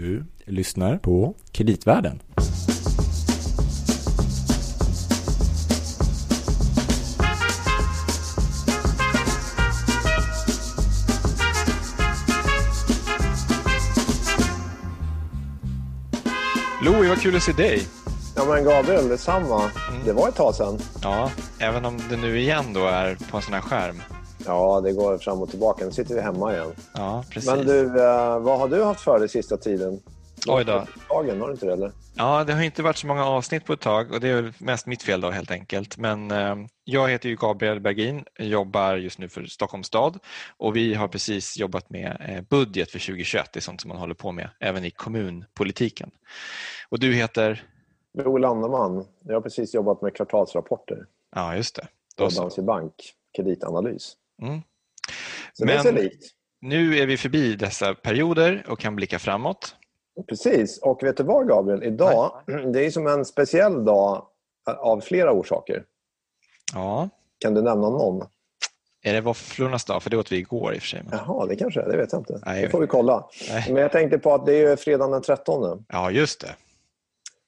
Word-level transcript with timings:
Du 0.00 0.24
lyssnar 0.44 0.98
på 0.98 1.34
Kreditvärlden. 1.52 2.22
Louie, 16.82 17.08
vad 17.08 17.20
kul 17.20 17.36
att 17.36 17.42
se 17.42 17.52
dig. 17.52 17.82
Ja 18.36 18.44
men 18.44 18.64
Gabriel, 18.64 19.08
detsamma. 19.08 19.62
Mm. 19.62 20.04
Det 20.04 20.12
var 20.12 20.28
ett 20.28 20.36
tag 20.36 20.54
sedan. 20.54 20.78
Ja, 21.02 21.30
även 21.58 21.84
om 21.84 22.00
det 22.10 22.16
nu 22.16 22.40
igen 22.40 22.72
då 22.72 22.86
är 22.86 23.14
på 23.30 23.36
en 23.36 23.42
sån 23.42 23.54
här 23.54 23.60
skärm. 23.60 24.02
Ja, 24.48 24.80
det 24.80 24.92
går 24.92 25.18
fram 25.18 25.42
och 25.42 25.50
tillbaka. 25.50 25.84
Nu 25.84 25.90
sitter 25.92 26.14
vi 26.14 26.20
hemma 26.20 26.52
igen. 26.54 26.72
Ja, 26.94 27.24
precis. 27.30 27.50
Men 27.50 27.66
du, 27.66 27.86
eh, 28.02 28.38
vad 28.38 28.58
har 28.58 28.68
du 28.68 28.82
haft 28.84 29.00
för 29.00 29.18
dig 29.18 29.28
sista 29.28 29.56
tiden? 29.56 30.00
Oj 30.46 30.64
då. 30.64 30.84
Dagen, 31.08 31.40
har 31.40 31.46
du 31.46 31.52
inte 31.52 31.66
det 31.66 31.72
eller? 31.72 31.92
Ja, 32.16 32.44
det 32.44 32.52
har 32.52 32.62
inte 32.62 32.82
varit 32.82 32.96
så 32.96 33.06
många 33.06 33.24
avsnitt 33.24 33.64
på 33.64 33.72
ett 33.72 33.80
tag 33.80 34.12
och 34.12 34.20
det 34.20 34.28
är 34.28 34.42
väl 34.42 34.52
mest 34.58 34.86
mitt 34.86 35.02
fel 35.02 35.20
då 35.20 35.30
helt 35.30 35.50
enkelt. 35.50 35.98
Men 35.98 36.30
eh, 36.30 36.56
jag 36.84 37.08
heter 37.08 37.28
ju 37.28 37.36
Gabriel 37.36 37.80
Bergin, 37.80 38.24
jobbar 38.38 38.96
just 38.96 39.18
nu 39.18 39.28
för 39.28 39.44
Stockholms 39.44 39.86
stad 39.86 40.18
och 40.56 40.76
vi 40.76 40.94
har 40.94 41.08
precis 41.08 41.58
jobbat 41.58 41.90
med 41.90 42.16
eh, 42.28 42.40
budget 42.50 42.90
för 42.90 42.98
2021. 42.98 43.52
Det 43.52 43.58
är 43.58 43.60
sånt 43.60 43.80
som 43.80 43.88
man 43.88 43.96
håller 43.98 44.14
på 44.14 44.32
med 44.32 44.50
även 44.60 44.84
i 44.84 44.90
kommunpolitiken. 44.90 46.10
Och 46.88 46.98
du 46.98 47.14
heter? 47.14 47.64
Joel 48.24 48.42
Landeman. 48.42 49.04
Jag 49.24 49.34
har 49.34 49.40
precis 49.40 49.74
jobbat 49.74 50.02
med 50.02 50.14
kvartalsrapporter 50.16 51.06
Ja, 51.36 51.56
just 51.56 51.76
det. 51.76 51.88
på 52.16 52.24
Då 52.24 52.30
så. 52.30 52.40
Danske 52.40 52.62
Bank, 52.62 52.94
kreditanalys. 53.36 54.16
Mm. 54.42 54.60
Men 55.64 56.10
nu 56.60 56.98
är 56.98 57.06
vi 57.06 57.16
förbi 57.16 57.54
dessa 57.56 57.94
perioder 57.94 58.64
och 58.68 58.78
kan 58.78 58.96
blicka 58.96 59.18
framåt. 59.18 59.74
Precis. 60.28 60.78
Och 60.82 61.02
vet 61.02 61.16
du 61.16 61.22
vad 61.22 61.48
Gabriel? 61.48 61.82
Idag, 61.82 62.42
det 62.72 62.86
är 62.86 62.90
som 62.90 63.06
en 63.06 63.24
speciell 63.24 63.84
dag 63.84 64.26
av 64.78 65.00
flera 65.00 65.32
orsaker. 65.32 65.84
Ja, 66.74 67.08
Kan 67.38 67.54
du 67.54 67.62
nämna 67.62 67.88
någon? 67.90 68.26
är 69.02 69.12
det 69.12 69.20
våfflornas 69.20 69.84
dag? 69.84 70.02
För 70.02 70.10
det 70.10 70.16
åt 70.16 70.32
vi 70.32 70.36
igår 70.36 70.74
i 70.74 70.78
och 70.78 70.82
för 70.82 70.88
sig. 70.88 71.02
men- 71.04 71.18
Jaha, 71.26 71.46
det 71.46 71.56
kanske 71.56 71.80
är. 71.80 71.88
Det 71.88 71.96
vet 71.96 72.12
jag 72.12 72.20
inte. 72.20 72.40
Nej, 72.46 72.62
det 72.62 72.68
får 72.70 72.80
vi 72.80 72.86
kolla. 72.86 73.28
Nej. 73.50 73.64
Men 73.72 73.82
jag 73.82 73.92
tänkte 73.92 74.18
på 74.18 74.34
att 74.34 74.46
det 74.46 74.54
är 74.54 74.70
ju 74.70 74.76
fredagen 74.76 75.10
den 75.10 75.22
13. 75.22 75.84
Ja, 75.88 76.10
just 76.10 76.40
det. 76.40 76.54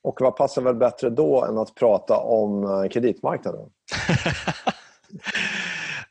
Och 0.02 0.18
vad 0.20 0.36
passar 0.36 0.62
väl 0.62 0.74
bättre 0.74 1.10
då 1.10 1.44
än 1.44 1.58
att 1.58 1.74
prata 1.74 2.16
om 2.18 2.64
eh, 2.64 2.88
kreditmarknaden? 2.90 3.70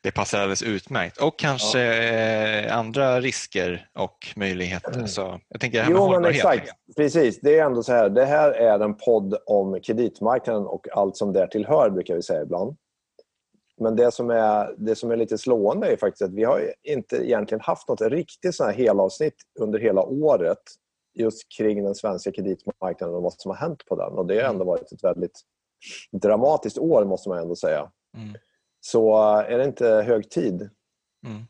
Det 0.02 0.12
passar 0.12 0.40
alldeles 0.40 0.64
utmärkt. 0.64 1.22
Och 1.22 1.40
kanske 1.40 1.82
eh, 1.82 2.78
andra 2.78 3.22
risker 3.22 3.90
och 3.94 4.18
möjligheter. 4.36 5.06
Så 5.06 5.40
jag 5.50 5.62
tänker 5.62 5.78
det 5.78 5.84
här 5.84 5.92
med 5.92 6.00
Jo, 6.00 6.06
hållbarhet. 6.06 6.36
exakt. 6.36 6.72
Precis. 6.96 7.40
Det 7.42 7.60
är 7.60 7.66
ändå 7.66 7.84
så 7.84 7.94
här. 7.94 8.10
Det 8.10 8.26
här 8.26 8.52
är 8.52 8.80
en 8.80 8.96
podd 8.96 9.38
om 9.46 9.80
kreditmarknaden 9.82 10.66
och 10.66 10.88
allt 10.92 11.18
som 11.18 11.34
därtill 11.34 11.66
hör, 11.66 11.90
brukar 11.90 12.16
vi 12.16 12.24
säga 12.24 12.42
ibland. 12.42 12.78
Men 13.82 13.96
det 13.96 14.12
som 14.12 14.30
är, 14.30 14.76
det 14.78 14.96
som 14.96 15.12
är 15.12 15.16
lite 15.18 15.38
slående 15.38 15.88
är 15.88 15.98
faktiskt 15.98 16.22
att 16.22 16.34
vi 16.34 16.44
har 16.44 16.74
inte 16.84 17.16
egentligen 17.16 17.62
haft 17.62 17.88
något 17.88 18.02
riktigt 18.02 18.56
sån 18.56 18.66
här 18.66 18.74
helavsnitt 18.74 19.36
under 19.60 19.80
hela 19.80 20.04
året 20.04 20.62
just 21.20 21.44
kring 21.58 21.84
den 21.84 21.96
svenska 21.96 22.32
kreditmarknaden 22.32 23.16
och 23.16 23.24
vad 23.24 23.34
som 23.34 23.52
har 23.52 23.58
hänt 23.58 23.86
på 23.86 23.96
den. 23.96 24.14
Och 24.14 24.26
det 24.26 24.42
har 24.42 24.50
ändå 24.50 24.66
varit 24.66 24.92
ett 24.92 25.04
väldigt 25.04 25.42
dramatiskt 26.12 26.78
år, 26.78 27.06
måste 27.06 27.30
man 27.30 27.38
ändå 27.38 27.56
säga. 27.56 27.92
Mm. 28.18 28.36
Så 28.82 29.14
eh, 29.14 29.54
är 29.54 29.58
det 29.58 29.64
inte 29.64 29.88
hög 29.88 30.30
tid? 30.30 30.70
Mm. 31.26 31.44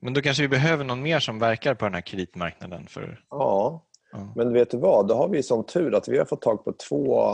Men 0.00 0.14
då 0.14 0.20
kanske 0.22 0.42
vi 0.42 0.48
behöver 0.48 0.84
någon 0.84 1.02
mer 1.02 1.20
som 1.20 1.38
verkar 1.38 1.74
på 1.74 1.84
den 1.84 1.94
här 1.94 2.00
kreditmarknaden. 2.00 2.86
För, 2.86 3.24
Ja, 3.30 3.86
ja. 4.12 4.32
Men 4.36 4.52
vet 4.52 4.70
du 4.70 4.76
vad? 4.76 5.08
Då 5.08 5.14
har 5.14 5.28
vi 5.28 5.42
som 5.42 5.66
tur 5.66 5.94
att 5.94 6.08
vi 6.08 6.18
har 6.18 6.24
fått 6.24 6.42
tag 6.42 6.64
på 6.64 6.72
två, 6.72 7.32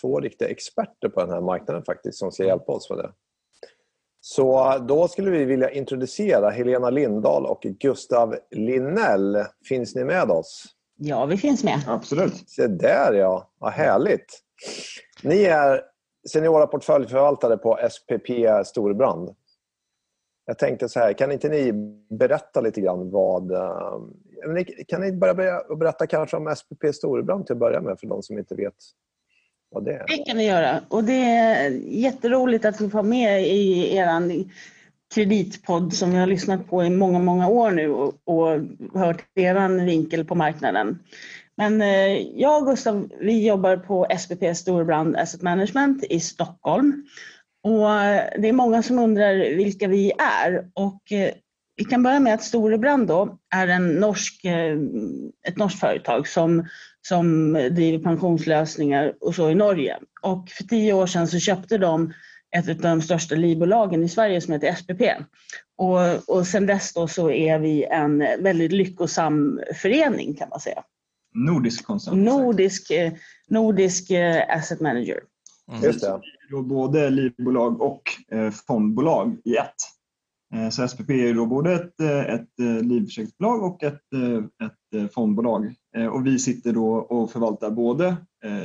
två 0.00 0.20
riktiga 0.20 0.48
experter 0.48 1.08
på 1.08 1.20
den 1.20 1.30
här 1.30 1.40
marknaden 1.40 1.84
faktiskt 1.84 2.18
som 2.18 2.32
ska 2.32 2.44
hjälpa 2.44 2.72
oss 2.72 2.90
med 2.90 2.98
det. 2.98 3.12
Så 4.20 4.78
då 4.78 5.08
skulle 5.08 5.30
vi 5.30 5.44
vilja 5.44 5.70
introducera 5.70 6.50
Helena 6.50 6.90
Lindahl 6.90 7.46
och 7.46 7.60
Gustav 7.62 8.36
Linnell. 8.50 9.44
Finns 9.68 9.94
ni 9.94 10.04
med 10.04 10.30
oss? 10.30 10.64
Ja, 10.96 11.26
vi 11.26 11.36
finns 11.36 11.64
med. 11.64 11.80
Absolut. 11.86 12.50
Se 12.50 12.66
där 12.66 13.12
ja, 13.12 13.50
vad 13.58 13.72
härligt. 13.72 14.40
Ni 15.22 15.44
är 15.44 15.82
seniora 16.30 16.66
portföljförvaltare 16.66 17.56
på 17.56 17.78
SPP 17.90 18.30
Storebrand. 18.64 19.34
Jag 20.46 20.58
tänkte 20.58 20.88
så 20.88 21.00
här, 21.00 21.12
kan 21.12 21.32
inte 21.32 21.48
ni 21.48 21.72
berätta 22.10 22.60
lite 22.60 22.80
grann 22.80 23.10
vad... 23.10 23.52
Eh, 23.52 23.98
kan 24.88 25.00
ni 25.00 25.12
börja 25.12 25.34
berätta 25.76 26.06
kanske 26.06 26.36
om 26.36 26.56
SPP 26.56 26.94
Storebrand 26.94 27.46
till 27.46 27.52
att 27.52 27.58
börja 27.58 27.80
med 27.80 28.00
för 28.00 28.06
de 28.06 28.22
som 28.22 28.38
inte 28.38 28.54
vet 28.54 28.74
vad 29.70 29.84
det 29.84 29.92
är? 29.92 30.04
Det 30.06 30.24
kan 30.24 30.36
vi 30.36 30.46
göra. 30.46 30.80
Och 30.88 31.04
det 31.04 31.24
är 31.24 31.70
jätteroligt 31.88 32.64
att 32.64 32.80
vi 32.80 32.90
får 32.90 33.02
med 33.02 33.42
i 33.46 33.96
er 33.96 34.44
kreditpodd 35.14 35.92
som 35.92 36.10
vi 36.10 36.16
har 36.16 36.26
lyssnat 36.26 36.68
på 36.68 36.84
i 36.84 36.90
många, 36.90 37.18
många 37.18 37.48
år 37.48 37.70
nu 37.70 37.90
och, 37.90 38.14
och 38.24 38.60
hört 38.94 39.24
er 39.34 39.84
vinkel 39.84 40.24
på 40.24 40.34
marknaden. 40.34 40.98
Men 41.56 41.82
eh, 41.82 42.18
jag 42.18 42.62
och 42.62 42.68
Gustav, 42.68 43.08
vi 43.20 43.46
jobbar 43.46 43.76
på 43.76 44.06
SPP 44.18 44.56
Storebrand 44.56 45.16
Asset 45.16 45.42
Management 45.42 46.04
i 46.04 46.20
Stockholm. 46.20 47.06
Och 47.62 47.92
eh, 47.92 48.24
det 48.38 48.48
är 48.48 48.52
många 48.52 48.82
som 48.82 48.98
undrar 48.98 49.56
vilka 49.56 49.88
vi 49.88 50.12
är. 50.44 50.70
Och 50.74 51.12
eh, 51.12 51.30
vi 51.76 51.84
kan 51.84 52.02
börja 52.02 52.20
med 52.20 52.34
att 52.34 52.42
Storebrand 52.42 53.06
då 53.06 53.38
är 53.54 53.68
en 53.68 53.94
norsk, 53.94 54.44
ett 55.48 55.56
norskt 55.56 55.80
företag 55.80 56.28
som 56.28 56.66
som 57.08 57.52
driver 57.52 57.98
pensionslösningar 57.98 59.14
och 59.20 59.34
så 59.34 59.50
i 59.50 59.54
Norge. 59.54 59.98
Och 60.22 60.50
för 60.50 60.64
tio 60.64 60.92
år 60.92 61.06
sedan 61.06 61.28
så 61.28 61.38
köpte 61.38 61.78
de 61.78 62.12
ett 62.56 62.68
av 62.68 62.76
de 62.76 63.02
största 63.02 63.34
livbolagen 63.34 64.04
i 64.04 64.08
Sverige 64.08 64.40
som 64.40 64.52
heter 64.52 64.74
SPP. 64.74 65.02
Och, 65.76 66.36
och 66.36 66.46
sedan 66.46 66.66
dess 66.66 66.92
då 66.92 67.08
så 67.08 67.30
är 67.30 67.58
vi 67.58 67.84
en 67.84 68.18
väldigt 68.18 68.72
lyckosam 68.72 69.60
förening 69.74 70.34
kan 70.34 70.48
man 70.48 70.60
säga. 70.60 70.82
Nordisk 71.34 71.86
konsult. 71.86 72.16
Nordisk, 72.16 72.90
eh, 72.90 73.12
nordisk 73.48 74.10
eh, 74.10 74.56
asset 74.56 74.80
manager. 74.80 75.20
Mm. 75.68 75.82
Just 75.82 76.00
det. 76.00 76.20
Då 76.50 76.62
både 76.62 77.10
livbolag 77.10 77.82
och 77.82 78.02
eh, 78.32 78.50
fondbolag 78.50 79.36
i 79.44 79.56
ett. 79.56 79.74
Så 80.72 80.88
SPP 80.88 81.10
är 81.10 81.34
då 81.34 81.46
både 81.46 81.74
ett, 81.74 82.00
ett 82.28 82.48
livförsäkringsbolag 82.82 83.62
och 83.62 83.82
ett, 83.82 84.00
ett 84.64 85.12
fondbolag. 85.12 85.74
Och 86.12 86.26
vi 86.26 86.38
sitter 86.38 86.72
då 86.72 86.94
och 86.94 87.30
förvaltar 87.30 87.70
både 87.70 88.16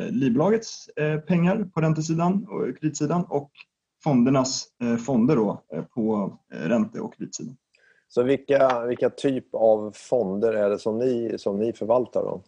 livbolagets 0.09 0.89
pengar 1.27 1.69
på 1.73 1.81
räntesidan 1.81 2.47
och 2.47 2.79
kreditsidan 2.79 3.23
och 3.23 3.51
fondernas 4.03 4.67
fonder 5.05 5.35
då 5.35 5.61
på 5.95 6.37
ränte 6.49 6.99
och 6.99 7.13
kreditsidan. 7.13 7.57
Så 8.07 8.23
vilka, 8.23 8.85
vilka 8.85 9.09
typ 9.09 9.55
av 9.55 9.91
fonder 9.95 10.53
är 10.53 10.69
det 10.69 10.79
som 10.79 10.97
ni, 10.97 11.35
som 11.37 11.59
ni 11.59 11.73
förvaltar? 11.73 12.21
Då? 12.21 12.43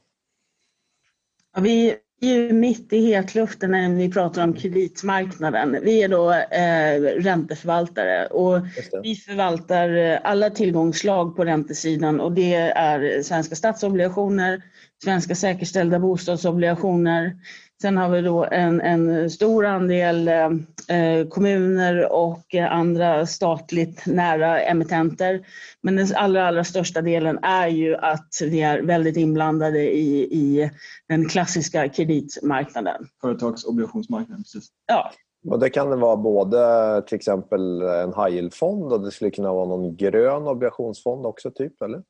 Vi 1.57 1.95
är 2.21 2.27
ju 2.27 2.53
mitt 2.53 2.93
i 2.93 3.05
hetluften 3.05 3.71
när 3.71 3.95
vi 3.95 4.11
pratar 4.11 4.43
om 4.43 4.53
kreditmarknaden. 4.53 5.77
Vi 5.83 6.03
är 6.03 6.07
då 6.07 6.31
eh, 6.31 7.21
ränteförvaltare 7.21 8.25
och. 8.25 8.61
Vi 9.03 9.15
förvaltar 9.15 9.89
eh, 9.89 10.19
alla 10.23 10.49
tillgångslag 10.49 11.35
på 11.35 11.45
räntesidan 11.45 12.19
och 12.19 12.31
det 12.31 12.53
är 12.55 13.23
svenska 13.23 13.55
statsobligationer, 13.55 14.61
svenska 15.03 15.35
säkerställda 15.35 15.99
bostadsobligationer. 15.99 17.35
Sen 17.81 17.97
har 17.97 18.09
vi 18.09 18.21
då 18.21 18.45
en, 18.45 18.81
en 18.81 19.29
stor 19.29 19.65
andel 19.65 20.27
eh, 20.27 21.27
kommuner 21.29 22.11
och 22.11 22.55
andra 22.55 23.25
statligt 23.25 24.05
nära 24.05 24.61
emittenter. 24.61 25.47
Men 25.81 25.95
den 25.95 26.07
allra, 26.15 26.47
allra 26.47 26.63
största 26.63 27.01
delen 27.01 27.39
är 27.41 27.67
ju 27.67 27.95
att 27.95 28.29
vi 28.41 28.61
är 28.61 28.81
väldigt 28.81 29.17
inblandade 29.17 29.91
i, 29.91 30.21
i 30.21 30.71
den 31.07 31.29
klassiska 31.29 31.89
kreditmarknaden. 31.89 33.07
Företagsobligationsmarknaden. 33.21 34.43
Precis. 34.43 34.67
Ja, 34.87 35.11
Och 35.47 35.59
det 35.59 35.69
kan 35.69 35.89
det 35.89 35.95
vara 35.95 36.17
både 36.17 37.01
till 37.07 37.15
exempel 37.15 37.81
en 37.81 38.13
high 38.13 38.35
yield-fond 38.35 38.93
och 38.93 39.01
det 39.01 39.11
skulle 39.11 39.31
kunna 39.31 39.53
vara 39.53 39.65
någon 39.65 39.95
grön 39.95 40.47
obligationsfond 40.47 41.25
också, 41.25 41.51
typ, 41.51 41.81
eller? 41.81 42.03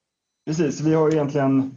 Precis, 0.46 0.82
vi 0.82 0.94
har 0.94 1.14
egentligen 1.14 1.72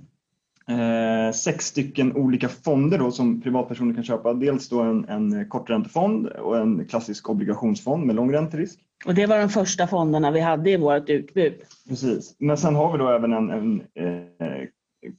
eh, 0.68 1.32
sex 1.34 1.66
stycken 1.66 2.16
olika 2.16 2.48
fonder 2.48 2.98
då, 2.98 3.10
som 3.10 3.40
privatpersoner 3.40 3.94
kan 3.94 4.04
köpa. 4.04 4.34
Dels 4.34 4.68
då 4.68 4.80
en, 4.80 5.04
en 5.08 5.48
korträntefond 5.48 6.26
och 6.26 6.58
en 6.58 6.84
klassisk 6.86 7.30
obligationsfond 7.30 8.06
med 8.06 8.16
lång 8.16 8.32
ränterisk. 8.32 8.78
och 9.06 9.14
det 9.14 9.26
var 9.26 9.38
de 9.38 9.48
första 9.48 9.86
fonderna 9.86 10.30
vi 10.30 10.40
hade 10.40 10.70
i 10.70 10.76
vårt 10.76 11.08
utbud. 11.08 11.54
Precis. 11.88 12.36
Men 12.38 12.56
sen 12.56 12.74
har 12.74 12.92
vi 12.92 12.98
då 12.98 13.08
även 13.08 13.32
en, 13.32 13.50
en 13.50 13.80
eh, 13.80 14.68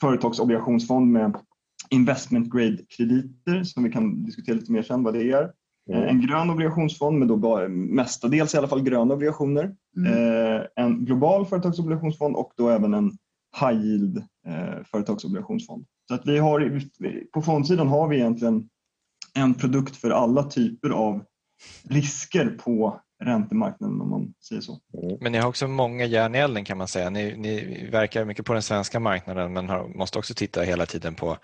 företagsobligationsfond 0.01 1.11
med 1.11 1.33
investment 1.89 2.53
grade 2.53 2.77
krediter 2.97 3.63
som 3.63 3.83
vi 3.83 3.91
kan 3.91 4.23
diskutera 4.23 4.55
lite 4.55 4.71
mer 4.71 4.81
sen 4.81 5.03
vad 5.03 5.13
det 5.13 5.31
är. 5.31 5.49
Mm. 5.89 6.03
Eh, 6.03 6.09
En 6.09 6.21
grön 6.27 6.49
obligationsfond 6.49 7.19
med 7.19 7.27
då 7.27 7.35
bara, 7.35 7.67
mestadels 7.67 8.53
i 8.53 8.57
alla 8.57 8.67
fall 8.67 8.83
gröna 8.83 9.13
obligationer. 9.13 9.75
Mm. 9.97 10.13
Eh, 10.13 10.61
en 10.75 11.05
global 11.05 11.45
företagsobligationsfond 11.45 12.35
och 12.35 12.51
då 12.57 12.69
även 12.69 12.93
en 12.93 13.11
high 13.59 13.85
yield 13.85 14.17
eh, 14.47 14.83
företagsobligationsfond. 14.85 15.85
Så 16.07 16.13
att 16.13 16.25
vi 16.25 16.37
har, 16.37 16.81
på 17.31 17.41
fondsidan 17.41 17.87
har 17.87 18.07
vi 18.07 18.15
egentligen 18.15 18.69
en 19.33 19.53
produkt 19.53 19.95
för 19.95 20.09
alla 20.09 20.43
typer 20.43 20.89
av 20.89 21.25
risker 21.83 22.49
på 22.49 23.01
räntemarknaden 23.23 24.01
om 24.01 24.09
man 24.09 24.33
säger 24.49 24.61
så. 24.61 24.79
Mm. 25.03 25.17
Men 25.21 25.31
ni 25.31 25.37
har 25.37 25.49
också 25.49 25.67
många 25.67 26.05
järn 26.05 26.35
i 26.35 26.37
elden 26.37 26.65
kan 26.65 26.77
man 26.77 26.87
säga. 26.87 27.09
Ni, 27.09 27.37
ni 27.37 27.87
verkar 27.91 28.25
mycket 28.25 28.45
på 28.45 28.53
den 28.53 28.61
svenska 28.61 28.99
marknaden 28.99 29.53
men 29.53 29.69
har, 29.69 29.87
måste 29.87 30.19
också 30.19 30.33
titta 30.33 30.61
hela 30.61 30.85
tiden 30.85 31.15
på 31.15 31.37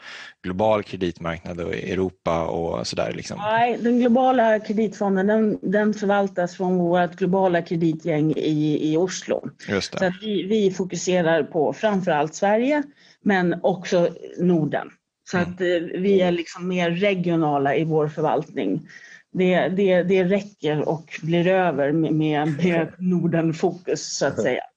global 0.44 0.84
kreditmarknad 0.84 1.60
och 1.60 1.74
Europa 1.74 2.46
och 2.46 2.88
sådär. 2.88 3.14
Liksom. 3.14 3.38
Nej, 3.38 3.78
den 3.81 4.00
globala 4.00 4.60
kreditfonden 4.60 5.28
den, 5.28 5.60
den 5.62 5.94
förvaltas 5.94 6.58
från 6.58 6.78
vårt 6.78 7.16
globala 7.16 7.62
kreditgäng 7.62 8.31
i, 8.31 8.92
i 8.94 8.98
Oslo. 8.98 9.50
Just 9.70 9.92
det. 9.92 10.00
Så 10.00 10.06
att 10.06 10.14
vi, 10.22 10.44
vi 10.44 10.72
fokuserar 10.72 11.44
på 11.44 11.74
framförallt 11.74 12.36
Sverige 12.36 12.84
men 13.22 13.60
också 13.64 14.10
Norden. 14.40 14.88
Så 15.31 15.38
Mm. 15.38 15.50
att 15.50 15.62
eh, 15.62 16.00
vi 16.02 16.22
är 16.22 16.31
liksom 16.31 16.68
mer 16.68 16.92
regionala 16.92 17.76
i 17.76 17.84
vår 17.84 18.08
förvaltning. 18.08 18.88
Det, 19.31 19.68
det, 19.68 20.04
det 20.04 20.24
räcker 20.24 20.90
och 20.90 21.20
blir 21.24 21.48
över 21.48 21.92
med, 21.92 22.14
med, 22.14 22.94
Norden-fokus 23.00 24.18
så 24.18 24.26
att 24.26 24.42
säga. 24.42 24.62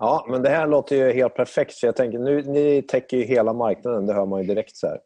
Ja, 0.00 0.26
men 0.30 0.42
det 0.42 0.48
här 0.48 0.66
låter 0.66 0.96
ju 0.96 1.12
helt 1.12 1.34
perfekt. 1.34 1.72
Så 1.72 1.86
jag 1.86 1.96
tänker, 1.96 2.18
nu, 2.18 2.42
ni 2.42 2.82
täcker 2.82 3.16
ju 3.16 3.24
hela 3.24 3.52
marknaden, 3.52 4.06
det 4.06 4.12
hör 4.12 4.26
man 4.26 4.40
ju 4.40 4.46
direkt. 4.46 4.76
Så 4.76 4.86
här. 4.86 4.98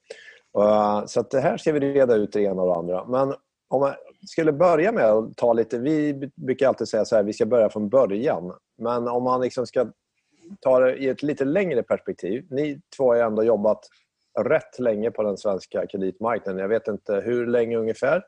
Uh, 0.58 1.06
så 1.06 1.20
att 1.20 1.30
det 1.30 1.40
här 1.40 1.56
ska 1.56 1.72
vi 1.72 1.80
reda 1.80 2.14
ut 2.14 2.32
det 2.32 2.42
ena 2.42 2.62
och 2.62 2.68
det 2.68 2.74
andra. 2.74 3.06
Men 3.06 3.34
om 3.68 3.80
man 3.80 3.92
skulle 4.26 4.52
börja 4.52 4.92
med 4.92 5.04
att 5.04 5.36
ta 5.36 5.52
lite... 5.52 5.78
Vi 5.78 6.30
brukar 6.36 6.68
alltid 6.68 6.88
säga 6.88 7.04
så 7.04 7.16
här, 7.16 7.22
vi 7.22 7.32
ska 7.32 7.46
börja 7.46 7.68
från 7.68 7.88
början. 7.88 8.52
Men 8.78 9.08
om 9.08 9.22
man 9.22 9.40
liksom 9.40 9.66
ska 9.66 9.86
ta 10.60 10.80
det 10.80 10.96
i 10.96 11.08
ett 11.08 11.22
lite 11.22 11.44
längre 11.44 11.82
perspektiv. 11.82 12.46
Ni 12.50 12.80
två 12.96 13.08
har 13.08 13.14
ju 13.14 13.20
ändå 13.20 13.44
jobbat 13.44 13.80
rätt 14.40 14.78
länge 14.78 15.10
på 15.10 15.22
den 15.22 15.36
svenska 15.36 15.86
kreditmarknaden. 15.86 16.60
Jag 16.60 16.68
vet 16.68 16.88
inte 16.88 17.14
hur 17.14 17.46
länge 17.46 17.76
ungefär. 17.76 18.22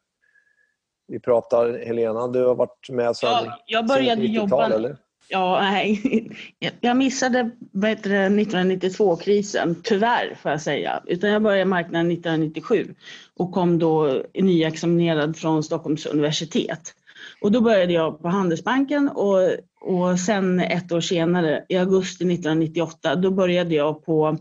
Vi 1.08 1.20
pratar, 1.20 1.86
Helena, 1.86 2.28
du 2.28 2.44
har 2.44 2.54
varit 2.54 2.88
med 2.90 3.16
sedan 3.16 3.30
Ja, 3.30 3.62
jag 3.66 3.86
började 3.86 4.22
sent 4.22 4.30
90-tal, 4.30 4.50
jobba- 4.50 4.74
eller? 4.74 4.96
Ja, 5.28 5.60
nej. 5.60 6.30
Jag 6.80 6.96
missade 6.96 7.50
vad 7.72 7.90
heter 7.90 8.10
det, 8.10 8.28
1992-krisen, 8.28 9.76
tyvärr 9.82 10.34
får 10.42 10.50
jag 10.50 10.60
säga. 10.60 11.02
Utan 11.06 11.30
jag 11.30 11.42
började 11.42 11.64
marknaden 11.64 12.10
1997 12.10 12.94
och 13.36 13.52
kom 13.52 13.78
då 13.78 14.22
nyexaminerad 14.34 15.36
från 15.36 15.62
Stockholms 15.62 16.06
universitet. 16.06 16.94
Och 17.40 17.52
då 17.52 17.60
började 17.60 17.92
jag 17.92 18.22
på 18.22 18.28
Handelsbanken 18.28 19.08
och, 19.08 19.38
och 19.80 20.20
sen 20.20 20.60
ett 20.60 20.92
år 20.92 21.00
senare, 21.00 21.64
i 21.68 21.76
augusti 21.76 22.24
1998, 22.24 23.14
då 23.14 23.30
började 23.30 23.74
jag 23.74 24.04
på 24.04 24.38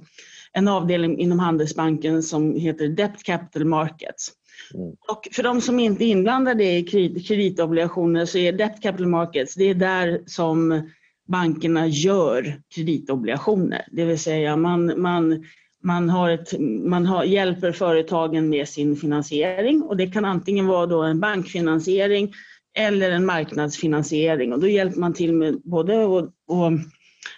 en 0.54 0.68
avdelning 0.68 1.20
inom 1.20 1.40
Handelsbanken 1.40 2.24
som 2.24 2.56
heter 2.56 2.88
Debt 2.88 3.24
Capital 3.24 3.66
Markets. 3.66 4.32
Mm. 4.74 4.96
Och 5.08 5.28
för 5.32 5.44
de 5.44 5.62
som 5.62 5.80
inte 5.80 6.06
är 6.06 6.08
inblandade 6.08 6.64
i 6.64 6.84
kredit- 6.84 7.28
kreditobligationer 7.28 8.26
så 8.26 8.38
är 8.38 8.54
Debt 8.54 8.82
Capital 8.82 9.08
Markets, 9.08 9.56
det 9.56 9.64
är 9.64 9.74
där 9.74 10.22
som 10.26 10.90
bankerna 11.28 11.88
gör 11.88 12.62
kreditobligationer. 12.76 13.86
Det 13.92 14.06
vill 14.06 14.20
säga 14.20 14.58
man, 14.58 15.02
man, 15.02 15.46
man, 15.84 16.10
har 16.10 16.30
ett, 16.30 16.60
man 16.84 17.06
har, 17.06 17.24
hjälper 17.24 17.72
företagen 17.72 18.50
med 18.50 18.68
sin 18.68 18.96
finansiering 18.96 19.82
och 19.82 19.98
det 19.98 20.08
kan 20.08 20.26
antingen 20.26 20.68
vara 20.68 20.86
då 20.86 21.02
en 21.02 21.20
bankfinansiering 21.20 22.34
eller 22.78 23.12
en 23.12 23.26
marknadsfinansiering 23.26 24.54
och 24.54 24.60
då 24.60 24.68
hjälper 24.68 25.00
man 25.00 25.14
till 25.14 25.34
med 25.34 25.62
både 25.64 25.98
och, 25.98 26.22
och 26.48 26.72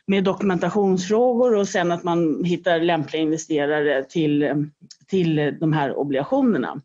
med 0.08 0.24
dokumentationsfrågor 0.24 1.56
och 1.56 1.68
sen 1.68 1.92
att 1.92 2.04
man 2.04 2.44
hittar 2.44 2.80
lämpliga 2.80 3.22
investerare 3.22 4.04
till, 4.04 4.66
till 5.08 5.58
de 5.60 5.74
här 5.74 5.98
obligationerna. 5.98 6.82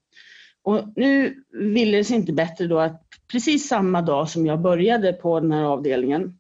Och 0.65 0.93
nu 0.97 1.45
ville 1.53 1.97
det 1.97 2.05
sig 2.05 2.17
inte 2.17 2.33
bättre 2.33 2.67
då 2.67 2.79
att 2.79 3.03
precis 3.33 3.69
samma 3.69 4.03
dag 4.03 4.29
som 4.29 4.47
jag 4.47 4.61
började 4.61 5.13
på 5.13 5.41
den 5.41 5.53
här 5.53 5.65
avdelningen, 5.65 6.39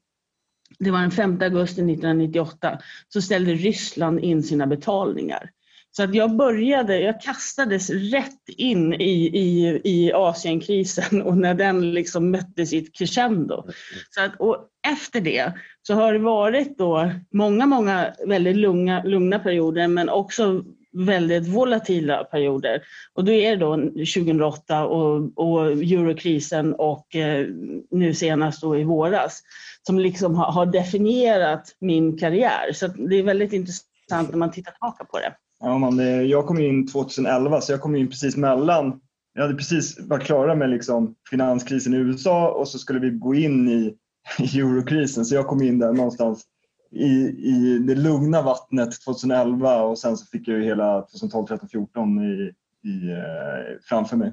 det 0.79 0.91
var 0.91 1.01
den 1.01 1.11
5 1.11 1.39
augusti 1.43 1.81
1998, 1.81 2.79
så 3.09 3.23
ställde 3.23 3.55
Ryssland 3.55 4.21
in 4.21 4.43
sina 4.43 4.67
betalningar. 4.67 5.51
Så 5.93 6.03
att 6.03 6.15
jag 6.15 6.37
började, 6.37 7.01
jag 7.01 7.21
kastades 7.21 7.91
rätt 7.91 8.49
in 8.49 8.95
i, 8.95 9.39
i, 9.39 9.81
i 9.85 10.13
Asienkrisen 10.13 11.23
och 11.23 11.37
när 11.37 11.55
den 11.55 11.93
liksom 11.95 12.31
mötte 12.31 12.67
sitt 12.67 12.97
crescendo. 12.99 13.65
Så 14.11 14.21
att, 14.21 14.41
och 14.41 14.57
efter 14.89 15.21
det 15.21 15.53
så 15.83 15.95
har 15.95 16.13
det 16.13 16.19
varit 16.19 16.79
då 16.79 17.13
många, 17.33 17.67
många 17.67 18.15
väldigt 18.27 18.57
lugna, 18.57 19.03
lugna 19.03 19.39
perioder 19.39 19.89
men 19.89 20.09
också 20.09 20.65
väldigt 20.93 21.49
volatila 21.49 22.25
perioder. 22.25 22.83
Och 23.15 23.25
då 23.25 23.33
är 23.33 23.51
det 23.51 23.57
då 23.57 23.77
2008 23.77 24.87
och, 24.87 25.39
och 25.39 25.67
eurokrisen 25.67 26.75
och 26.75 27.17
eh, 27.17 27.47
nu 27.91 28.15
senast 28.15 28.63
då 28.63 28.79
i 28.79 28.85
våras 28.85 29.43
som 29.83 29.99
liksom 29.99 30.35
har, 30.35 30.53
har 30.53 30.67
definierat 30.67 31.77
min 31.81 32.19
karriär. 32.19 32.73
Så 32.73 32.87
det 32.87 33.17
är 33.17 33.23
väldigt 33.23 33.53
intressant 33.53 34.31
när 34.31 34.37
man 34.37 34.51
tittar 34.51 34.73
tillbaka 34.73 35.05
på 35.05 35.19
det. 35.19 35.35
Ja, 35.61 35.79
man, 35.79 36.01
eh, 36.01 36.23
jag 36.23 36.47
kom 36.47 36.61
in 36.61 36.89
2011 36.89 37.61
så 37.61 37.73
jag 37.73 37.81
kom 37.81 37.97
in 37.97 38.09
precis 38.09 38.37
mellan. 38.37 39.01
Jag 39.35 39.43
hade 39.43 39.55
precis 39.55 40.01
varit 40.01 40.27
klara 40.27 40.55
med 40.55 40.71
liksom 40.71 41.15
finanskrisen 41.31 41.95
i 41.95 41.97
USA 41.97 42.51
och 42.51 42.69
så 42.69 42.79
skulle 42.79 43.01
vi 43.01 43.11
gå 43.11 43.35
in 43.35 43.69
i, 43.69 43.95
i 44.39 44.61
eurokrisen. 44.61 45.25
Så 45.25 45.35
jag 45.35 45.47
kom 45.47 45.63
in 45.63 45.79
där 45.79 45.93
någonstans 45.93 46.45
i, 46.93 47.11
i 47.29 47.79
det 47.79 47.95
lugna 47.95 48.43
vattnet 48.43 49.01
2011 49.01 49.83
och 49.83 49.99
sen 49.99 50.17
så 50.17 50.27
fick 50.27 50.49
jag 50.49 50.59
ju 50.59 50.65
hela 50.65 51.03
2012, 51.03 51.47
13, 51.47 51.69
14 51.69 52.25
i, 52.25 52.53
i, 52.89 53.11
eh, 53.11 53.79
framför 53.83 54.17
mig. 54.17 54.33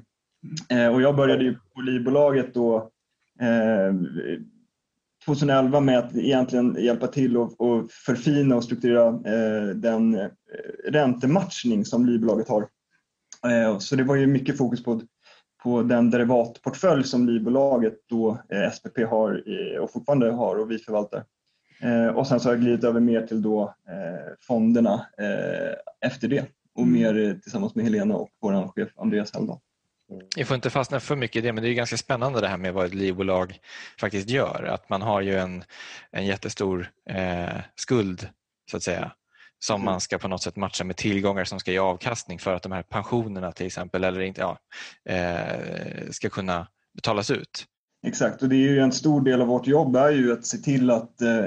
Eh, 0.68 0.94
och 0.94 1.02
jag 1.02 1.16
började 1.16 1.44
ju 1.44 1.58
på 1.74 1.80
livbolaget 1.80 2.54
då 2.54 2.76
eh, 3.40 3.94
2011 5.24 5.80
med 5.80 5.98
att 5.98 6.16
egentligen 6.16 6.76
hjälpa 6.78 7.06
till 7.06 7.36
och, 7.36 7.60
och 7.60 7.90
förfina 7.90 8.56
och 8.56 8.64
strukturera 8.64 9.06
eh, 9.08 9.68
den 9.74 10.14
eh, 10.14 10.28
räntematchning 10.84 11.84
som 11.84 12.06
livbolaget 12.06 12.48
har. 12.48 12.68
Eh, 13.46 13.78
så 13.78 13.96
det 13.96 14.04
var 14.04 14.16
ju 14.16 14.26
mycket 14.26 14.58
fokus 14.58 14.84
på, 14.84 15.00
på 15.62 15.82
den 15.82 16.10
derivatportfölj 16.10 17.04
som 17.04 17.26
livbolaget 17.28 17.94
då 18.08 18.30
eh, 18.30 18.70
SPP 18.70 18.98
har 19.10 19.42
eh, 19.46 19.80
och 19.80 19.92
fortfarande 19.92 20.30
har 20.30 20.56
och 20.56 20.70
vi 20.70 20.78
förvaltar. 20.78 21.24
Eh, 21.80 22.06
och 22.06 22.26
sen 22.26 22.40
så 22.40 22.48
har 22.48 22.54
jag 22.54 22.60
glidit 22.60 22.84
över 22.84 23.00
mer 23.00 23.26
till 23.26 23.42
då 23.42 23.74
eh, 23.88 24.34
fonderna 24.40 25.06
eh, 25.18 26.08
efter 26.08 26.28
det 26.28 26.44
och 26.74 26.82
Mm. 26.82 26.92
mer 26.92 27.38
tillsammans 27.42 27.74
med 27.74 27.84
Helena 27.84 28.14
och 28.14 28.28
vår 28.40 28.68
chef 28.68 28.88
Andreas 28.96 29.34
Helldal. 29.34 29.58
Vi 30.36 30.44
får 30.44 30.54
inte 30.54 30.70
fastna 30.70 31.00
för 31.00 31.16
mycket 31.16 31.36
i 31.36 31.40
det 31.46 31.52
men 31.52 31.62
det 31.64 31.70
är 31.70 31.74
ganska 31.74 31.96
spännande 31.96 32.40
det 32.40 32.48
här 32.48 32.56
med 32.56 32.74
vad 32.74 32.86
ett 32.86 32.94
livbolag 32.94 33.58
faktiskt 34.00 34.28
gör. 34.30 34.64
Att 34.64 34.88
man 34.88 35.02
har 35.02 35.20
ju 35.20 35.38
en, 35.38 35.64
en 36.10 36.26
jättestor 36.26 36.90
eh, 37.10 37.60
skuld 37.74 38.28
så 38.70 38.76
att 38.76 38.82
säga 38.82 39.12
som 39.58 39.74
Mm. 39.74 39.84
man 39.84 40.00
ska 40.00 40.18
på 40.18 40.28
något 40.28 40.42
sätt 40.42 40.56
matcha 40.56 40.84
med 40.84 40.96
tillgångar 40.96 41.44
som 41.44 41.60
ska 41.60 41.72
ge 41.72 41.78
avkastning 41.78 42.38
för 42.38 42.54
att 42.54 42.62
de 42.62 42.72
här 42.72 42.82
pensionerna 42.82 43.52
till 43.52 43.66
exempel 43.66 44.04
eller 44.04 44.20
inte, 44.20 44.40
ja, 44.40 44.58
eh, 45.12 46.10
ska 46.10 46.28
kunna 46.28 46.66
betalas 46.94 47.30
ut. 47.30 47.64
Exakt, 48.06 48.42
och 48.42 48.48
det 48.48 48.56
är 48.56 48.72
ju 48.72 48.78
en 48.78 48.92
stor 48.92 49.20
del 49.20 49.40
av 49.40 49.46
vårt 49.46 49.66
jobb 49.66 49.96
är 49.96 50.10
ju 50.10 50.32
att 50.32 50.46
se 50.46 50.58
till 50.58 50.90
att 50.90 51.22
eh, 51.22 51.44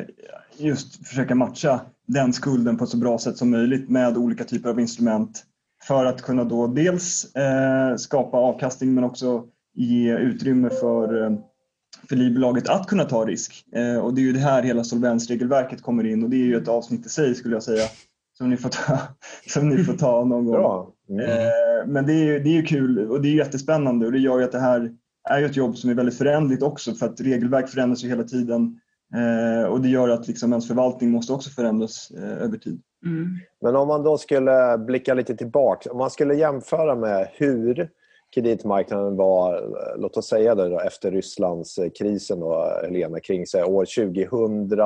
just 0.58 1.08
försöka 1.08 1.36
matcha 1.36 1.82
den 2.08 2.34
skulden 2.34 2.78
på 2.78 2.84
ett 2.84 2.90
så 2.90 2.98
bra 2.98 3.18
sätt 3.18 3.38
som 3.38 3.50
möjligt 3.50 3.90
med 3.90 4.18
olika 4.18 4.44
typer 4.44 4.70
av 4.70 4.80
instrument 4.80 5.44
för 5.88 6.06
att 6.06 6.22
kunna 6.22 6.44
då 6.44 6.68
dels 6.68 7.36
eh, 7.36 7.96
skapa 7.96 8.38
avkastning 8.38 8.94
men 8.94 9.04
också 9.04 9.44
ge 9.74 10.18
utrymme 10.18 10.70
för, 10.70 11.24
eh, 11.24 11.38
för 12.10 12.16
livbolaget 12.16 12.70
att 12.70 12.88
kunna 12.88 13.04
ta 13.04 13.26
risk. 13.26 13.66
Och 14.02 14.14
det 14.14 14.22
är 14.22 14.24
ju 14.24 14.34
det 14.34 14.40
här 14.40 14.64
hela 14.64 14.84
solvensregelverket 14.84 15.82
kommer 15.82 16.04
in 16.06 16.24
och 16.24 16.30
det 16.30 16.36
är 16.36 16.46
ju 16.46 16.58
ett 16.58 16.68
avsnitt 16.68 17.06
i 17.06 17.10
sig 17.10 17.36
skulle 17.36 17.56
jag 17.56 17.64
säga 17.64 17.88
som 18.38 18.50
ni 18.50 18.58
får 18.58 18.70
ta, 18.70 19.00
som 19.48 19.70
ni 19.70 19.84
får 19.84 19.94
ta 19.94 20.26
någon 20.26 20.46
gång. 20.46 20.56
Bra. 20.56 20.94
Mm. 21.10 21.92
Men 21.92 22.06
det 22.06 22.14
är, 22.14 22.40
det 22.40 22.50
är 22.50 22.54
ju 22.54 22.64
kul 22.64 23.00
och 23.10 23.22
det 23.22 23.28
är 23.28 23.36
jättespännande 23.36 24.06
och 24.06 24.12
det 24.12 24.20
gör 24.20 24.40
ju 24.40 24.44
att 24.44 24.52
det 24.52 24.60
här 24.60 24.92
är 25.30 25.40
ju 25.40 25.46
ett 25.46 25.58
jobb 25.58 25.78
som 25.78 25.90
är 25.90 25.94
väldigt 25.94 26.18
förändligt 26.18 26.64
också 26.64 26.94
för 26.94 27.06
att 27.06 27.22
regelverk 27.22 27.70
förändras 27.70 28.04
ju 28.04 28.10
hela 28.10 28.24
tiden 28.24 28.80
eh, 29.16 29.70
och 29.70 29.82
det 29.82 29.90
gör 29.90 30.10
att 30.10 30.28
liksom 30.28 30.52
ens 30.52 30.68
förvaltning 30.68 31.12
måste 31.12 31.34
också 31.34 31.50
förändras 31.50 32.12
eh, 32.12 32.44
över 32.44 32.58
tid. 32.58 32.82
Mm. 33.06 33.28
Men 33.62 33.76
om 33.76 33.88
man 33.88 34.04
då 34.04 34.18
skulle 34.18 34.78
blicka 34.78 35.14
lite 35.14 35.36
tillbaka, 35.36 35.92
om 35.92 35.98
man 35.98 36.12
skulle 36.12 36.36
jämföra 36.36 36.96
med 36.96 37.28
hur 37.34 37.90
kreditmarknaden 38.36 39.16
var, 39.16 39.64
låt 39.98 40.18
oss 40.18 40.28
säga 40.28 40.56
det 40.56 40.70
då, 40.70 40.80
efter 40.80 41.12
Rysslandskrisen 41.12 42.40
då, 42.40 42.80
Helena, 42.84 43.20
kring 43.20 43.46
här, 43.54 43.70
år 43.70 43.86
2000 43.86 44.80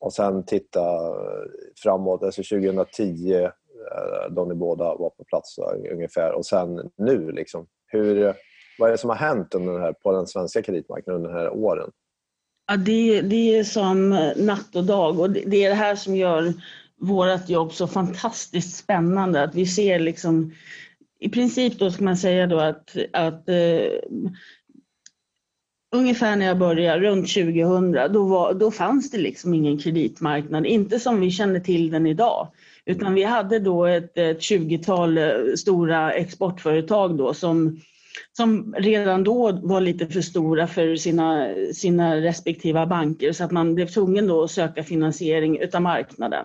och 0.00 0.12
sen 0.12 0.44
titta 0.44 0.80
framåt, 1.82 2.22
alltså 2.22 2.42
2010 2.42 3.34
eh, 3.34 3.50
då 4.30 4.44
ni 4.44 4.54
båda 4.54 4.84
var 4.84 5.10
på 5.10 5.24
plats 5.24 5.56
då, 5.56 5.74
ungefär 5.92 6.32
och 6.32 6.46
sen 6.46 6.90
nu 6.96 7.32
liksom. 7.32 7.66
Hur, 7.86 8.34
vad 8.78 8.88
är 8.88 8.92
det 8.92 8.98
som 8.98 9.10
har 9.10 9.16
hänt 9.16 9.54
under 9.54 9.72
den 9.72 9.82
här, 9.82 9.92
på 9.92 10.12
den 10.12 10.26
svenska 10.26 10.62
kreditmarknaden 10.62 11.22
under 11.22 11.34
de 11.34 11.40
här 11.40 11.50
åren? 11.50 11.90
Ja, 12.66 12.76
det, 12.76 13.20
det 13.20 13.58
är 13.58 13.64
som 13.64 14.08
natt 14.36 14.76
och 14.76 14.84
dag 14.84 15.20
och 15.20 15.30
det, 15.30 15.64
är 15.64 15.68
det 15.68 15.74
här 15.74 15.96
som 15.96 16.16
gör 16.16 16.52
vårt 17.00 17.48
jobb 17.48 17.72
så 17.72 17.86
fantastiskt 17.86 18.76
spännande 18.76 19.42
att 19.42 19.54
vi 19.54 19.66
ser 19.66 19.98
liksom 19.98 20.52
i 21.20 21.28
princip 21.28 21.78
då 21.78 21.90
ska 21.90 22.04
man 22.04 22.16
säga 22.16 22.46
då 22.46 22.58
att, 22.58 22.96
att 23.12 23.48
eh, 23.48 24.00
ungefär 25.94 26.36
när 26.36 26.46
jag 26.46 26.58
började, 26.58 27.00
runt 27.00 27.34
2000, 27.34 28.12
då, 28.12 28.24
var, 28.24 28.54
då 28.54 28.70
fanns 28.70 29.10
det 29.10 29.18
liksom 29.18 29.54
ingen 29.54 29.78
kreditmarknad, 29.78 30.66
inte 30.66 31.00
som 31.00 31.20
vi 31.20 31.30
känner 31.30 31.60
till 31.60 31.90
den 31.90 32.06
idag. 32.06 32.48
Utan 32.84 33.14
vi 33.14 33.22
hade 33.22 33.58
då 33.58 33.86
ett, 33.86 34.18
ett 34.18 34.38
20-tal 34.38 35.18
eh, 35.18 35.32
stora 35.56 36.12
exportföretag 36.12 37.18
då 37.18 37.34
som, 37.34 37.80
som 38.36 38.74
redan 38.78 39.24
då 39.24 39.52
var 39.62 39.80
lite 39.80 40.06
för 40.06 40.20
stora 40.20 40.66
för 40.66 40.96
sina, 40.96 41.48
sina 41.74 42.16
respektiva 42.16 42.86
banker 42.86 43.32
så 43.32 43.44
att 43.44 43.50
man 43.50 43.74
blev 43.74 43.86
tvungen 43.86 44.26
då 44.26 44.42
att 44.42 44.50
söka 44.50 44.82
finansiering 44.82 45.58
utav 45.58 45.82
marknaden. 45.82 46.44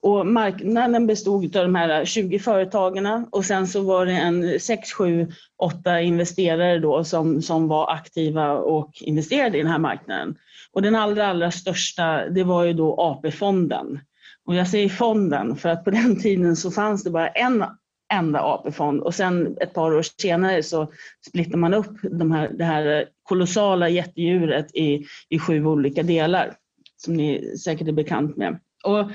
Och 0.00 0.26
marknaden 0.26 1.06
bestod 1.06 1.56
av 1.56 1.62
de 1.62 1.74
här 1.74 2.04
20 2.04 2.38
företagen 2.38 3.26
och 3.30 3.44
sen 3.44 3.68
så 3.68 3.82
var 3.82 4.06
det 4.06 4.12
en 4.12 4.60
6, 4.60 4.92
7, 4.92 5.26
8 5.58 6.00
investerare 6.00 6.78
då 6.78 7.04
som, 7.04 7.42
som 7.42 7.68
var 7.68 7.92
aktiva 7.92 8.52
och 8.52 8.90
investerade 9.00 9.58
i 9.58 9.62
den 9.62 9.70
här 9.70 9.78
marknaden. 9.78 10.34
Och 10.72 10.82
den 10.82 10.96
allra, 10.96 11.26
allra 11.26 11.50
största, 11.50 12.28
det 12.28 12.44
var 12.44 12.64
ju 12.64 12.72
då 12.72 13.00
AP-fonden. 13.00 14.00
Och 14.44 14.54
jag 14.54 14.68
säger 14.68 14.88
fonden 14.88 15.56
för 15.56 15.68
att 15.68 15.84
på 15.84 15.90
den 15.90 16.20
tiden 16.20 16.56
så 16.56 16.70
fanns 16.70 17.04
det 17.04 17.10
bara 17.10 17.28
en 17.28 17.64
enda 18.12 18.40
AP-fond 18.40 19.00
och 19.00 19.14
sen 19.14 19.56
ett 19.60 19.74
par 19.74 19.94
år 19.94 20.02
senare 20.02 20.62
så 20.62 20.92
splittar 21.28 21.58
man 21.58 21.74
upp 21.74 21.96
de 22.02 22.32
här, 22.32 22.48
det 22.48 22.64
här 22.64 23.08
kolossala 23.22 23.88
jättedjuret 23.88 24.74
i, 24.74 25.06
i 25.28 25.38
sju 25.38 25.66
olika 25.66 26.02
delar 26.02 26.54
som 26.96 27.14
ni 27.14 27.56
säkert 27.56 27.88
är 27.88 27.92
bekant 27.92 28.36
med. 28.36 28.60
Och 28.84 29.10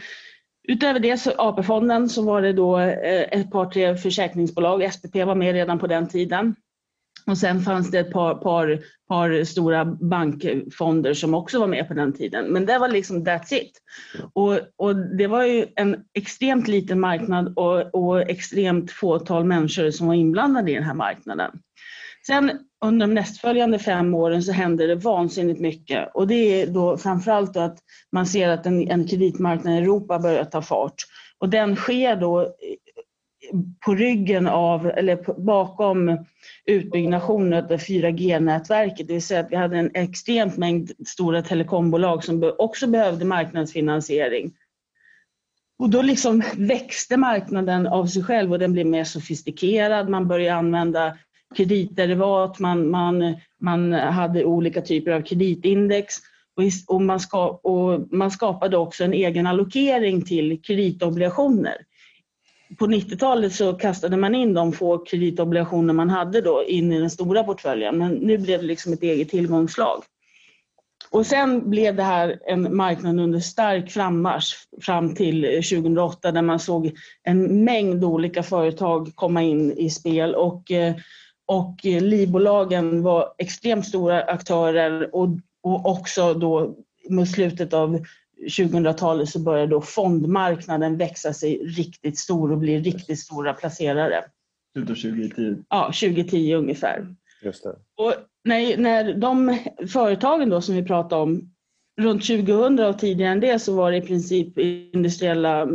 Utöver 0.69 0.99
det, 0.99 1.17
så 1.17 1.31
AP-fonden, 1.37 2.09
så 2.09 2.21
var 2.21 2.41
det 2.41 2.53
då 2.53 2.79
eh, 2.79 3.39
ett 3.39 3.51
par 3.51 3.65
tre 3.65 3.95
försäkringsbolag. 3.95 4.93
SPP 4.93 5.15
var 5.15 5.35
med 5.35 5.53
redan 5.53 5.79
på 5.79 5.87
den 5.87 6.07
tiden. 6.07 6.55
Och 7.27 7.37
sen 7.37 7.61
fanns 7.61 7.91
det 7.91 7.99
ett 7.99 8.11
par, 8.11 8.35
par, 8.35 8.79
par 9.07 9.43
stora 9.43 9.85
bankfonder 9.85 11.13
som 11.13 11.33
också 11.33 11.59
var 11.59 11.67
med 11.67 11.87
på 11.87 11.93
den 11.93 12.13
tiden. 12.13 12.45
Men 12.45 12.65
det 12.65 12.79
var 12.79 12.87
liksom 12.87 13.25
that's 13.25 13.53
it. 13.53 13.71
Och, 14.33 14.59
och 14.75 14.95
det 14.95 15.27
var 15.27 15.43
ju 15.43 15.65
en 15.75 15.97
extremt 16.13 16.67
liten 16.67 16.99
marknad 16.99 17.53
och, 17.57 17.95
och 17.95 18.21
extremt 18.21 18.91
fåtal 18.91 19.45
människor 19.45 19.91
som 19.91 20.07
var 20.07 20.13
inblandade 20.13 20.71
i 20.71 20.75
den 20.75 20.83
här 20.83 20.93
marknaden. 20.93 21.51
Sen 22.27 22.51
under 22.85 23.07
de 23.07 23.13
nästföljande 23.13 23.79
fem 23.79 24.13
åren 24.13 24.43
så 24.43 24.51
hände 24.51 24.87
det 24.87 24.95
vansinnigt 24.95 25.59
mycket 25.59 26.09
och 26.13 26.27
det 26.27 26.61
är 26.61 26.67
då 26.67 26.97
framförallt 26.97 27.53
då 27.53 27.59
att 27.59 27.77
man 28.11 28.25
ser 28.25 28.49
att 28.49 28.65
en, 28.65 28.91
en 28.91 29.07
kreditmarknad 29.07 29.73
i 29.73 29.77
Europa 29.77 30.19
börjar 30.19 30.45
ta 30.45 30.61
fart 30.61 30.95
och 31.39 31.49
den 31.49 31.75
sker 31.75 32.15
då 32.15 32.53
på 33.85 33.95
ryggen 33.95 34.47
av, 34.47 34.87
eller 34.87 35.41
bakom 35.45 36.25
utbyggnationen 36.67 37.53
av 37.53 37.71
4G-nätverket, 37.71 39.07
det 39.07 39.13
vill 39.13 39.21
säga 39.21 39.39
att 39.39 39.51
vi 39.51 39.55
hade 39.55 39.77
en 39.77 39.91
extremt 39.93 40.57
mängd 40.57 40.91
stora 41.07 41.41
telekombolag 41.41 42.23
som 42.23 42.53
också 42.57 42.87
behövde 42.87 43.25
marknadsfinansiering. 43.25 44.53
Och 45.79 45.89
då 45.89 46.01
liksom 46.01 46.43
växte 46.57 47.17
marknaden 47.17 47.87
av 47.87 48.05
sig 48.05 48.23
själv 48.23 48.51
och 48.51 48.59
den 48.59 48.73
blev 48.73 48.85
mer 48.85 49.03
sofistikerad. 49.03 50.09
Man 50.09 50.27
började 50.27 50.59
använda 50.59 51.17
kreditderivat, 51.55 52.59
man, 52.59 52.89
man, 52.89 53.35
man 53.61 53.93
hade 53.93 54.45
olika 54.45 54.81
typer 54.81 55.11
av 55.11 55.21
kreditindex 55.21 56.15
och, 56.55 56.95
och, 56.95 57.01
man 57.01 57.19
ska, 57.19 57.47
och 57.47 58.13
man 58.13 58.31
skapade 58.31 58.77
också 58.77 59.03
en 59.03 59.13
egen 59.13 59.47
allokering 59.47 60.21
till 60.21 60.61
kreditobligationer. 60.61 61.75
På 62.77 62.87
90-talet 62.87 63.53
så 63.53 63.73
kastade 63.73 64.17
man 64.17 64.35
in 64.35 64.53
de 64.53 64.73
få 64.73 64.97
kreditobligationer 64.97 65.93
man 65.93 66.09
hade 66.09 66.41
då 66.41 66.63
in 66.63 66.91
i 66.91 66.99
den 66.99 67.09
stora 67.09 67.43
portföljen, 67.43 67.97
men 67.97 68.13
nu 68.13 68.37
blev 68.37 68.59
det 68.59 68.67
liksom 68.67 68.93
ett 68.93 69.03
eget 69.03 69.29
tillgångslag. 69.29 70.03
Och 71.09 71.25
sen 71.25 71.69
blev 71.69 71.95
det 71.95 72.03
här 72.03 72.39
en 72.45 72.75
marknad 72.75 73.19
under 73.19 73.39
stark 73.39 73.91
frammarsch 73.91 74.55
fram 74.81 75.15
till 75.15 75.41
2008 75.43 76.31
där 76.31 76.41
man 76.41 76.59
såg 76.59 76.91
en 77.23 77.63
mängd 77.63 78.03
olika 78.03 78.43
företag 78.43 79.11
komma 79.15 79.41
in 79.41 79.71
i 79.71 79.89
spel 79.89 80.35
och 80.35 80.71
eh, 80.71 80.95
och 81.47 81.85
eh, 81.85 82.01
livbolagen 82.01 83.03
var 83.03 83.33
extremt 83.37 83.87
stora 83.87 84.21
aktörer 84.23 85.15
och, 85.15 85.27
och 85.63 85.85
också 85.85 86.33
då 86.33 86.75
mot 87.09 87.31
slutet 87.31 87.73
av 87.73 88.05
2000-talet 88.45 89.29
så 89.29 89.39
började 89.39 89.71
då 89.71 89.81
fondmarknaden 89.81 90.97
växa 90.97 91.33
sig 91.33 91.57
riktigt 91.57 92.17
stor 92.17 92.51
och 92.51 92.57
bli 92.57 92.79
riktigt 92.79 93.19
stora 93.19 93.53
placerare. 93.53 94.23
Slutet 94.73 94.91
av 94.91 94.95
2010? 94.95 95.63
Ja, 95.69 95.85
2010 95.85 96.53
ungefär. 96.53 97.15
Just 97.41 97.63
det. 97.63 97.75
Och 97.95 98.13
när, 98.43 98.77
när 98.77 99.13
de 99.13 99.59
företagen 99.87 100.49
då 100.49 100.61
som 100.61 100.75
vi 100.75 100.83
pratade 100.83 101.21
om, 101.21 101.53
runt 102.01 102.27
2000 102.27 102.79
och 102.79 102.99
tidigare 102.99 103.31
än 103.31 103.39
det 103.39 103.59
så 103.59 103.75
var 103.75 103.91
det 103.91 103.97
i 103.97 104.01
princip 104.01 104.57
industriella, 104.93 105.67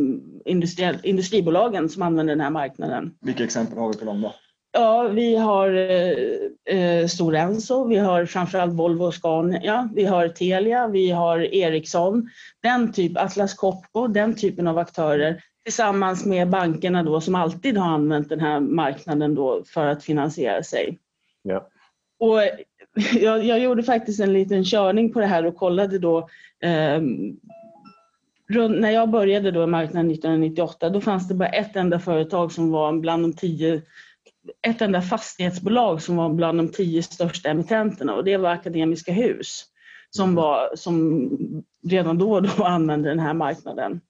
industriell, 0.45 0.99
industribolagen 1.03 1.89
som 1.89 2.03
använde 2.03 2.33
den 2.33 2.41
här 2.41 2.51
marknaden. 2.51 3.15
Vilka 3.21 3.45
exempel 3.45 3.79
har 3.79 3.93
vi 3.93 3.99
på 3.99 4.05
dem 4.05 4.21
då? 4.21 4.35
Ja, 4.73 5.03
vi 5.03 5.37
har 5.37 5.69
eh, 5.69 6.79
eh, 6.79 7.07
Stora 7.07 7.39
Enso, 7.39 7.85
vi 7.85 7.97
har 7.97 8.27
framförallt 8.27 8.73
Volvo 8.73 9.05
och 9.05 9.15
Scania, 9.15 9.89
vi 9.95 10.05
har 10.05 10.29
Telia, 10.29 10.89
vi 10.89 11.11
har 11.11 11.55
Ericsson, 11.55 12.31
den 12.63 12.93
typ, 12.93 13.17
Atlas 13.17 13.55
Copco, 13.55 14.07
den 14.07 14.37
typen 14.37 14.67
av 14.67 14.79
aktörer 14.79 15.43
tillsammans 15.65 16.25
med 16.25 16.51
bankerna 16.51 17.03
då 17.03 17.21
som 17.21 17.35
alltid 17.35 17.77
har 17.77 17.89
använt 17.89 18.29
den 18.29 18.41
här 18.41 18.61
marknaden 18.61 19.35
då 19.35 19.65
för 19.65 19.87
att 19.87 20.05
finansiera 20.05 20.63
sig. 20.63 20.99
Ja. 21.43 21.69
Och 22.19 22.39
jag, 23.21 23.45
jag 23.45 23.59
gjorde 23.59 23.83
faktiskt 23.83 24.21
en 24.21 24.33
liten 24.33 24.65
körning 24.65 25.13
på 25.13 25.21
det 25.21 25.27
här 25.27 25.47
och 25.47 25.57
kollade 25.57 25.99
då 25.99 26.19
eh, 26.63 27.01
när 28.69 28.91
jag 28.91 29.11
började 29.11 29.51
då 29.51 29.63
i 29.63 29.67
marknaden 29.67 30.11
1998 30.11 30.91
då 30.91 31.01
fanns 31.01 31.29
det 31.29 31.35
bara 31.35 31.49
ett 31.49 31.77
enda 31.77 31.99
företag 31.99 32.53
som 32.53 32.71
var 32.71 32.93
bland 32.93 33.25
de 33.25 33.33
tio 33.33 33.83
ett 34.67 34.83
enda 34.83 35.03
fastighetsbolag 35.03 36.03
som 36.03 36.17
var 36.17 36.29
bland 36.29 36.59
de 36.59 36.69
tio 36.69 37.03
största 37.03 37.49
emittenterna 37.49 38.15
och 38.15 38.25
det 38.25 38.37
var 38.37 38.51
Akademiska 38.51 39.13
Hus 39.13 39.65
som, 40.11 40.25
mm. 40.25 40.35
var, 40.35 40.71
som 40.77 41.29
redan 41.89 42.19
då, 42.19 42.41
då 42.41 42.65
använde 42.65 43.09
den 43.09 43.19
här 43.19 43.35
marknaden. 43.35 44.01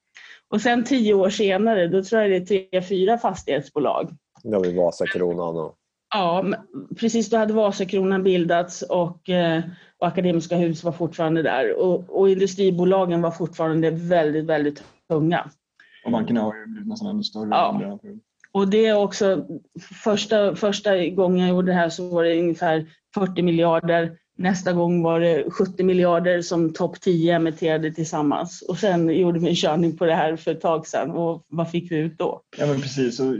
Och 0.48 0.60
sen 0.60 0.84
tio 0.84 1.14
år 1.14 1.30
senare, 1.30 1.88
då 1.88 2.02
tror 2.02 2.22
jag 2.22 2.30
det 2.30 2.36
är 2.36 2.68
tre, 2.68 2.82
fyra 2.82 3.18
fastighetsbolag. 3.18 4.10
Det 4.42 4.56
var 4.56 4.76
Vasakronan 4.76 5.56
och... 5.56 5.74
Ja, 6.14 6.44
precis 6.96 7.30
då 7.30 7.36
hade 7.36 7.52
Vasakronan 7.52 8.22
bildats 8.22 8.82
och, 8.82 9.28
eh, 9.28 9.62
och 9.98 10.06
Akademiska 10.06 10.56
Hus 10.56 10.84
var 10.84 10.92
fortfarande 10.92 11.42
där 11.42 11.78
och, 11.78 12.20
och 12.20 12.30
industribolagen 12.30 13.22
var 13.22 13.30
fortfarande 13.30 13.90
väldigt, 13.90 14.44
väldigt 14.44 14.84
tunga. 15.08 15.50
Och 16.04 16.12
bankerna 16.12 16.40
har 16.40 16.54
ju 16.54 16.66
blivit 16.66 16.88
nästan 16.88 17.08
ännu 17.08 17.22
större. 17.22 17.48
Ja. 17.50 17.98
Och 18.52 18.68
det 18.68 18.86
är 18.86 18.96
också 18.96 19.46
första, 20.04 20.56
första 20.56 21.06
gången 21.08 21.38
jag 21.38 21.48
gjorde 21.48 21.72
det 21.72 21.76
här 21.76 21.88
så 21.88 22.08
var 22.08 22.24
det 22.24 22.40
ungefär 22.40 22.86
40 23.14 23.42
miljarder. 23.42 24.18
Nästa 24.36 24.72
gång 24.72 25.02
var 25.02 25.20
det 25.20 25.50
70 25.50 25.84
miljarder 25.84 26.42
som 26.42 26.72
topp 26.72 27.00
10 27.00 27.36
emitterade 27.36 27.92
tillsammans. 27.92 28.62
Och 28.62 28.78
sen 28.78 29.08
gjorde 29.08 29.38
vi 29.38 29.48
en 29.48 29.54
körning 29.54 29.96
på 29.96 30.04
det 30.06 30.14
här 30.14 30.36
för 30.36 30.50
ett 30.50 30.60
tag 30.60 30.86
sedan 30.86 31.10
och 31.10 31.44
vad 31.48 31.70
fick 31.70 31.92
vi 31.92 31.96
ut 31.96 32.18
då? 32.18 32.42
Ja 32.58 32.66
men 32.66 32.80
precis, 32.80 33.20
och 33.20 33.34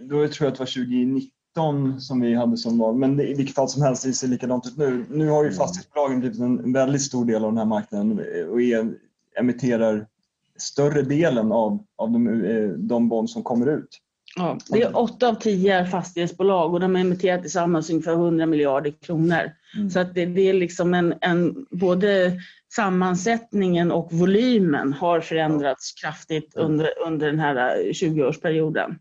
då 0.00 0.28
tror 0.28 0.46
jag 0.46 0.46
att 0.46 0.54
det 0.54 0.58
var 0.58 0.84
2019 0.84 2.00
som 2.00 2.20
vi 2.20 2.34
hade 2.34 2.56
som 2.56 2.78
val. 2.78 2.96
Men 2.96 3.20
i 3.20 3.34
vilket 3.34 3.54
fall 3.54 3.68
som 3.68 3.82
helst 3.82 4.04
det 4.04 4.12
ser 4.12 4.28
likadant 4.28 4.66
ut 4.66 4.76
nu. 4.76 5.04
Nu 5.10 5.28
har 5.28 5.42
ju 5.42 5.48
mm. 5.48 5.58
fastighetsbolagen 5.58 6.20
blivit 6.20 6.38
en 6.38 6.72
väldigt 6.72 7.02
stor 7.02 7.24
del 7.24 7.44
av 7.44 7.50
den 7.50 7.58
här 7.58 7.64
marknaden 7.64 8.20
och 8.50 8.62
är, 8.62 8.94
emitterar 9.40 10.06
större 10.58 11.02
delen 11.02 11.52
av, 11.52 11.84
av 11.96 12.10
de, 12.10 12.44
eh, 12.44 12.68
de 12.68 13.08
bond 13.08 13.30
som 13.30 13.42
kommer 13.42 13.66
ut. 13.66 13.98
Ja, 14.36 14.58
det 14.70 14.82
är 14.82 14.96
åtta 14.96 15.28
av 15.28 15.34
tio 15.34 15.86
fastighetsbolag 15.86 16.74
och 16.74 16.80
de 16.80 16.94
har 16.94 17.02
emitterat 17.02 17.42
tillsammans 17.42 17.90
ungefär 17.90 18.12
100 18.12 18.46
miljarder 18.46 18.90
kronor. 18.90 19.50
Mm. 19.76 19.90
Så 19.90 20.00
att 20.00 20.14
det, 20.14 20.26
det, 20.26 20.48
är 20.48 20.52
liksom 20.52 20.94
en, 20.94 21.14
en, 21.20 21.66
både 21.70 22.32
sammansättningen 22.74 23.92
och 23.92 24.12
volymen 24.12 24.92
har 24.92 25.20
förändrats 25.20 25.92
kraftigt 25.92 26.56
mm. 26.56 26.70
under, 26.70 26.92
under 27.06 27.26
den 27.26 27.38
här 27.38 27.78
20-årsperioden. 27.78 28.94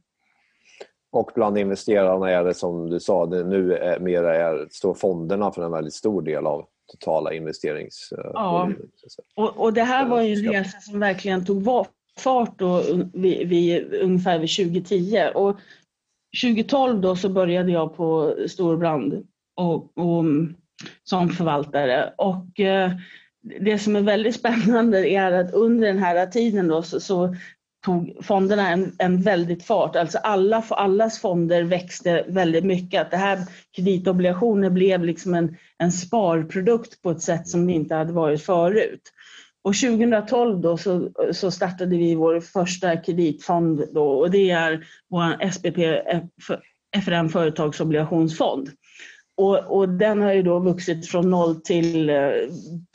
Och 1.11 1.31
bland 1.35 1.57
investerarna 1.57 2.31
är 2.31 2.43
det 2.43 2.53
som 2.53 2.89
du 2.89 2.99
sa, 2.99 3.25
det 3.25 3.43
nu 3.43 3.73
är, 3.73 3.99
mer 3.99 4.23
är, 4.23 4.67
står 4.71 4.93
fonderna 4.93 5.51
för 5.51 5.65
en 5.65 5.71
väldigt 5.71 5.93
stor 5.93 6.21
del 6.21 6.47
av 6.47 6.65
totala 6.91 7.33
investeringsvolymen. 7.33 8.31
Ja, 8.33 8.71
och, 9.35 9.57
och 9.57 9.73
det 9.73 9.83
här 9.83 10.07
var 10.07 10.21
ju 10.21 10.33
en 10.33 10.53
resa 10.53 10.79
som 10.79 10.99
verkligen 10.99 11.45
tog 11.45 11.63
fart 12.21 12.59
då 12.59 12.83
vid, 13.13 13.47
vid, 13.47 13.93
ungefär 13.93 14.39
vid 14.39 14.55
2010. 14.55 15.29
Och 15.35 15.59
2012 16.43 17.01
då 17.01 17.15
så 17.15 17.29
började 17.29 17.71
jag 17.71 17.95
på 17.95 18.35
Storbrand 18.47 19.27
och, 19.55 19.97
och, 19.97 20.19
mm, 20.19 20.55
som 21.03 21.29
förvaltare. 21.29 22.13
Och 22.17 22.59
eh, 22.59 22.91
det 23.59 23.79
som 23.79 23.95
är 23.95 24.01
väldigt 24.01 24.35
spännande 24.39 25.09
är 25.09 25.31
att 25.31 25.53
under 25.53 25.87
den 25.87 25.99
här 25.99 26.25
tiden 26.25 26.67
då 26.67 26.81
så, 26.81 26.99
så 26.99 27.35
tog 27.85 28.17
fonderna 28.21 28.69
en, 28.69 28.95
en 28.97 29.21
väldigt 29.21 29.63
fart. 29.63 29.95
Alltså 29.95 30.17
alla, 30.17 30.63
allas 30.69 31.19
fonder 31.19 31.63
växte 31.63 32.25
väldigt 32.27 32.65
mycket. 32.65 33.01
Att 33.01 33.11
det 33.11 33.17
här 33.17 33.39
kreditobligationer 33.75 34.69
blev 34.69 35.03
liksom 35.03 35.33
en, 35.33 35.57
en 35.77 35.91
sparprodukt 35.91 37.01
på 37.01 37.11
ett 37.11 37.21
sätt 37.21 37.47
som 37.47 37.67
det 37.67 37.73
inte 37.73 37.95
hade 37.95 38.13
varit 38.13 38.41
förut. 38.41 39.01
Och 39.67 39.75
2012 39.75 40.61
då 40.61 40.77
så, 40.77 41.09
så 41.31 41.51
startade 41.51 41.97
vi 41.97 42.15
vår 42.15 42.39
första 42.39 42.97
kreditfond 42.97 43.83
då, 43.93 44.09
och 44.09 44.31
det 44.31 44.49
är 44.49 44.87
vår 45.09 45.49
SPP 45.51 45.77
FRM 47.05 47.29
Företagsobligationsfond. 47.29 48.69
Och, 49.37 49.77
och, 49.77 49.89
den 49.89 50.21
har 50.21 50.33
ju 50.33 50.43
då 50.43 50.59
vuxit 50.59 51.07
från 51.07 51.29
0 51.29 51.55
till 51.55 52.09
eh, 52.09 52.31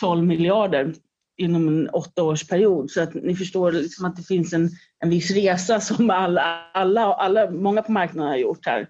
12 0.01 0.25
miljarder 0.25 0.95
inom 1.37 1.69
en 1.69 1.89
åttaårsperiod. 1.89 2.91
Så 2.91 3.03
att 3.03 3.15
ni 3.15 3.37
förstår 3.37 3.73
liksom 3.73 4.05
att 4.05 4.17
det 4.17 4.23
finns 4.23 4.53
en, 4.53 4.71
en 5.05 5.11
viss 5.11 5.31
resa 5.31 5.81
som 5.81 6.11
alla, 6.11 6.43
alla, 6.75 7.15
alla, 7.15 7.51
många 7.51 7.83
på 7.83 7.93
marknaden 7.93 8.31
har 8.31 8.37
gjort 8.37 8.67
här. 8.67 8.89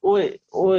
Och, 0.00 0.18
och 0.52 0.74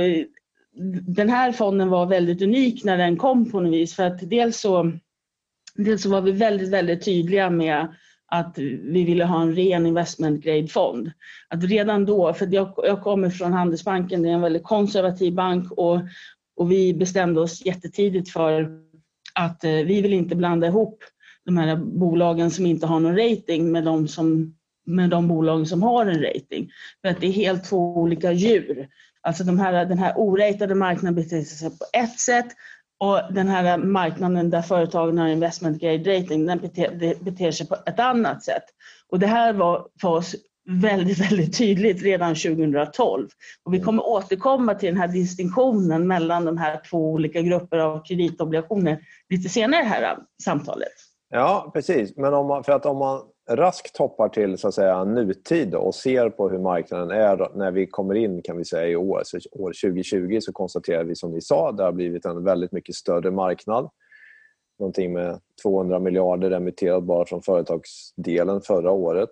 den 1.07 1.29
här 1.29 1.51
fonden 1.51 1.89
var 1.89 2.05
väldigt 2.05 2.41
unik 2.41 2.83
när 2.83 2.97
den 2.97 3.17
kom 3.17 3.51
på 3.51 3.59
något 3.59 3.73
vis 3.73 3.95
för 3.95 4.03
att 4.03 4.29
dels 4.29 4.59
så, 4.59 4.91
dels 5.75 6.03
så 6.03 6.09
var 6.09 6.21
vi 6.21 6.31
väldigt, 6.31 6.69
väldigt 6.69 7.05
tydliga 7.05 7.49
med 7.49 7.87
att 8.27 8.57
vi 8.57 9.03
ville 9.03 9.25
ha 9.25 9.41
en 9.41 9.55
ren 9.55 9.85
investment 9.85 10.43
grade-fond. 10.43 11.11
Att 11.49 11.63
redan 11.63 12.05
då, 12.05 12.33
för 12.33 12.53
jag, 12.53 12.73
jag 12.77 13.01
kommer 13.01 13.29
från 13.29 13.53
Handelsbanken, 13.53 14.21
det 14.21 14.29
är 14.29 14.33
en 14.33 14.41
väldigt 14.41 14.63
konservativ 14.63 15.33
bank 15.33 15.71
och, 15.71 15.99
och 16.55 16.71
vi 16.71 16.93
bestämde 16.93 17.41
oss 17.41 17.65
jättetidigt 17.65 18.29
för 18.29 18.79
att 19.33 19.63
eh, 19.63 19.71
vi 19.71 20.01
vill 20.01 20.13
inte 20.13 20.35
blanda 20.35 20.67
ihop 20.67 21.03
de 21.45 21.57
här 21.57 21.75
bolagen 21.75 22.51
som 22.51 22.65
inte 22.65 22.87
har 22.87 22.99
någon 22.99 23.17
rating 23.17 23.71
med 23.71 23.83
de, 23.83 24.07
som, 24.07 24.55
med 24.85 25.09
de 25.09 25.27
bolag 25.27 25.67
som 25.67 25.83
har 25.83 26.05
en 26.05 26.21
rating. 26.21 26.71
För 27.01 27.09
att 27.09 27.21
det 27.21 27.27
är 27.27 27.31
helt 27.31 27.63
två 27.63 27.97
olika 27.97 28.31
djur. 28.31 28.87
Alltså 29.21 29.43
de 29.43 29.59
här, 29.59 29.85
den 29.85 29.97
här 29.97 30.13
oratade 30.17 30.75
marknaden 30.75 31.15
beter 31.15 31.41
sig 31.41 31.69
på 31.69 31.85
ett 31.93 32.19
sätt 32.19 32.47
och 32.99 33.33
den 33.33 33.47
här 33.47 33.77
marknaden 33.77 34.49
där 34.49 34.61
företagen 34.61 35.17
har 35.17 35.27
investment 35.27 35.81
grade 35.81 36.17
rating, 36.17 36.45
den 36.45 36.59
beter, 36.59 37.23
beter 37.23 37.51
sig 37.51 37.67
på 37.67 37.75
ett 37.85 37.99
annat 37.99 38.43
sätt. 38.43 38.63
Och 39.09 39.19
det 39.19 39.27
här 39.27 39.53
var 39.53 39.87
för 40.01 40.07
oss 40.09 40.35
väldigt, 40.81 41.19
väldigt 41.31 41.57
tydligt 41.57 42.03
redan 42.03 42.35
2012. 42.35 43.27
Och 43.63 43.73
vi 43.73 43.79
kommer 43.79 44.07
återkomma 44.07 44.75
till 44.75 44.89
den 44.89 44.97
här 44.97 45.07
distinktionen 45.07 46.07
mellan 46.07 46.45
de 46.45 46.57
här 46.57 46.81
två 46.89 47.11
olika 47.11 47.41
grupper 47.41 47.77
av 47.77 48.03
kreditobligationer 48.05 48.99
lite 49.29 49.49
senare 49.49 49.81
i 49.81 49.83
det 49.83 49.89
här 49.89 50.17
samtalet. 50.43 50.93
Ja, 51.29 51.71
precis. 51.73 52.17
Men 52.17 52.33
om 52.33 52.47
man, 52.47 52.63
för 52.63 52.71
att 52.71 52.85
om 52.85 52.97
man 52.97 53.21
raskt 53.49 53.97
hoppar 53.97 54.29
till 54.29 54.57
så 54.57 54.67
att 54.67 54.73
säga, 54.73 55.03
nutid 55.03 55.75
och 55.75 55.95
ser 55.95 56.29
på 56.29 56.49
hur 56.49 56.59
marknaden 56.59 57.11
är 57.11 57.57
när 57.57 57.71
vi 57.71 57.87
kommer 57.87 58.15
in 58.15 58.41
kan 58.41 58.57
vi 58.57 58.65
säga 58.65 58.87
i 58.87 58.95
år. 58.95 59.21
Så 59.25 59.37
år 59.51 59.71
2020 59.83 60.39
så 60.41 60.53
konstaterar 60.53 61.03
vi 61.03 61.15
som 61.15 61.31
ni 61.31 61.41
sa, 61.41 61.71
det 61.71 61.83
har 61.83 61.91
blivit 61.91 62.25
en 62.25 62.43
väldigt 62.43 62.71
mycket 62.71 62.95
större 62.95 63.31
marknad. 63.31 63.89
Någonting 64.79 65.13
med 65.13 65.39
200 65.63 65.99
miljarder 65.99 66.49
remitterat 66.49 67.03
bara 67.03 67.25
från 67.25 67.41
företagsdelen 67.41 68.61
förra 68.61 68.91
året. 68.91 69.29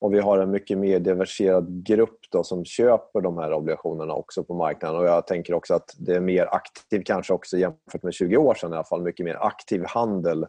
Och 0.00 0.14
vi 0.14 0.20
har 0.20 0.38
en 0.38 0.50
mycket 0.50 0.78
mer 0.78 1.00
diversifierad 1.00 1.86
grupp 1.86 2.18
då 2.30 2.44
som 2.44 2.64
köper 2.64 3.20
de 3.20 3.38
här 3.38 3.52
obligationerna 3.52 4.14
också 4.14 4.44
på 4.44 4.54
marknaden. 4.54 5.00
Och 5.00 5.06
jag 5.06 5.26
tänker 5.26 5.54
också 5.54 5.74
att 5.74 5.94
det 5.98 6.14
är 6.14 6.20
mer 6.20 6.46
aktiv 6.54 7.02
kanske 7.04 7.32
också 7.32 7.56
jämfört 7.56 8.02
med 8.02 8.14
20 8.14 8.36
år 8.36 8.54
sedan 8.54 8.72
i 8.72 8.74
alla 8.74 8.84
fall, 8.84 9.02
mycket 9.02 9.24
mer 9.24 9.36
aktiv 9.40 9.84
handel 9.86 10.46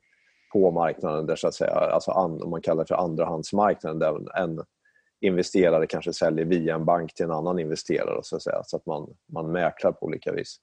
på 0.53 0.71
marknaden, 0.71 1.25
där 1.25 1.35
så 1.35 1.47
att 1.47 1.53
säga, 1.53 1.71
alltså 1.71 2.11
om 2.11 2.49
man 2.49 2.61
kallar 2.61 2.83
det 2.83 2.87
för 2.87 2.95
andrahandsmarknaden, 2.95 3.99
där 3.99 4.39
en 4.39 4.63
investerare 5.21 5.87
kanske 5.87 6.13
säljer 6.13 6.45
via 6.45 6.75
en 6.75 6.85
bank 6.85 7.13
till 7.13 7.25
en 7.25 7.31
annan 7.31 7.59
investerare 7.59 8.19
så 8.23 8.35
att, 8.35 8.41
säga, 8.41 8.61
så 8.65 8.77
att 8.77 8.85
man, 8.85 9.09
man 9.33 9.51
mäklar 9.51 9.91
på 9.91 10.05
olika 10.05 10.31
vis. 10.31 10.57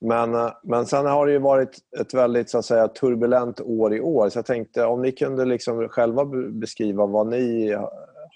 Men, 0.00 0.50
men 0.62 0.86
sen 0.86 1.06
har 1.06 1.26
det 1.26 1.32
ju 1.32 1.38
varit 1.38 1.78
ett 2.00 2.14
väldigt 2.14 2.50
så 2.50 2.58
att 2.58 2.64
säga, 2.64 2.88
turbulent 2.88 3.60
år 3.60 3.94
i 3.94 4.00
år. 4.00 4.28
Så 4.28 4.38
jag 4.38 4.46
tänkte 4.46 4.84
om 4.84 5.02
ni 5.02 5.12
kunde 5.12 5.44
liksom 5.44 5.88
själva 5.88 6.24
beskriva 6.50 7.06
vad 7.06 7.26
ni 7.26 7.76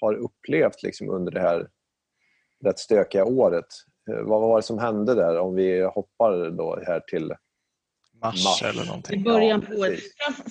har 0.01 0.13
upplevt 0.13 0.83
liksom 0.83 1.09
under 1.09 1.31
det 1.31 1.39
här 1.39 1.67
rätt 2.65 2.79
stökiga 2.79 3.25
året. 3.25 3.65
Eh, 4.11 4.21
vad 4.23 4.41
var 4.41 4.55
det 4.57 4.63
som 4.63 4.79
hände 4.79 5.15
där 5.15 5.39
om 5.39 5.55
vi 5.55 5.81
hoppar 5.81 6.49
då 6.49 6.79
här 6.87 6.99
till 6.99 7.33
mars, 8.21 8.43
mars, 8.43 8.63
eller 8.63 8.85
någonting. 8.85 9.19
I 9.19 9.23
början 9.23 9.61
på 9.61 9.73
året. 9.73 9.99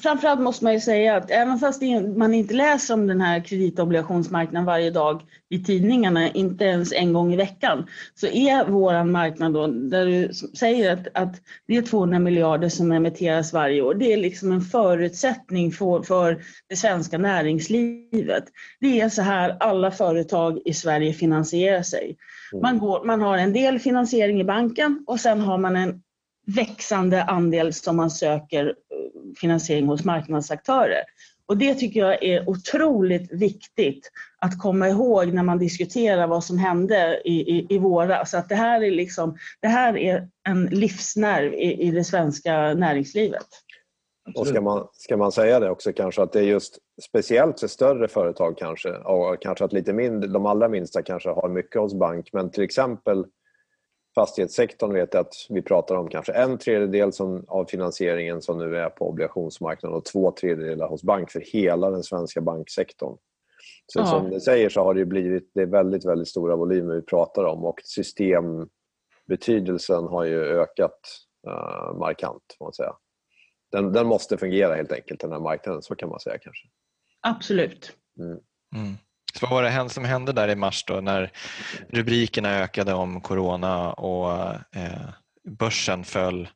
Framförallt 0.02 0.40
måste 0.40 0.64
man 0.64 0.72
ju 0.72 0.80
säga 0.80 1.16
att 1.16 1.30
även 1.30 1.58
fast 1.58 1.82
man 2.16 2.34
inte 2.34 2.54
läser 2.54 2.94
om 2.94 3.06
den 3.06 3.20
här 3.20 3.40
kreditobligationsmarknaden 3.40 4.64
varje 4.64 4.90
dag 4.90 5.22
i 5.48 5.64
tidningarna, 5.64 6.30
inte 6.30 6.64
ens 6.64 6.92
en 6.92 7.12
gång 7.12 7.32
i 7.32 7.36
veckan, 7.36 7.86
så 8.14 8.26
är 8.26 8.64
vår 8.64 9.04
marknad 9.04 9.52
då, 9.52 9.66
där 9.66 10.06
du 10.06 10.32
säger 10.58 10.92
att, 10.92 11.06
att 11.14 11.34
det 11.66 11.76
är 11.76 11.82
200 11.82 12.18
miljarder 12.18 12.68
som 12.68 12.92
emitteras 12.92 13.52
varje 13.52 13.82
år, 13.82 13.94
det 13.94 14.12
är 14.12 14.16
liksom 14.16 14.52
en 14.52 14.60
förutsättning 14.60 15.72
för, 15.72 16.02
för 16.02 16.42
det 16.68 16.76
svenska 16.76 17.18
näringslivet. 17.18 18.44
Det 18.80 19.00
är 19.00 19.08
så 19.08 19.22
här 19.22 19.56
alla 19.60 19.90
företag 19.90 20.58
i 20.64 20.74
Sverige 20.74 21.12
finansierar 21.12 21.82
sig. 21.82 22.16
Mm. 22.52 22.62
Man, 22.62 22.78
går, 22.78 23.04
man 23.04 23.20
har 23.20 23.38
en 23.38 23.52
del 23.52 23.78
finansiering 23.78 24.40
i 24.40 24.44
banken 24.44 25.04
och 25.06 25.20
sen 25.20 25.40
har 25.40 25.58
man 25.58 25.76
en 25.76 26.02
växande 26.46 27.22
andel 27.22 27.72
som 27.72 27.96
man 27.96 28.10
söker 28.10 28.66
eh, 28.66 28.74
finansiering 29.40 29.86
hos 29.86 30.04
marknadsaktörer. 30.04 31.02
Och 31.48 31.56
det 31.56 31.74
tycker 31.74 32.00
jag 32.00 32.22
är 32.22 32.48
otroligt 32.48 33.32
viktigt 33.32 34.10
att 34.38 34.58
komma 34.58 34.88
ihåg 34.88 35.32
när 35.32 35.42
man 35.42 35.58
diskuterar 35.58 36.26
vad 36.26 36.44
som 36.44 36.58
hände 36.58 37.22
i, 37.24 37.56
i, 37.56 37.66
i 37.70 37.78
våras. 37.78 38.34
Att 38.34 38.48
det 38.48 38.54
här 38.54 38.82
är, 38.82 38.90
liksom, 38.90 39.36
det 39.60 39.68
här 39.68 39.96
är 39.96 40.28
en 40.48 40.66
livsnerv 40.66 41.54
i, 41.54 41.82
i 41.82 41.90
det 41.90 42.04
svenska 42.04 42.74
näringslivet. 42.74 43.46
Och 44.34 44.46
ska 44.46 44.60
man, 44.60 44.88
ska 44.92 45.16
man 45.16 45.32
säga 45.32 45.60
det 45.60 45.70
också 45.70 45.92
kanske 45.92 46.22
att 46.22 46.32
det 46.32 46.38
är 46.38 46.44
just 46.44 46.78
speciellt 47.08 47.60
för 47.60 47.66
större 47.66 48.08
företag 48.08 48.58
kanske 48.58 48.90
och 48.90 49.42
kanske 49.42 49.64
att 49.64 49.72
lite 49.72 49.92
mindre, 49.92 50.30
de 50.30 50.46
allra 50.46 50.68
minsta 50.68 51.02
kanske 51.02 51.30
har 51.30 51.48
mycket 51.48 51.80
hos 51.80 51.94
bank 51.94 52.28
men 52.32 52.50
till 52.50 52.62
exempel 52.62 53.24
fastighetssektorn 54.16 54.92
vet 54.92 55.14
jag 55.14 55.20
att 55.20 55.34
vi 55.48 55.62
pratar 55.62 55.94
om 55.94 56.08
kanske 56.08 56.32
en 56.32 56.58
tredjedel 56.58 57.12
som, 57.12 57.44
av 57.48 57.64
finansieringen 57.64 58.42
som 58.42 58.58
nu 58.58 58.76
är 58.76 58.88
på 58.88 59.08
obligationsmarknaden 59.08 59.96
och 59.96 60.04
två 60.04 60.30
tredjedelar 60.30 60.88
hos 60.88 61.02
bank 61.02 61.30
för 61.30 61.40
hela 61.40 61.90
den 61.90 62.02
svenska 62.02 62.40
banksektorn. 62.40 63.16
Så 63.86 63.98
ja. 63.98 64.06
som 64.06 64.30
du 64.30 64.40
säger 64.40 64.68
så 64.68 64.82
har 64.82 64.94
det 64.94 65.04
blivit 65.04 65.50
det 65.54 65.62
är 65.62 65.66
väldigt, 65.66 66.04
väldigt 66.04 66.28
stora 66.28 66.56
volymer 66.56 66.94
vi 66.94 67.02
pratar 67.02 67.44
om 67.44 67.64
och 67.64 67.80
systembetydelsen 67.84 70.04
har 70.04 70.24
ju 70.24 70.40
ökat 70.40 71.00
uh, 71.46 71.98
markant. 71.98 72.56
Man 72.60 72.72
säga. 72.72 72.92
Den, 73.72 73.92
den 73.92 74.06
måste 74.06 74.38
fungera 74.38 74.74
helt 74.74 74.92
enkelt, 74.92 75.20
den 75.20 75.32
här 75.32 75.40
marknaden, 75.40 75.82
så 75.82 75.94
kan 75.94 76.08
man 76.08 76.20
säga 76.20 76.38
kanske. 76.38 76.68
Absolut. 77.20 77.92
Mm. 78.18 78.38
Mm. 78.74 78.94
Så 79.38 79.46
vad 79.46 79.50
var 79.50 79.84
det 79.84 79.90
som 79.90 80.04
hände 80.04 80.32
där 80.32 80.48
i 80.48 80.56
mars 80.56 80.84
då 80.84 81.00
när 81.00 81.32
rubrikerna 81.90 82.58
ökade 82.58 82.94
om 82.94 83.20
corona 83.20 83.92
och 83.92 84.32
eh, 84.76 85.08
börsen 85.58 86.04
föll? 86.04 86.48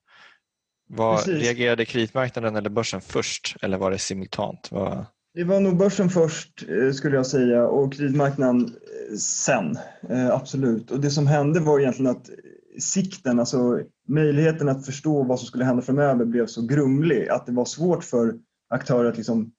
Var, 0.88 1.18
reagerade 1.18 1.84
kreditmarknaden 1.84 2.56
eller 2.56 2.70
börsen 2.70 3.00
först 3.00 3.56
eller 3.62 3.78
var 3.78 3.90
det 3.90 3.98
simultant? 3.98 4.68
Var... 4.72 5.06
Det 5.34 5.44
var 5.44 5.60
nog 5.60 5.76
börsen 5.76 6.10
först 6.10 6.64
eh, 6.68 6.92
skulle 6.92 7.16
jag 7.16 7.26
säga 7.26 7.66
och 7.66 7.92
kreditmarknaden 7.92 8.64
eh, 8.64 9.16
sen. 9.16 9.78
Eh, 10.08 10.30
absolut. 10.30 10.90
Och 10.90 11.00
det 11.00 11.10
som 11.10 11.26
hände 11.26 11.60
var 11.60 11.80
egentligen 11.80 12.10
att 12.10 12.30
sikten, 12.78 13.40
alltså 13.40 13.80
möjligheten 14.08 14.68
att 14.68 14.86
förstå 14.86 15.22
vad 15.22 15.38
som 15.38 15.46
skulle 15.46 15.64
hända 15.64 15.82
framöver 15.82 16.24
blev 16.24 16.46
så 16.46 16.66
grumlig 16.66 17.28
att 17.28 17.46
det 17.46 17.52
var 17.52 17.64
svårt 17.64 18.04
för 18.04 18.34
aktörer 18.70 19.08
att 19.08 19.16
liksom 19.16 19.52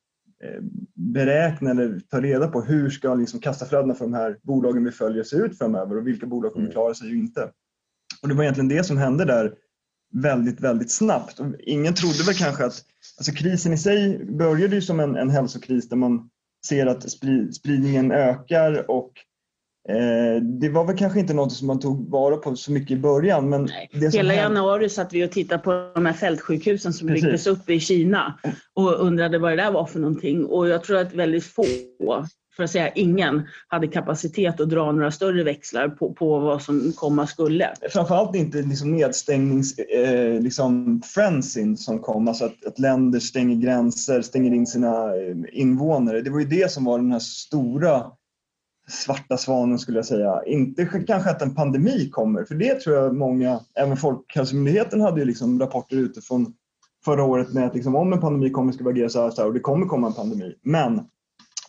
beräkna 0.96 1.72
eller 1.72 2.00
ta 2.00 2.22
reda 2.22 2.48
på 2.48 2.62
hur 2.62 2.90
ska 2.90 3.16
liksom 3.16 3.40
kassaflödena 3.40 3.94
för 3.94 4.06
de 4.06 4.14
här 4.14 4.38
bolagen 4.42 4.84
vi 4.84 4.92
följer 4.92 5.24
se 5.24 5.36
ut 5.36 5.58
framöver 5.58 5.98
och 5.98 6.08
vilka 6.08 6.26
bolag 6.26 6.54
kommer 6.54 6.66
mm. 6.66 6.74
klara 6.74 6.94
sig 6.94 7.08
och 7.08 7.16
inte. 7.16 7.52
Och 8.22 8.28
det 8.28 8.34
var 8.34 8.44
egentligen 8.44 8.68
det 8.68 8.84
som 8.84 8.98
hände 8.98 9.26
där 9.26 9.54
väldigt, 10.14 10.62
väldigt 10.62 10.92
snabbt. 10.92 11.40
Och 11.40 11.46
ingen 11.60 11.94
trodde 11.94 12.24
väl 12.26 12.36
kanske 12.36 12.66
att 12.66 12.84
alltså 13.18 13.32
krisen 13.32 13.74
i 13.74 13.78
sig 13.78 14.26
började 14.26 14.76
ju 14.76 14.82
som 14.82 15.00
en, 15.00 15.16
en 15.16 15.30
hälsokris 15.30 15.90
där 15.90 15.98
man 15.98 16.30
ser 16.68 16.86
att 16.86 17.12
spridningen 17.54 18.12
ökar 18.12 18.92
och 18.92 19.12
Eh, 19.14 19.31
det 20.42 20.70
var 20.70 20.86
väl 20.86 20.98
kanske 20.98 21.20
inte 21.20 21.34
något 21.34 21.52
som 21.52 21.68
man 21.68 21.80
tog 21.80 22.10
vara 22.10 22.38
på 22.38 22.56
så 22.56 22.72
mycket 22.72 22.92
i 22.92 22.98
början. 22.98 23.50
Men 23.50 23.70
det 23.92 24.14
Hela 24.14 24.34
januari 24.34 24.90
satt 24.90 25.14
vi 25.14 25.26
och 25.26 25.32
tittade 25.32 25.64
på 25.64 25.92
de 25.96 26.06
här 26.06 26.14
fältsjukhusen 26.14 26.94
som 26.94 27.08
byggdes 27.08 27.48
upp 27.48 27.70
i 27.70 27.80
Kina 27.80 28.40
och 28.74 29.06
undrade 29.06 29.38
vad 29.38 29.52
det 29.52 29.56
där 29.56 29.72
var 29.72 29.86
för 29.86 30.00
någonting. 30.00 30.46
Och 30.46 30.68
jag 30.68 30.84
tror 30.84 30.98
att 30.98 31.14
väldigt 31.14 31.44
få 31.44 31.66
för 32.56 32.64
att 32.64 32.72
säga 32.72 32.90
ingen, 32.90 33.42
hade 33.68 33.88
kapacitet 33.88 34.60
att 34.60 34.70
dra 34.70 34.92
några 34.92 35.12
större 35.12 35.44
växlar 35.44 35.90
på, 35.90 36.14
på 36.14 36.40
vad 36.40 36.62
som 36.62 36.94
komma 36.96 37.28
skulle. 37.28 37.70
Framförallt 37.90 38.36
inte 38.36 38.62
liksom 38.62 38.92
nedstängnings 38.92 39.80
eh, 39.80 40.42
liksom 40.42 41.02
som 41.78 42.00
kom, 42.00 42.28
alltså 42.28 42.46
att, 42.46 42.66
att, 42.66 42.80
länder 42.80 43.20
stänger 43.20 43.56
gränser, 43.56 44.22
stänger 44.22 44.54
in 44.54 44.68
sina 44.68 45.16
eh, 45.16 45.36
invånare. 45.52 46.22
Det 46.22 46.30
var 46.30 46.40
ju 46.40 46.46
det 46.46 46.72
som 46.72 46.86
var 46.86 46.98
den 46.98 47.12
här 47.12 47.20
stora 47.20 48.04
svarta 48.90 49.38
svanen 49.38 49.80
skulle 49.80 49.98
jag 49.98 50.06
säga. 50.06 50.44
Inte 50.46 50.86
kanske 50.86 51.30
att 51.30 51.42
en 51.42 51.56
pandemi 51.56 52.10
kommer, 52.10 52.44
för 52.44 52.56
det 52.56 52.80
tror 52.80 52.96
jag 52.96 53.16
många, 53.16 53.60
även 53.76 53.98
Folkhälsomyndigheten 53.98 55.02
hade 55.02 55.20
ju 55.20 55.26
liksom 55.26 55.60
rapporter 55.60 55.98
utifrån 55.98 56.54
förra 57.06 57.24
året 57.24 57.54
med 57.54 57.66
att 57.66 57.76
liksom, 57.76 57.96
om 57.96 58.14
en 58.14 58.22
pandemi 58.22 58.50
kommer 58.50 58.72
ska 58.72 58.84
vi 58.84 58.90
agera 58.90 59.10
så 59.10 59.22
här, 59.22 59.30
så 59.30 59.42
här 59.42 59.48
och 59.48 59.54
det 59.54 59.60
kommer 59.60 59.86
komma 59.86 60.08
en 60.08 60.14
pandemi. 60.14 60.56
Men 60.64 61.02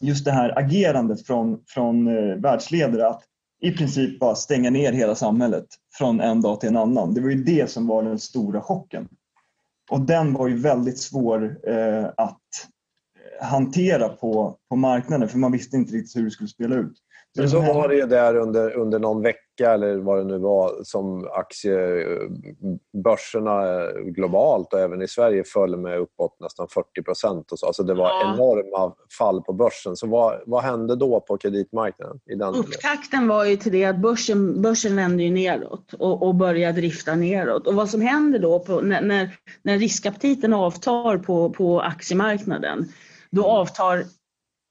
just 0.01 0.25
det 0.25 0.33
här 0.33 0.59
agerandet 0.59 1.27
från, 1.27 1.59
från 1.67 2.09
eh, 2.09 2.37
världsledare 2.37 3.09
att 3.09 3.23
i 3.63 3.71
princip 3.71 4.21
bara 4.21 4.35
stänga 4.35 4.71
ner 4.71 4.93
hela 4.93 5.15
samhället 5.15 5.67
från 5.99 6.21
en 6.21 6.41
dag 6.41 6.61
till 6.61 6.69
en 6.69 6.77
annan. 6.77 7.15
Det 7.15 7.21
var 7.21 7.29
ju 7.29 7.45
det 7.45 7.71
som 7.71 7.87
var 7.87 8.03
den 8.03 8.19
stora 8.19 8.61
chocken. 8.61 9.09
Och 9.91 10.01
den 10.01 10.33
var 10.33 10.49
ju 10.49 10.57
väldigt 10.57 10.99
svår 10.99 11.59
eh, 11.69 12.05
att 12.17 12.41
hantera 13.43 14.09
på, 14.09 14.57
på 14.69 14.77
marknaden 14.77 15.29
för 15.29 15.39
man 15.39 15.53
visste 15.53 15.77
inte 15.77 15.93
riktigt 15.93 16.17
hur 16.17 16.25
det 16.25 16.31
skulle 16.31 16.49
spela 16.49 16.77
ut. 16.77 16.97
Men 17.39 17.49
så 17.49 17.61
var 17.61 17.89
det 17.89 17.95
ju 17.95 18.07
där 18.07 18.37
under, 18.37 18.77
under 18.77 18.99
någon 18.99 19.23
vecka 19.23 19.73
eller 19.75 19.97
vad 19.97 20.19
det 20.19 20.25
nu 20.25 20.39
var 20.39 20.85
som 20.85 21.29
aktiebörserna 21.33 23.87
globalt 24.05 24.73
och 24.73 24.81
även 24.81 25.03
i 25.03 25.09
Sverige 25.09 25.45
föll 25.45 25.77
med 25.77 25.99
uppåt 25.99 26.37
nästan 26.41 26.69
40 26.69 27.03
procent. 27.03 27.53
Alltså 27.67 27.83
det 27.83 27.95
var 27.95 28.09
ja. 28.09 28.35
enorma 28.35 28.95
fall 29.19 29.43
på 29.43 29.53
börsen. 29.53 29.97
Så 29.97 30.07
vad, 30.07 30.41
vad 30.47 30.63
hände 30.63 30.97
då 30.97 31.21
på 31.21 31.37
kreditmarknaden? 31.37 32.21
I 32.31 32.35
den 32.35 32.55
Upptakten 32.55 33.29
var 33.29 33.45
ju 33.45 33.57
till 33.57 33.73
det 33.73 33.85
att 33.85 33.99
börsen, 33.99 34.63
börsen 34.63 34.97
vände 34.97 35.23
ju 35.23 35.31
neråt 35.31 35.95
och, 35.99 36.23
och 36.23 36.35
började 36.35 36.81
drifta 36.81 37.15
neråt. 37.15 37.67
Och 37.67 37.75
vad 37.75 37.91
som 37.91 38.01
händer 38.01 38.39
då 38.39 38.59
på, 38.59 38.81
när, 38.81 39.03
när, 39.03 39.37
när 39.63 39.79
riskaptiten 39.79 40.53
avtar 40.53 41.19
på, 41.19 41.51
på 41.51 41.81
aktiemarknaden 41.81 42.89
då 43.33 43.47
avtar 43.47 44.05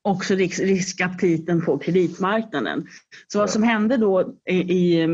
också 0.03 0.35
risk, 0.35 0.59
riskaptiten 0.59 1.65
på 1.65 1.77
kreditmarknaden. 1.77 2.87
Så 3.27 3.39
vad 3.39 3.49
som 3.49 3.63
hände 3.63 3.97
då 3.97 4.33
i, 4.49 4.55
i 4.55 5.07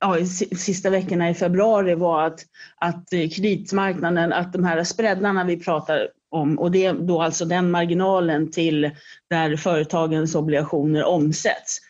ja, 0.00 0.16
sista 0.56 0.90
veckorna 0.90 1.30
i 1.30 1.34
februari 1.34 1.94
var 1.94 2.26
att, 2.26 2.40
att 2.76 3.08
kreditmarknaden, 3.10 4.32
att 4.32 4.52
de 4.52 4.64
här 4.64 4.84
spreadarna 4.84 5.44
vi 5.44 5.56
pratar 5.56 6.08
om, 6.30 6.58
och 6.58 6.70
det 6.70 6.84
är 6.84 6.94
då 6.94 7.22
alltså 7.22 7.44
den 7.44 7.70
marginalen 7.70 8.50
till 8.50 8.90
där 9.30 9.56
företagens 9.56 10.34
obligationer 10.34 11.04
omsätts. 11.04 11.80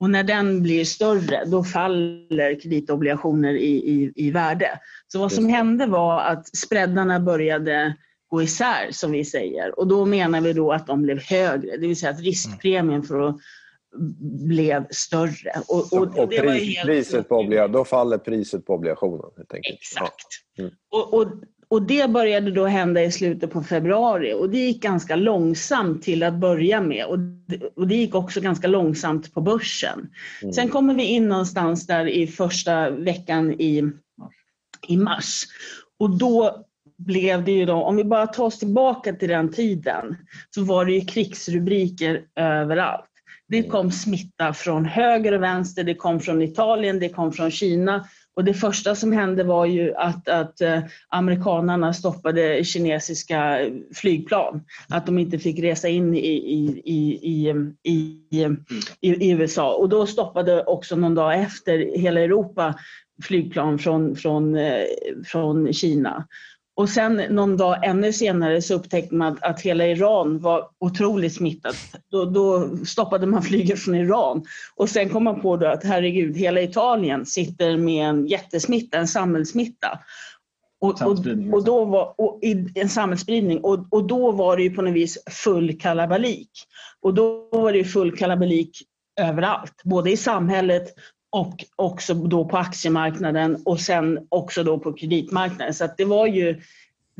Och 0.00 0.10
när 0.10 0.24
den 0.24 0.62
blir 0.62 0.84
större, 0.84 1.44
då 1.44 1.64
faller 1.64 2.60
kreditobligationer 2.60 3.54
i, 3.54 3.90
i, 3.90 4.12
i 4.16 4.30
värde. 4.30 4.70
Så 5.08 5.18
vad 5.18 5.32
som 5.32 5.48
hände 5.48 5.86
var 5.86 6.20
att 6.20 6.56
spreadarna 6.56 7.20
började 7.20 7.94
gå 8.36 8.42
isär 8.42 8.88
som 8.90 9.12
vi 9.12 9.24
säger. 9.24 9.78
Och 9.78 9.86
då 9.86 10.04
menar 10.04 10.40
vi 10.40 10.52
då 10.52 10.72
att 10.72 10.86
de 10.86 11.02
blev 11.02 11.22
högre, 11.22 11.76
det 11.76 11.86
vill 11.86 11.96
säga 11.96 12.12
att 12.12 12.20
riskpremien 12.20 13.02
för 13.02 13.28
att 13.28 13.36
blev 14.46 14.86
större. 14.90 15.52
Och, 15.68 15.92
och, 15.92 16.18
och 16.18 16.30
pris, 16.30 16.82
priset 16.82 17.28
på 17.28 17.36
obligationen, 17.36 17.72
då 17.72 17.84
faller 17.84 18.18
priset 18.18 18.66
på 18.66 18.74
obligationen. 18.74 19.20
Exakt. 19.50 20.26
Ja. 20.54 20.62
Mm. 20.62 20.74
Och, 20.90 21.14
och, 21.14 21.26
och 21.68 21.82
det 21.82 22.10
började 22.10 22.50
då 22.50 22.66
hända 22.66 23.02
i 23.02 23.12
slutet 23.12 23.50
på 23.50 23.62
februari 23.62 24.34
och 24.34 24.50
det 24.50 24.58
gick 24.58 24.82
ganska 24.82 25.16
långsamt 25.16 26.02
till 26.02 26.22
att 26.22 26.34
börja 26.34 26.80
med 26.80 27.06
och 27.06 27.18
det, 27.18 27.60
och 27.76 27.88
det 27.88 27.94
gick 27.94 28.14
också 28.14 28.40
ganska 28.40 28.66
långsamt 28.66 29.34
på 29.34 29.40
börsen. 29.40 30.08
Mm. 30.42 30.52
Sen 30.52 30.68
kommer 30.68 30.94
vi 30.94 31.02
in 31.02 31.28
någonstans 31.28 31.86
där 31.86 32.08
i 32.08 32.26
första 32.26 32.90
veckan 32.90 33.52
i, 33.52 33.82
i 34.88 34.96
mars 34.96 35.42
och 35.98 36.10
då 36.10 36.65
blev 36.98 37.44
det 37.44 37.52
ju 37.52 37.64
då, 37.64 37.74
om 37.74 37.96
vi 37.96 38.04
bara 38.04 38.26
tar 38.26 38.44
oss 38.44 38.58
tillbaka 38.58 39.12
till 39.12 39.28
den 39.28 39.52
tiden, 39.52 40.16
så 40.54 40.64
var 40.64 40.84
det 40.84 40.92
ju 40.92 41.00
krigsrubriker 41.00 42.22
överallt. 42.36 43.10
Det 43.48 43.62
kom 43.62 43.90
smitta 43.90 44.52
från 44.52 44.84
höger 44.84 45.32
och 45.32 45.42
vänster, 45.42 45.84
det 45.84 45.94
kom 45.94 46.20
från 46.20 46.42
Italien, 46.42 47.00
det 47.00 47.08
kom 47.08 47.32
från 47.32 47.50
Kina. 47.50 48.04
Och 48.36 48.44
det 48.44 48.54
första 48.54 48.94
som 48.94 49.12
hände 49.12 49.44
var 49.44 49.66
ju 49.66 49.94
att, 49.94 50.28
att 50.28 50.60
eh, 50.60 50.80
amerikanarna 51.08 51.92
stoppade 51.92 52.64
kinesiska 52.64 53.58
flygplan. 53.94 54.64
Att 54.88 55.06
de 55.06 55.18
inte 55.18 55.38
fick 55.38 55.58
resa 55.58 55.88
in 55.88 56.14
i, 56.14 56.18
i, 56.18 56.82
i, 56.84 57.54
i, 57.82 58.20
i, 59.00 59.30
USA. 59.30 59.74
Och 59.74 59.88
då 59.88 60.06
stoppade 60.06 60.64
också 60.64 60.96
någon 60.96 61.14
dag 61.14 61.40
efter 61.40 61.98
hela 61.98 62.20
Europa 62.20 62.74
flygplan 63.22 63.78
från, 63.78 64.16
från, 64.16 64.56
eh, 64.56 64.84
från 65.26 65.72
Kina. 65.72 66.26
Och 66.76 66.88
sen 66.88 67.16
någon 67.16 67.56
dag 67.56 67.84
ännu 67.84 68.12
senare 68.12 68.62
så 68.62 68.74
upptäckte 68.74 69.14
man 69.14 69.38
att 69.40 69.60
hela 69.60 69.86
Iran 69.86 70.38
var 70.38 70.68
otroligt 70.78 71.34
smittat. 71.34 71.76
Då, 72.10 72.24
då 72.24 72.76
stoppade 72.86 73.26
man 73.26 73.42
flyget 73.48 73.78
från 73.78 73.94
Iran. 73.94 74.44
Och 74.74 74.88
sen 74.88 75.08
kom 75.08 75.24
man 75.24 75.40
på 75.40 75.56
då 75.56 75.66
att 75.66 75.84
herregud, 75.84 76.36
hela 76.36 76.60
Italien 76.60 77.26
sitter 77.26 77.76
med 77.76 78.08
en 78.08 78.26
jättesmitta, 78.26 78.98
en 78.98 79.08
samhällssmitta. 79.08 79.98
Och, 80.80 81.02
och, 81.02 81.18
och, 81.52 81.64
då 81.64 81.84
var, 81.84 82.14
och 82.20 82.38
i 82.42 82.66
en 82.74 82.88
samhällsspridning. 82.88 83.60
Och, 83.60 83.86
och 83.90 84.06
då 84.06 84.32
var 84.32 84.56
det 84.56 84.62
ju 84.62 84.70
på 84.70 84.82
något 84.82 84.94
vis 84.94 85.18
full 85.30 85.80
kalabalik. 85.80 86.50
Och 87.02 87.14
då 87.14 87.48
var 87.52 87.72
det 87.72 87.84
full 87.84 88.16
kalabalik 88.16 88.82
överallt, 89.20 89.82
både 89.84 90.10
i 90.10 90.16
samhället 90.16 90.94
och 91.36 91.64
också 91.76 92.14
då 92.14 92.44
på 92.44 92.56
aktiemarknaden 92.56 93.62
och 93.64 93.80
sen 93.80 94.26
också 94.28 94.62
då 94.62 94.78
på 94.78 94.92
kreditmarknaden. 94.92 95.74
Så 95.74 95.88
det 95.96 96.04
var 96.04 96.26
ju, 96.26 96.60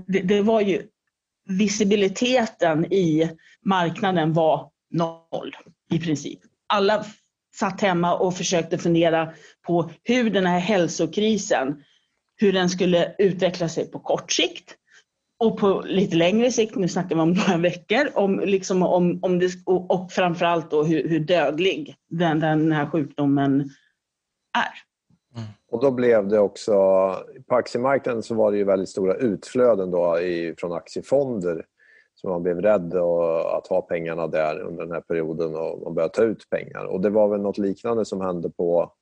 det, 0.07 0.21
det, 0.21 0.43
var 0.43 0.61
ju 0.61 0.83
visibiliteten 1.49 2.93
i 2.93 3.31
marknaden 3.65 4.33
var 4.33 4.71
noll 4.91 5.57
i 5.93 5.99
princip. 5.99 6.39
Alla 6.67 7.05
satt 7.55 7.81
hemma 7.81 8.15
och 8.15 8.37
försökte 8.37 8.79
fundera 8.79 9.33
på 9.67 9.91
hur 10.05 10.31
den 10.31 10.47
här 10.47 10.59
hälsokrisen, 10.59 11.83
hur 12.37 12.53
den 12.53 12.71
skulle 12.71 13.15
utveckla 13.19 13.69
sig 13.69 13.91
på 13.91 13.99
kort 13.99 14.33
sikt 14.33 14.75
och 15.39 15.59
på 15.59 15.83
lite 15.87 16.17
längre 16.17 16.53
sikt, 16.53 16.77
nu 16.77 16.89
snackar 16.89 17.17
vi 17.17 17.23
om 17.23 17.33
några 17.33 17.57
veckor, 17.57 18.11
om, 18.15 18.41
liksom 18.41 18.83
om, 18.83 19.19
om 19.23 19.39
det, 19.39 19.51
och, 19.65 19.91
och 19.91 20.13
framförallt 20.13 20.71
då 20.71 20.85
hur, 20.85 21.09
hur 21.09 21.21
dödlig 21.21 21.95
den, 22.11 22.41
den 22.41 22.73
här 22.73 22.87
sjukdomen 22.87 23.71
är. 24.63 24.73
Mm. 25.37 25.49
Och 25.71 25.83
då 25.83 25.91
blev 25.91 26.29
det 26.29 26.39
också, 26.39 26.73
på 27.47 27.55
aktiemarknaden 27.55 28.23
så 28.23 28.35
var 28.35 28.53
det 28.53 28.59
ju 28.59 28.65
väldigt 28.65 28.89
stora 28.89 29.15
utflöden 29.15 29.91
då 29.91 30.21
i, 30.21 30.55
från 30.59 30.73
aktiefonder. 30.73 31.65
Så 32.15 32.29
man 32.29 32.43
blev 32.43 32.61
rädd 32.61 32.95
att 32.95 33.67
ha 33.67 33.87
pengarna 33.89 34.27
där 34.27 34.61
under 34.61 34.85
den 34.85 34.93
här 34.93 35.01
perioden 35.01 35.57
och 35.57 35.83
man 35.83 35.95
började 35.95 36.15
ta 36.15 36.23
ut 36.23 36.51
pengar. 36.51 36.85
Och 36.85 37.01
det 37.01 37.11
var 37.11 37.29
väl 37.29 37.41
något 37.41 37.59
liknande 37.59 38.05
som 38.05 38.21
hände 38.21 38.51
på 38.51 38.93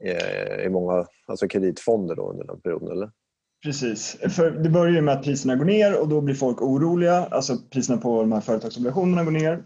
eh, 0.00 0.64
i 0.66 0.68
många 0.70 1.06
alltså 1.26 1.48
kreditfonder 1.48 2.14
då 2.14 2.30
under 2.30 2.44
den 2.44 2.60
perioden, 2.60 2.92
eller? 2.92 3.10
Precis. 3.64 4.16
För 4.36 4.50
det 4.50 4.68
börjar 4.68 4.94
ju 4.94 5.00
med 5.00 5.14
att 5.14 5.22
priserna 5.24 5.56
går 5.56 5.64
ner 5.64 6.00
och 6.00 6.08
då 6.08 6.20
blir 6.20 6.34
folk 6.34 6.62
oroliga. 6.62 7.26
Alltså 7.30 7.56
priserna 7.70 7.98
på 7.98 8.20
de 8.20 8.32
här 8.32 8.40
företagsobligationerna 8.40 9.24
går 9.24 9.30
ner. 9.30 9.64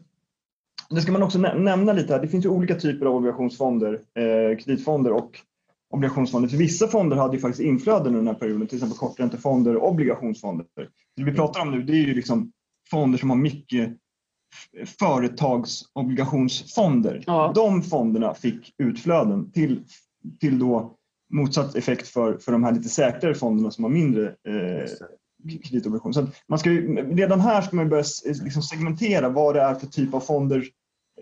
Det 0.95 1.03
ska 1.03 1.13
man 1.13 1.23
också 1.23 1.39
nämna 1.39 1.93
lite 1.93 2.13
här. 2.13 2.21
Det 2.21 2.29
finns 2.29 2.45
ju 2.45 2.49
olika 2.49 2.75
typer 2.75 3.07
av 3.07 3.15
obligationsfonder, 3.15 3.95
eh, 3.95 4.59
kreditfonder 4.59 5.13
och 5.13 5.41
obligationsfonder. 5.91 6.49
För 6.49 6.57
vissa 6.57 6.89
fonder 6.89 7.17
hade 7.17 7.35
ju 7.35 7.41
faktiskt 7.41 7.61
inflöden 7.61 8.07
under 8.07 8.19
den 8.19 8.27
här 8.27 8.35
perioden, 8.35 8.67
till 8.67 8.77
exempel 8.77 8.99
korträntefonder 8.99 9.77
och 9.77 9.89
obligationsfonder. 9.89 10.67
Det 11.17 11.25
vi 11.25 11.33
pratar 11.33 11.61
om 11.61 11.71
nu 11.71 11.83
det 11.83 11.93
är 11.93 12.07
ju 12.07 12.15
liksom 12.15 12.53
fonder 12.91 13.19
som 13.19 13.31
har 13.31 13.37
mycket 13.37 13.97
företagsobligationsfonder. 14.99 17.25
Ja. 17.27 17.53
De 17.55 17.83
fonderna 17.83 18.35
fick 18.35 18.75
utflöden 18.79 19.53
till, 19.53 19.85
till 20.41 20.59
då 20.59 20.97
motsatt 21.33 21.75
effekt 21.75 22.09
för, 22.09 22.39
för 22.39 22.53
de 22.53 22.65
här 22.65 22.73
lite 22.73 22.89
säkrare 22.89 23.35
fonderna 23.35 23.71
som 23.71 23.85
har 23.85 23.91
mindre 23.91 24.27
eh, 24.27 24.89
kreditobligationer. 25.65 26.13
Så 26.13 26.27
man 26.49 26.59
ska 26.59 26.71
ju, 26.71 26.97
redan 26.97 27.41
här 27.41 27.63
ska 27.63 27.77
man 27.77 27.89
börja 27.89 28.05
liksom 28.43 28.63
segmentera 28.63 29.29
vad 29.29 29.55
det 29.55 29.61
är 29.61 29.75
för 29.75 29.87
typ 29.87 30.15
av 30.15 30.21
fonder 30.21 30.65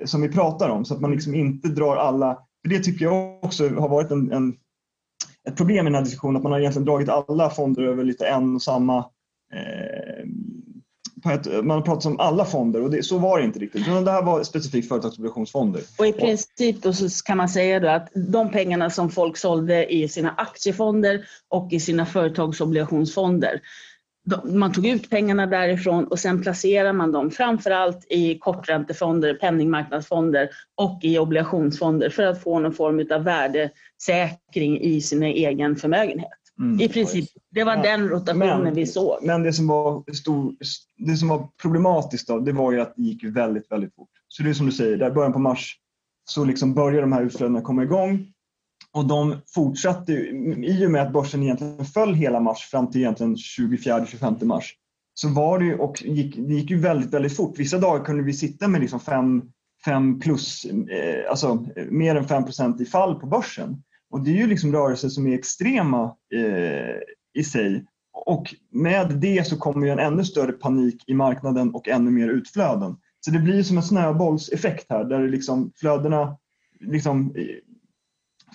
som 0.05 0.23
vi 0.23 0.29
pratar 0.29 0.69
om 0.69 0.85
så 0.85 0.95
att 0.95 1.01
man 1.01 1.11
liksom 1.11 1.35
inte 1.35 1.69
drar 1.69 1.97
alla, 1.97 2.39
för 2.63 2.69
det 2.75 2.81
tycker 2.81 3.05
jag 3.05 3.45
också 3.45 3.69
har 3.69 3.89
varit 3.89 4.11
en, 4.11 4.33
en 4.33 4.57
ett 5.49 5.57
problem 5.57 5.87
i 5.87 5.91
den 5.91 5.95
här 5.95 6.03
diskussionen 6.03 6.37
att 6.37 6.43
man 6.43 6.53
har 6.53 6.61
egentligen 6.61 6.87
dragit 6.87 7.09
alla 7.09 7.51
fonder 7.51 7.83
över 7.83 8.05
lite 8.05 8.27
en 8.27 8.55
och 8.55 8.63
samma 8.63 8.99
eh, 9.55 10.25
man 11.63 11.71
har 11.71 11.81
pratat 11.81 12.07
om 12.07 12.21
alla 12.21 12.45
fonder 12.45 12.83
och 12.83 12.91
det, 12.91 13.03
så 13.03 13.19
var 13.19 13.39
det 13.39 13.45
inte 13.45 13.59
riktigt. 13.59 13.85
Det 13.85 14.11
här 14.11 14.23
var 14.23 14.43
specifikt 14.43 14.89
företagsobligationsfonder. 14.89 15.83
Och 15.99 16.07
i 16.07 16.13
princip 16.13 16.83
då 16.83 16.93
så 16.93 17.09
kan 17.25 17.37
man 17.37 17.49
säga 17.49 17.81
då 17.81 17.89
att 17.89 18.09
de 18.15 18.51
pengarna 18.51 18.91
som 18.91 19.11
folk 19.11 19.37
sålde 19.37 19.95
i 19.95 20.09
sina 20.09 20.31
aktiefonder 20.31 21.25
och 21.49 21.73
i 21.73 21.81
sina 21.81 22.07
företagsobligationsfonder 22.07 23.61
man 24.45 24.73
tog 24.73 24.87
ut 24.87 25.11
pengarna 25.11 25.47
därifrån 25.47 26.05
och 26.05 26.19
sen 26.19 26.43
placerar 26.43 26.93
man 26.93 27.13
dem 27.13 27.31
framförallt 27.31 28.07
i 28.11 28.39
korträntefonder, 28.39 29.35
penningmarknadsfonder 29.35 30.49
och 30.75 30.99
i 31.03 31.19
obligationsfonder 31.19 32.11
för 32.11 32.23
att 32.23 32.43
få 32.43 32.59
någon 32.59 32.73
form 32.73 33.07
av 33.11 33.25
värdesäkring 33.25 34.81
i 34.81 35.01
sin 35.01 35.23
egen 35.23 35.77
förmögenhet. 35.77 36.29
Mm. 36.59 36.81
I 36.81 36.89
princip, 36.89 37.29
det 37.51 37.65
var 37.65 37.77
ja. 37.77 37.83
den 37.83 38.09
rotationen 38.09 38.63
men, 38.63 38.75
vi 38.75 38.87
såg. 38.87 39.19
Men 39.23 39.43
det 39.43 39.53
som 39.53 39.67
var, 39.67 40.15
stor, 40.15 40.55
det 40.97 41.17
som 41.17 41.29
var 41.29 41.49
problematiskt 41.63 42.29
då, 42.29 42.39
det 42.39 42.53
var 42.53 42.73
ju 42.73 42.81
att 42.81 42.93
det 42.97 43.03
gick 43.03 43.25
väldigt, 43.25 43.73
väldigt 43.73 43.95
fort. 43.95 44.11
Så 44.29 44.43
det 44.43 44.51
är 44.51 44.55
som 44.55 44.67
du 44.67 44.73
säger, 44.73 44.97
där 44.97 45.11
början 45.11 45.33
på 45.33 45.39
mars 45.39 45.77
så 46.25 46.45
liksom 46.45 46.75
börjar 46.75 47.01
de 47.01 47.13
här 47.13 47.23
utflödena 47.23 47.61
komma 47.61 47.83
igång 47.83 48.33
och 48.95 49.07
de 49.07 49.37
fortsatte 49.55 50.13
i 50.13 50.87
och 50.87 50.91
med 50.91 51.03
att 51.03 51.13
börsen 51.13 51.43
egentligen 51.43 51.85
föll 51.85 52.15
hela 52.15 52.41
mars 52.41 52.59
fram 52.71 52.91
till 52.91 53.01
egentligen 53.01 53.37
24-25 53.37 54.45
mars. 54.45 54.75
Så 55.15 55.29
var 55.29 55.59
det 55.59 55.75
och 55.75 56.03
gick, 56.03 56.37
det 56.37 56.55
gick 56.55 56.71
ju 56.71 56.81
väldigt, 56.81 57.15
väldigt 57.15 57.37
fort. 57.37 57.59
Vissa 57.59 57.79
dagar 57.79 58.05
kunde 58.05 58.23
vi 58.23 58.33
sitta 58.33 58.69
med 58.69 58.81
liksom 58.81 59.01
5 59.85 60.21
plus, 60.21 60.65
eh, 60.65 61.31
alltså 61.31 61.67
mer 61.91 62.15
än 62.15 62.25
5% 62.25 62.83
i 62.83 62.85
fall 62.85 63.15
på 63.15 63.27
börsen. 63.27 63.83
Och 64.11 64.25
det 64.25 64.31
är 64.31 64.35
ju 64.35 64.47
liksom 64.47 64.73
rörelser 64.73 65.09
som 65.09 65.27
är 65.27 65.39
extrema 65.39 66.05
eh, 66.35 67.41
i 67.41 67.45
sig. 67.45 67.85
Och 68.13 68.55
med 68.73 69.19
det 69.21 69.47
så 69.47 69.57
kommer 69.57 69.87
ju 69.87 69.93
en 69.93 69.99
ännu 69.99 70.25
större 70.25 70.53
panik 70.53 71.05
i 71.07 71.15
marknaden 71.15 71.75
och 71.75 71.89
ännu 71.89 72.11
mer 72.11 72.29
utflöden. 72.29 72.97
Så 73.21 73.31
det 73.31 73.39
blir 73.39 73.63
som 73.63 73.77
en 73.77 73.83
snöbollseffekt 73.83 74.87
här 74.91 75.05
där 75.05 75.29
liksom 75.29 75.73
flödena 75.77 76.37
liksom, 76.81 77.35
eh, 77.37 77.45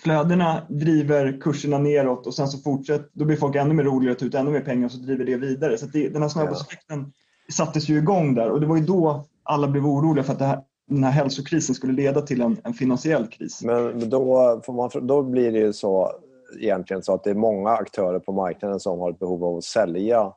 flödena 0.03 0.61
driver 0.69 1.41
kurserna 1.41 1.77
neråt 1.77 2.27
och 2.27 2.33
sen 2.33 2.47
så 2.47 2.57
fortsätter, 2.57 3.09
då 3.13 3.25
blir 3.25 3.37
folk 3.37 3.55
ännu 3.55 3.73
mer 3.73 3.83
roliga 3.83 4.11
att 4.11 4.19
ta 4.19 4.25
ut 4.25 4.35
ännu 4.35 4.51
mer 4.51 4.61
pengar 4.61 4.85
och 4.85 4.91
så 4.91 4.97
driver 4.97 5.25
det 5.25 5.35
vidare. 5.35 5.77
Så 5.77 5.85
det, 5.85 6.09
den 6.09 6.21
här 6.21 6.29
snöbollseffekten 6.29 7.13
sattes 7.51 7.89
ju 7.89 7.97
igång 7.97 8.35
där 8.35 8.49
och 8.49 8.61
det 8.61 8.67
var 8.67 8.77
ju 8.77 8.83
då 8.83 9.25
alla 9.43 9.67
blev 9.67 9.85
oroliga 9.85 10.23
för 10.23 10.33
att 10.33 10.41
här, 10.41 10.61
den 10.89 11.03
här 11.03 11.11
hälsokrisen 11.11 11.75
skulle 11.75 11.93
leda 11.93 12.21
till 12.21 12.41
en, 12.41 12.57
en 12.63 12.73
finansiell 12.73 13.27
kris. 13.27 13.63
Men 13.63 14.09
då, 14.09 14.61
man, 14.67 15.07
då 15.07 15.23
blir 15.23 15.51
det 15.51 15.59
ju 15.59 15.73
så 15.73 16.11
egentligen 16.59 17.03
så 17.03 17.13
att 17.13 17.23
det 17.23 17.29
är 17.29 17.35
många 17.35 17.69
aktörer 17.69 18.19
på 18.19 18.31
marknaden 18.31 18.79
som 18.79 18.99
har 18.99 19.11
ett 19.11 19.19
behov 19.19 19.43
av 19.43 19.57
att 19.57 19.63
sälja 19.63 20.33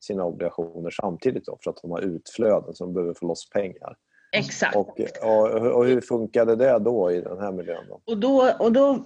sina 0.00 0.24
obligationer 0.24 0.90
samtidigt 0.90 1.44
då, 1.46 1.58
för 1.64 1.70
att 1.70 1.82
de 1.82 1.90
har 1.90 2.00
utflöden 2.00 2.74
som 2.74 2.92
behöver 2.92 3.14
få 3.14 3.26
loss 3.26 3.50
pengar. 3.50 3.96
Exakt. 4.32 4.76
Och, 4.76 5.00
och, 5.22 5.72
och, 5.76 5.86
hur 5.86 6.00
funkade 6.00 6.56
det 6.56 6.78
då 6.78 7.12
i 7.12 7.20
den 7.20 7.38
här 7.38 7.52
miljön? 7.52 7.84
Då? 7.88 8.00
Och 8.04 8.18
då, 8.18 8.52
och 8.58 8.72
då 8.72 9.04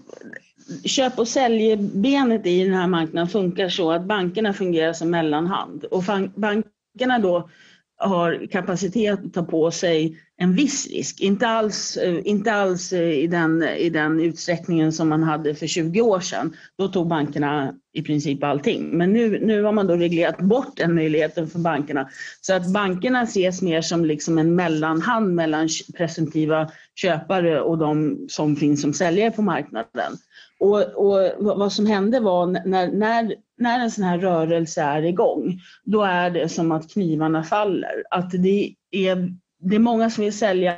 köp 0.84 1.18
och 1.18 1.28
säljbenet 1.28 2.46
i 2.46 2.64
den 2.64 2.74
här 2.74 2.86
marknaden 2.86 3.28
funkar 3.28 3.68
så 3.68 3.92
att 3.92 4.04
bankerna 4.04 4.52
fungerar 4.52 4.92
som 4.92 5.10
mellanhand. 5.10 5.84
Och 5.84 6.02
bankerna 6.34 7.18
då 7.18 7.48
har 7.96 8.46
kapacitet 8.50 9.24
att 9.24 9.34
ta 9.34 9.42
på 9.42 9.70
sig 9.70 10.18
en 10.42 10.54
viss 10.54 10.88
risk. 10.90 11.20
Inte 11.20 11.48
alls, 11.48 11.96
eh, 11.96 12.20
inte 12.24 12.52
alls 12.52 12.92
eh, 12.92 13.10
i, 13.10 13.26
den, 13.26 13.62
i 13.62 13.90
den 13.90 14.20
utsträckningen 14.20 14.92
som 14.92 15.08
man 15.08 15.22
hade 15.22 15.54
för 15.54 15.66
20 15.66 16.00
år 16.00 16.20
sedan. 16.20 16.56
Då 16.78 16.88
tog 16.88 17.08
bankerna 17.08 17.74
i 17.92 18.02
princip 18.02 18.44
allting. 18.44 18.98
Men 18.98 19.12
nu, 19.12 19.46
nu 19.46 19.62
har 19.62 19.72
man 19.72 19.86
då 19.86 19.96
reglerat 19.96 20.38
bort 20.38 20.76
den 20.76 20.94
möjligheten 20.94 21.48
för 21.48 21.58
bankerna. 21.58 22.08
Så 22.40 22.54
att 22.54 22.72
bankerna 22.72 23.22
ses 23.22 23.62
mer 23.62 23.80
som 23.80 24.04
liksom 24.04 24.38
en 24.38 24.54
mellanhand 24.54 25.34
mellan 25.34 25.68
presumtiva 25.96 26.70
köpare 26.94 27.60
och 27.60 27.78
de 27.78 28.18
som 28.28 28.56
finns 28.56 28.82
som 28.82 28.92
säljare 28.92 29.30
på 29.30 29.42
marknaden. 29.42 30.12
Och, 30.58 30.82
och 30.82 31.30
vad 31.38 31.72
som 31.72 31.86
hände 31.86 32.20
var 32.20 32.46
när, 32.46 32.92
när, 32.92 33.34
när 33.58 33.80
en 33.80 33.90
sån 33.90 34.04
här 34.04 34.18
rörelse 34.18 34.82
är 34.82 35.02
igång, 35.02 35.60
då 35.84 36.02
är 36.02 36.30
det 36.30 36.48
som 36.48 36.72
att 36.72 36.90
knivarna 36.90 37.44
faller. 37.44 38.02
Att 38.10 38.30
det 38.30 38.74
är, 38.90 39.34
det 39.62 39.76
är 39.76 39.80
många 39.80 40.10
som 40.10 40.24
vill 40.24 40.38
sälja, 40.38 40.76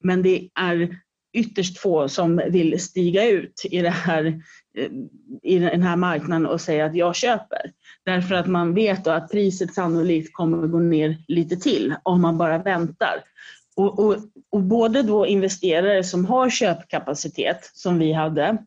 men 0.00 0.22
det 0.22 0.48
är 0.60 0.96
ytterst 1.32 1.78
få 1.78 2.08
som 2.08 2.42
vill 2.48 2.80
stiga 2.80 3.28
ut 3.28 3.62
i, 3.70 3.82
det 3.82 3.90
här, 3.90 4.42
i 5.42 5.58
den 5.58 5.82
här 5.82 5.96
marknaden 5.96 6.46
och 6.46 6.60
säga 6.60 6.86
att 6.86 6.94
jag 6.94 7.16
köper. 7.16 7.72
Därför 8.04 8.34
att 8.34 8.46
man 8.46 8.74
vet 8.74 9.06
att 9.06 9.30
priset 9.30 9.74
sannolikt 9.74 10.32
kommer 10.32 10.64
att 10.64 10.70
gå 10.70 10.78
ner 10.78 11.16
lite 11.28 11.56
till 11.56 11.94
om 12.02 12.22
man 12.22 12.38
bara 12.38 12.58
väntar. 12.58 13.22
Och, 13.76 13.98
och, 13.98 14.16
och 14.50 14.62
både 14.62 15.02
då 15.02 15.26
investerare 15.26 16.04
som 16.04 16.24
har 16.24 16.50
köpkapacitet, 16.50 17.70
som 17.74 17.98
vi 17.98 18.12
hade, 18.12 18.58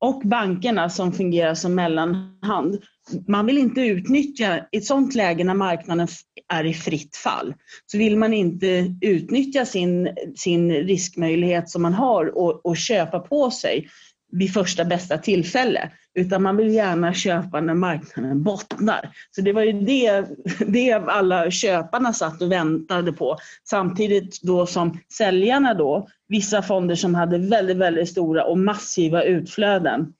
och 0.00 0.22
bankerna 0.24 0.90
som 0.90 1.12
fungerar 1.12 1.54
som 1.54 1.74
mellanhand. 1.74 2.82
Man 3.26 3.46
vill 3.46 3.58
inte 3.58 3.80
utnyttja, 3.80 4.58
i 4.72 4.76
ett 4.76 4.84
sådant 4.84 5.14
läge 5.14 5.44
när 5.44 5.54
marknaden 5.54 6.08
är 6.52 6.64
i 6.64 6.74
fritt 6.74 7.16
fall, 7.16 7.54
så 7.86 7.98
vill 7.98 8.16
man 8.16 8.34
inte 8.34 8.94
utnyttja 9.00 9.64
sin, 9.64 10.08
sin 10.36 10.72
riskmöjlighet 10.72 11.70
som 11.70 11.82
man 11.82 11.94
har 11.94 12.38
och, 12.38 12.66
och 12.66 12.76
köpa 12.76 13.20
på 13.20 13.50
sig 13.50 13.88
vid 14.32 14.52
första 14.52 14.84
bästa 14.84 15.18
tillfälle, 15.18 15.90
utan 16.14 16.42
man 16.42 16.56
vill 16.56 16.74
gärna 16.74 17.14
köpa 17.14 17.60
när 17.60 17.74
marknaden 17.74 18.42
bottnar. 18.42 19.10
Så 19.30 19.40
det 19.40 19.52
var 19.52 19.62
ju 19.62 19.72
det, 19.72 20.24
det 20.66 20.92
alla 20.92 21.50
köparna 21.50 22.12
satt 22.12 22.42
och 22.42 22.52
väntade 22.52 23.12
på, 23.12 23.36
samtidigt 23.64 24.42
då 24.42 24.66
som 24.66 24.98
säljarna 25.18 25.74
då, 25.74 26.08
vissa 26.28 26.62
fonder 26.62 26.94
som 26.94 27.14
hade 27.14 27.38
väldigt, 27.38 27.76
väldigt 27.76 28.08
stora 28.08 28.44
och 28.44 28.58
massiva 28.58 29.22
utflöden, 29.22 30.12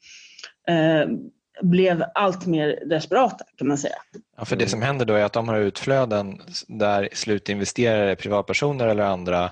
eh, 0.69 1.09
blev 1.63 2.05
allt 2.15 2.47
mer 2.47 2.89
desperata 2.89 3.45
kan 3.59 3.69
man 3.69 3.79
säga. 3.79 3.97
Ja, 4.37 4.45
för 4.45 4.57
det 4.57 4.69
som 4.69 4.83
händer 4.83 5.05
då 5.05 5.15
är 5.15 5.25
att 5.25 5.33
de 5.33 5.49
har 5.49 5.59
utflöden 5.59 6.41
där 6.69 7.09
slutinvesterare, 7.13 8.17
privatpersoner 8.17 8.87
eller 8.87 9.05
andra 9.05 9.51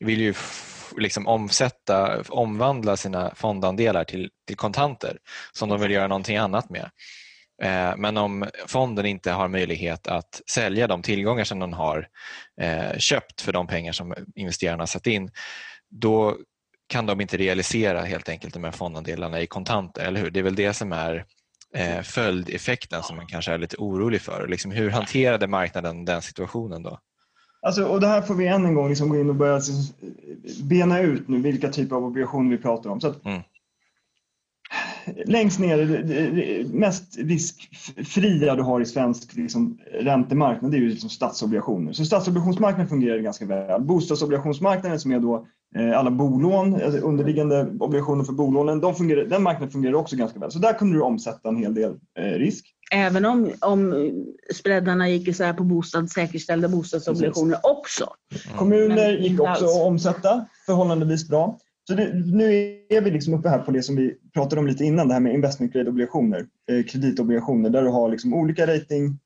vill 0.00 0.20
ju 0.20 0.34
liksom 0.96 1.26
omsätta, 1.26 2.22
omvandla 2.28 2.96
sina 2.96 3.34
fondandelar 3.34 4.04
till, 4.04 4.30
till 4.46 4.56
kontanter 4.56 5.18
som 5.52 5.68
de 5.68 5.80
vill 5.80 5.90
göra 5.90 6.08
någonting 6.08 6.36
annat 6.36 6.70
med. 6.70 6.90
Eh, 7.62 7.96
men 7.96 8.16
om 8.16 8.46
fonden 8.66 9.06
inte 9.06 9.30
har 9.30 9.48
möjlighet 9.48 10.06
att 10.06 10.42
sälja 10.50 10.86
de 10.86 11.02
tillgångar 11.02 11.44
som 11.44 11.58
den 11.58 11.72
har 11.72 12.08
eh, 12.60 12.98
köpt 12.98 13.40
för 13.40 13.52
de 13.52 13.66
pengar 13.66 13.92
som 13.92 14.14
investerarna 14.34 14.86
satt 14.86 15.06
in, 15.06 15.30
då 15.90 16.36
kan 16.88 17.06
de 17.06 17.20
inte 17.20 17.36
realisera 17.36 18.00
helt 18.00 18.28
enkelt 18.28 18.54
de 18.54 18.64
här 18.64 18.70
fondandelarna 18.70 19.40
i 19.40 19.46
kontanter, 19.46 20.04
eller 20.06 20.20
hur? 20.20 20.30
Det 20.30 20.40
är 20.40 20.44
väl 20.44 20.54
det 20.54 20.74
som 20.74 20.92
är 20.92 21.24
eh, 21.76 22.02
följdeffekten 22.02 23.02
som 23.02 23.16
man 23.16 23.26
kanske 23.26 23.52
är 23.52 23.58
lite 23.58 23.76
orolig 23.76 24.20
för. 24.20 24.48
Liksom, 24.48 24.70
hur 24.70 24.90
hanterade 24.90 25.46
marknaden 25.46 26.04
den 26.04 26.22
situationen 26.22 26.82
då? 26.82 26.98
Alltså, 27.62 27.84
och 27.84 28.00
det 28.00 28.06
här 28.06 28.22
får 28.22 28.34
vi 28.34 28.46
än 28.46 28.64
en 28.64 28.74
gång 28.74 28.88
liksom 28.88 29.08
gå 29.08 29.16
in 29.16 29.28
och 29.28 29.34
börja 29.34 29.60
bena 30.62 31.00
ut 31.00 31.28
nu 31.28 31.42
vilka 31.42 31.68
typer 31.68 31.96
av 31.96 32.04
obligationer 32.04 32.50
vi 32.50 32.62
pratar 32.62 32.90
om. 32.90 33.00
Så 33.00 33.08
att, 33.08 33.24
mm. 33.24 33.42
Längst 35.26 35.58
ner, 35.58 35.78
det 35.78 36.74
mest 36.74 37.16
riskfria 37.18 38.54
du 38.54 38.62
har 38.62 38.80
i 38.80 38.86
svensk 38.86 39.36
liksom, 39.36 39.78
räntemarknad 40.00 40.70
det 40.70 40.76
är 40.76 40.80
ju 40.80 40.88
liksom 40.88 41.10
statsobligationer. 41.10 41.92
Så 41.92 42.04
statsobligationsmarknaden 42.04 42.88
fungerar 42.88 43.18
ganska 43.18 43.46
väl. 43.46 43.82
Bostadsobligationsmarknaden 43.82 45.00
som 45.00 45.12
är 45.12 45.20
då 45.20 45.46
eh, 45.76 45.98
alla 45.98 46.10
bolån, 46.10 46.74
alltså 46.74 47.00
underliggande 47.00 47.68
obligationer 47.80 48.24
för 48.24 48.32
bolånen, 48.32 48.80
de 48.80 48.94
fungerar, 48.94 49.24
den 49.24 49.42
marknaden 49.42 49.70
fungerar 49.70 49.94
också 49.94 50.16
ganska 50.16 50.38
väl. 50.38 50.50
Så 50.50 50.58
där 50.58 50.72
kunde 50.72 50.94
du 50.94 51.00
omsätta 51.00 51.48
en 51.48 51.56
hel 51.56 51.74
del 51.74 51.94
eh, 52.18 52.38
risk. 52.38 52.66
Även 52.90 53.24
om, 53.24 53.52
om 53.60 54.10
spreadarna 54.54 55.08
gick 55.08 55.28
isär 55.28 55.52
på 55.52 55.64
bostad, 55.64 56.10
säkerställda 56.10 56.68
bostadsobligationer 56.68 57.54
Precis. 57.54 57.64
också. 57.64 58.06
Mm. 58.46 58.58
Kommuner 58.58 59.12
gick 59.12 59.40
också 59.40 59.64
att 59.64 59.86
omsätta 59.86 60.46
förhållandevis 60.66 61.28
bra. 61.28 61.58
Så 61.88 61.94
det, 61.94 62.12
nu 62.14 62.78
är 62.88 63.00
vi 63.00 63.10
liksom 63.10 63.34
uppe 63.34 63.48
här 63.48 63.58
på 63.58 63.70
det 63.70 63.82
som 63.82 63.96
vi 63.96 64.14
pratade 64.34 64.60
om 64.60 64.66
lite 64.66 64.84
innan, 64.84 65.08
det 65.08 65.14
här 65.14 65.20
med 65.20 65.34
investment 65.34 65.72
grade 65.72 65.90
obligationer, 65.90 66.46
eh, 66.70 66.84
kreditobligationer, 66.84 67.70
där 67.70 67.82
du 67.82 67.88
har 67.88 68.08
liksom 68.08 68.34
olika 68.34 68.66
rating 68.66 69.18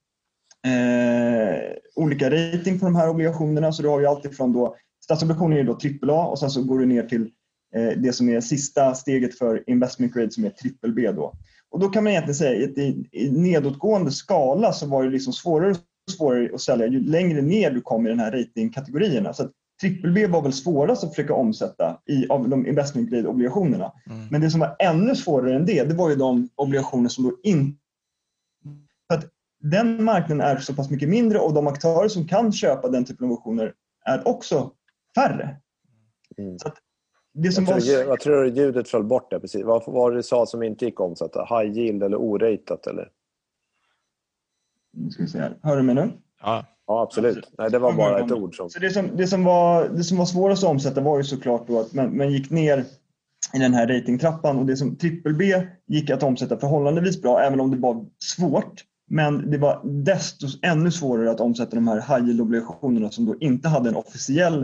eh, 0.66 1.76
olika 1.94 2.30
rating 2.30 2.78
på 2.78 2.84
de 2.84 2.94
här 2.94 3.08
obligationerna. 3.08 3.72
Så 3.72 3.82
du 3.82 3.88
har 3.88 4.00
ju 4.00 4.06
alltifrån 4.06 4.52
då, 4.52 4.76
statsobligationer 5.04 5.56
är 5.56 5.64
då 5.64 5.78
AAA 6.12 6.26
och 6.26 6.38
sen 6.38 6.50
så 6.50 6.62
går 6.62 6.78
du 6.78 6.86
ner 6.86 7.02
till 7.02 7.30
eh, 7.74 7.88
det 7.96 8.12
som 8.12 8.28
är 8.28 8.40
sista 8.40 8.94
steget 8.94 9.38
för 9.38 9.64
investment 9.66 10.14
grade 10.14 10.30
som 10.30 10.44
är 10.44 10.52
BBB 10.82 11.12
då. 11.12 11.34
Och 11.70 11.80
då 11.80 11.88
kan 11.88 12.04
man 12.04 12.10
egentligen 12.10 12.34
säga 12.34 12.64
att 12.64 12.78
i, 12.78 13.08
i 13.12 13.30
nedåtgående 13.30 14.10
skala 14.10 14.72
så 14.72 14.86
var 14.86 15.04
det 15.04 15.10
liksom 15.10 15.32
svårare 15.32 15.70
och 15.70 16.12
svårare 16.12 16.50
att 16.54 16.60
sälja 16.60 16.86
ju 16.86 17.00
längre 17.00 17.42
ner 17.42 17.70
du 17.70 17.80
kom 17.80 18.06
i 18.06 18.10
den 18.10 18.20
här 18.20 18.32
ratingkategorierna. 18.32 19.32
Så 19.32 19.48
trippel 19.80 20.12
B 20.12 20.26
var 20.26 20.42
väl 20.42 20.52
svårast 20.52 21.04
att 21.04 21.10
försöka 21.10 21.34
omsätta 21.34 22.00
i, 22.06 22.28
av 22.28 22.48
de 22.48 22.66
investment 22.66 23.10
grade 23.10 23.28
obligationerna. 23.28 23.92
Mm. 24.06 24.26
Men 24.30 24.40
det 24.40 24.50
som 24.50 24.60
var 24.60 24.76
ännu 24.78 25.16
svårare 25.16 25.56
än 25.56 25.66
det, 25.66 25.84
det 25.84 25.94
var 25.94 26.10
ju 26.10 26.16
de 26.16 26.48
obligationer 26.54 27.08
som 27.08 27.24
då 27.24 27.36
inte... 27.42 27.80
För 29.08 29.18
att 29.18 29.24
den 29.60 30.04
marknaden 30.04 30.40
är 30.40 30.58
så 30.58 30.74
pass 30.74 30.90
mycket 30.90 31.08
mindre 31.08 31.38
och 31.38 31.54
de 31.54 31.66
aktörer 31.66 32.08
som 32.08 32.28
kan 32.28 32.52
köpa 32.52 32.88
den 32.88 33.04
typen 33.04 33.24
av 33.24 33.32
obligationer 33.32 33.74
är 34.04 34.28
också 34.28 34.72
färre. 35.14 35.56
Mm. 36.38 36.58
Så 36.58 36.70
det 37.34 37.52
som 37.52 37.64
jag, 37.64 37.80
tror, 37.80 37.96
var... 37.96 38.10
jag 38.10 38.20
tror 38.20 38.46
ljudet 38.46 38.88
föll 38.88 39.04
bort 39.04 39.30
där 39.30 39.38
precis. 39.38 39.64
Vad 39.64 39.86
var 39.86 40.10
det 40.10 40.16
du 40.16 40.22
sa 40.22 40.46
som 40.46 40.62
inte 40.62 40.84
gick 40.84 40.94
att 40.94 41.00
omsätta? 41.00 41.44
High 41.44 41.78
yield 41.78 42.02
eller 42.02 42.16
oratat 42.16 42.86
eller? 42.86 43.10
nu 44.92 45.10
ska 45.10 45.22
vi 45.22 45.28
se 45.28 45.38
här. 45.38 45.58
Hör 45.62 45.76
du 45.76 45.82
mig 45.82 45.94
nu? 45.94 46.12
Ja. 46.40 46.64
Ja, 46.90 47.02
absolut. 47.02 47.50
Nej, 47.58 47.70
det 47.70 47.78
var 47.78 47.92
bara 47.92 48.24
ett 48.24 48.32
ord. 48.32 48.56
Som... 48.56 48.70
Så 48.70 48.78
det, 48.78 48.90
som, 48.90 49.10
det, 49.16 49.26
som 49.26 49.44
var, 49.44 49.88
det 49.88 50.04
som 50.04 50.18
var 50.18 50.24
svårast 50.24 50.64
att 50.64 50.70
omsätta 50.70 51.00
var 51.00 51.18
ju 51.18 51.24
såklart 51.24 51.68
då 51.68 51.80
att 51.80 51.94
man, 51.94 52.16
man 52.16 52.32
gick 52.32 52.50
ner 52.50 52.84
i 53.54 53.58
den 53.58 53.74
här 53.74 53.86
ratingtrappan 53.86 54.58
och 54.58 54.66
det 54.66 54.76
som 54.76 54.96
trippel 54.96 55.34
B 55.34 55.66
gick 55.86 56.10
att 56.10 56.22
omsätta 56.22 56.56
förhållandevis 56.56 57.22
bra 57.22 57.40
även 57.40 57.60
om 57.60 57.70
det 57.70 57.76
var 57.76 58.06
svårt. 58.18 58.84
Men 59.10 59.50
det 59.50 59.58
var 59.58 59.80
desto 59.84 60.46
ännu 60.62 60.90
svårare 60.90 61.30
att 61.30 61.40
omsätta 61.40 61.76
de 61.76 61.88
här 61.88 61.96
high 61.96 62.28
yield-obligationerna 62.28 63.10
som 63.10 63.26
då 63.26 63.36
inte 63.40 63.68
hade 63.68 63.88
en 63.88 63.96
officiell 63.96 64.62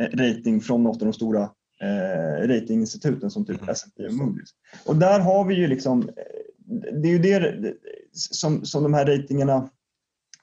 eh, 0.00 0.06
rating 0.18 0.60
från 0.60 0.82
något 0.82 1.02
av 1.02 1.06
de 1.06 1.12
stora 1.12 1.42
eh, 1.82 2.48
ratinginstituten 2.48 3.30
som 3.30 3.44
typ 3.44 3.62
Mm. 3.62 3.72
S&P 3.72 4.06
och 4.06 4.12
Moody's. 4.12 4.50
Och 4.86 4.96
där 4.96 5.20
har 5.20 5.44
vi 5.44 5.54
ju 5.54 5.66
liksom, 5.66 6.02
eh, 6.02 7.00
det 7.02 7.08
är 7.08 7.12
ju 7.12 7.18
det 7.18 7.74
som, 8.12 8.64
som 8.64 8.82
de 8.82 8.94
här 8.94 9.06
ratingarna 9.06 9.68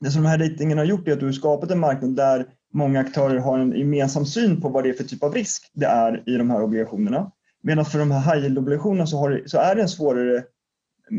det 0.04 0.12
som 0.12 0.24
de 0.24 0.30
här 0.30 0.38
ratingarna 0.38 0.82
har 0.82 0.86
gjort 0.86 1.08
är 1.08 1.13
att 1.13 1.20
du 1.20 1.26
har 1.26 1.34
skapat 1.34 1.72
en 1.72 1.80
marknad 1.80 2.16
där 2.16 2.46
många 2.74 3.00
aktörer 3.00 3.38
har 3.38 3.60
en 3.60 3.72
gemensam 3.72 4.26
syn 4.26 4.62
på 4.62 4.70
vad 4.70 4.84
det 4.84 4.89
är 4.89 4.94
för 4.94 5.04
typ 5.04 5.24
av 5.24 5.34
risk 5.34 5.72
det 5.74 5.86
är 5.86 6.24
i 6.30 6.38
de 6.38 6.50
här 6.50 6.63
obligationerna. 6.63 7.32
Medan 7.63 7.86
för 7.86 8.00
de 8.00 8.12
här 8.12 8.36
high 8.36 8.46
yield-obligationerna 8.46 9.06
så, 9.06 9.28
det- 9.28 9.50
så 9.50 9.58
är 9.58 9.76
det 9.76 9.82
en 9.82 9.89
svårare, 9.89 10.44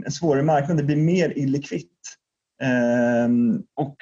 en 0.04 0.12
svårare 0.12 0.42
marknad. 0.42 0.76
Det 0.76 0.82
blir 0.82 0.96
mer 0.96 1.38
illikvitt. 1.38 1.90
Ehm, 2.62 3.62
och 3.74 3.96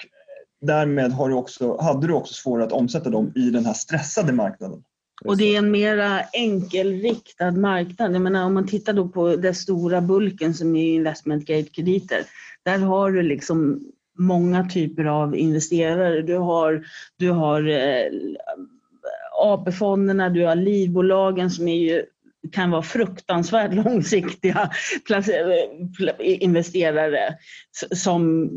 därmed 0.60 1.12
har 1.12 1.28
du 1.28 1.34
också, 1.34 1.76
hade 1.80 2.06
du 2.06 2.12
också 2.12 2.34
svårare 2.34 2.66
att 2.66 2.72
omsätta 2.72 3.10
dem 3.10 3.32
i 3.34 3.50
den 3.50 3.66
här 3.66 3.72
stressade 3.74 4.32
marknaden. 4.32 4.82
Och 5.24 5.36
det 5.36 5.54
är 5.54 5.58
en 5.58 5.70
mera 5.70 6.20
enkelriktad 6.32 7.50
marknad. 7.50 8.14
Jag 8.14 8.22
menar, 8.22 8.44
om 8.44 8.54
man 8.54 8.66
tittar 8.66 8.92
då 8.92 9.08
på 9.08 9.36
den 9.36 9.54
stora 9.54 10.00
bulken 10.00 10.54
som 10.54 10.76
är 10.76 10.94
investment 10.94 11.46
grade-krediter. 11.46 12.20
Där 12.64 12.78
har 12.78 13.10
du 13.10 13.22
liksom 13.22 13.80
många 14.18 14.68
typer 14.68 15.04
av 15.04 15.36
investerare. 15.36 16.22
Du 16.22 16.36
har, 16.36 16.84
du 17.16 17.30
har 17.30 17.68
eh, 17.68 18.06
AP-fonderna, 19.42 20.28
du 20.28 20.46
har 20.46 20.54
livbolagen 20.54 21.50
som 21.50 21.68
är 21.68 21.76
ju, 21.76 22.04
kan 22.52 22.70
vara 22.70 22.82
fruktansvärt 22.82 23.74
långsiktiga 23.84 24.70
investerare 26.18 27.34
som, 27.94 28.50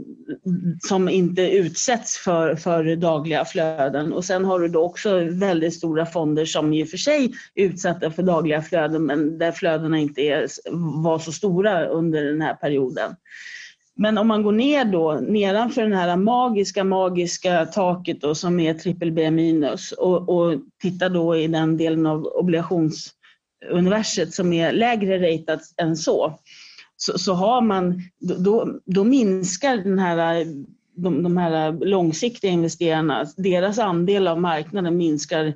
som 0.88 1.10
inte 1.10 1.42
utsätts 1.42 2.18
för, 2.18 2.56
för 2.56 2.96
dagliga 2.96 3.46
flöden. 3.46 4.14
Och 4.14 4.26
sen 4.26 4.46
har 4.46 4.60
du 4.60 4.68
då 4.68 4.84
också 4.84 5.20
väldigt 5.20 5.74
stora 5.74 6.06
fonder 6.06 6.46
som 6.46 6.74
i 6.74 6.84
och 6.84 6.90
för 6.90 6.98
sig 6.98 7.34
är 7.56 7.66
utsatta 7.66 8.12
för 8.12 8.24
dagliga 8.24 8.62
flöden 8.62 9.06
men 9.06 9.38
där 9.38 9.52
flödena 9.52 9.98
inte 9.98 10.22
är, 10.22 10.48
var 11.04 11.20
så 11.20 11.32
stora 11.32 11.86
under 11.86 12.24
den 12.24 12.42
här 12.42 12.54
perioden. 12.54 13.16
Men 13.98 14.18
om 14.18 14.28
man 14.28 14.44
går 14.44 14.52
ner 14.52 14.86
då, 14.86 15.14
nedanför 15.14 15.82
den 15.82 15.94
här 15.94 16.16
magiska, 16.16 16.84
magiska 16.84 17.66
taket 17.66 18.22
då, 18.22 18.36
som 18.36 18.60
är 18.60 18.74
trippel 18.74 19.12
B 19.12 19.32
minus 19.32 19.92
och, 19.92 20.30
och 20.30 20.54
tittar 20.82 21.10
då 21.10 21.36
i 21.36 21.48
den 21.48 21.78
delen 21.78 22.06
av 22.06 22.26
obligationsuniverset 22.26 24.34
som 24.34 24.54
är 24.54 24.72
lägre 24.72 25.20
ratat 25.20 25.62
än 25.78 25.98
så, 25.98 26.40
så, 26.98 27.18
så 27.18 27.34
har 27.34 27.62
man, 27.62 28.02
då- 28.20 28.38
då, 28.38 28.80
då 28.86 29.04
minskar 29.04 29.78
den 29.78 30.00
här, 30.00 30.46
de, 30.96 31.24
de 31.24 31.38
här 31.38 31.72
långsiktiga 31.86 32.52
investerarna, 32.52 33.26
deras 33.38 33.80
andel 33.80 34.28
av 34.28 34.42
marknaden 34.42 34.98
minskar 34.98 35.54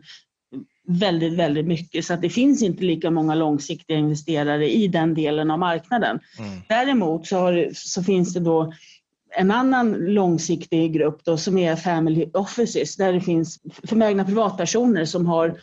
väldigt, 0.89 1.33
väldigt 1.33 1.67
mycket. 1.67 2.05
Så 2.05 2.13
att 2.13 2.21
det 2.21 2.29
finns 2.29 2.63
inte 2.63 2.83
lika 2.83 3.11
många 3.11 3.35
långsiktiga 3.35 3.97
investerare 3.97 4.71
i 4.71 4.87
den 4.87 5.13
delen 5.13 5.51
av 5.51 5.59
marknaden. 5.59 6.19
Mm. 6.39 6.59
Däremot 6.69 7.27
så, 7.27 7.37
har, 7.37 7.69
så 7.73 8.03
finns 8.03 8.33
det 8.33 8.39
då 8.39 8.73
en 9.37 9.51
annan 9.51 9.91
långsiktig 9.91 10.93
grupp 10.93 11.21
då, 11.23 11.37
som 11.37 11.57
är 11.57 11.75
family 11.75 12.29
offices 12.33 12.95
där 12.95 13.13
det 13.13 13.21
finns 13.21 13.59
förmögna 13.83 14.25
privatpersoner 14.25 15.05
som 15.05 15.25
har 15.25 15.59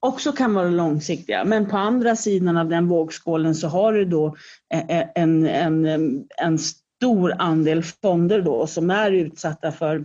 också 0.00 0.32
kan 0.32 0.54
vara 0.54 0.68
långsiktiga. 0.68 1.44
Men 1.44 1.66
på 1.66 1.76
andra 1.76 2.16
sidan 2.16 2.56
av 2.56 2.68
den 2.68 2.88
vågskålen 2.88 3.54
så 3.54 3.68
har 3.68 3.92
du 3.92 4.04
då 4.04 4.36
eh, 4.74 5.04
en, 5.14 5.46
en, 5.46 5.86
en 6.42 6.58
stor 6.58 7.34
andel 7.38 7.82
fonder 7.82 8.42
då 8.42 8.66
som 8.66 8.90
är 8.90 9.10
utsatta 9.10 9.72
för, 9.72 10.04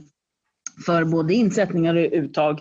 för 0.85 1.03
både 1.03 1.33
insättningar 1.33 1.95
och 1.95 2.09
uttag. 2.11 2.59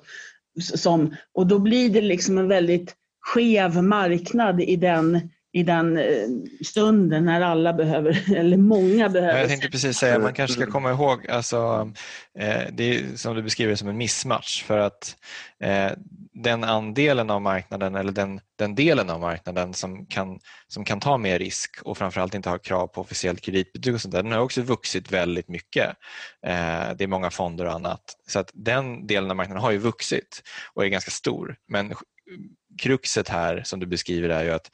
Som, 0.61 1.15
och 1.33 1.47
då 1.47 1.59
blir 1.59 1.91
det 1.91 2.01
liksom 2.01 2.39
en 2.39 2.49
väldigt 2.49 2.95
skev 3.21 3.83
marknad 3.83 4.61
i 4.61 4.77
den, 4.77 5.31
i 5.55 5.63
den 5.63 5.99
eh, 5.99 6.29
stunden 6.65 7.25
när 7.25 7.41
alla 7.41 7.73
behöver, 7.73 8.35
eller 8.37 8.57
många 8.57 9.09
behöver. 9.09 9.39
Jag 9.39 9.49
tänkte 9.49 9.71
precis 9.71 9.97
säga, 9.97 10.19
man 10.19 10.35
kanske 10.35 10.61
ska 10.61 10.71
komma 10.71 10.91
ihåg, 10.91 11.31
alltså, 11.31 11.93
eh, 12.39 12.63
det 12.73 12.97
är 12.97 13.17
som 13.17 13.37
du 13.37 13.43
beskriver 13.43 13.75
som 13.75 13.89
en 13.89 13.97
missmatch 13.97 14.63
för 14.63 14.79
att 14.79 15.17
eh, 15.61 15.91
den 16.33 16.65
andelen 16.65 17.31
av 17.31 17.43
marknaden 17.43 17.95
eller 17.95 18.13
den, 18.13 18.41
den 18.59 18.75
delen 18.75 19.11
av 19.11 19.21
marknaden 19.21 19.75
som 19.75 20.07
kan, 20.07 20.39
som 20.69 20.85
kan 20.85 21.01
ta 21.01 21.19
mer 21.19 21.39
risk 21.39 21.83
och 21.83 21.99
framförallt 21.99 22.35
inte 22.35 22.51
ha 22.51 22.59
krav 22.59 22.87
på 22.87 23.01
officiellt 23.01 23.41
kreditbetyg 23.41 23.95
och 23.95 24.01
sånt 24.01 24.15
där, 24.15 24.23
den 24.23 24.33
har 24.33 24.41
också 24.41 24.63
vuxit 24.63 25.13
väldigt 25.13 25.49
mycket. 25.49 25.87
Det 26.97 27.05
är 27.05 27.07
många 27.07 27.31
fonder 27.31 27.65
och 27.65 27.73
annat. 27.73 28.03
Så 28.29 28.39
att 28.39 28.51
den 28.55 29.07
delen 29.07 29.31
av 29.31 29.37
marknaden 29.37 29.63
har 29.63 29.71
ju 29.71 29.79
vuxit 29.79 30.43
och 30.75 30.85
är 30.85 30.89
ganska 30.89 31.11
stor. 31.11 31.57
Men 31.69 31.95
kruxet 32.83 33.29
här 33.29 33.63
som 33.65 33.81
du 33.81 33.87
beskriver 33.87 34.29
är 34.29 34.45
ju 34.45 34.51
att 34.51 34.71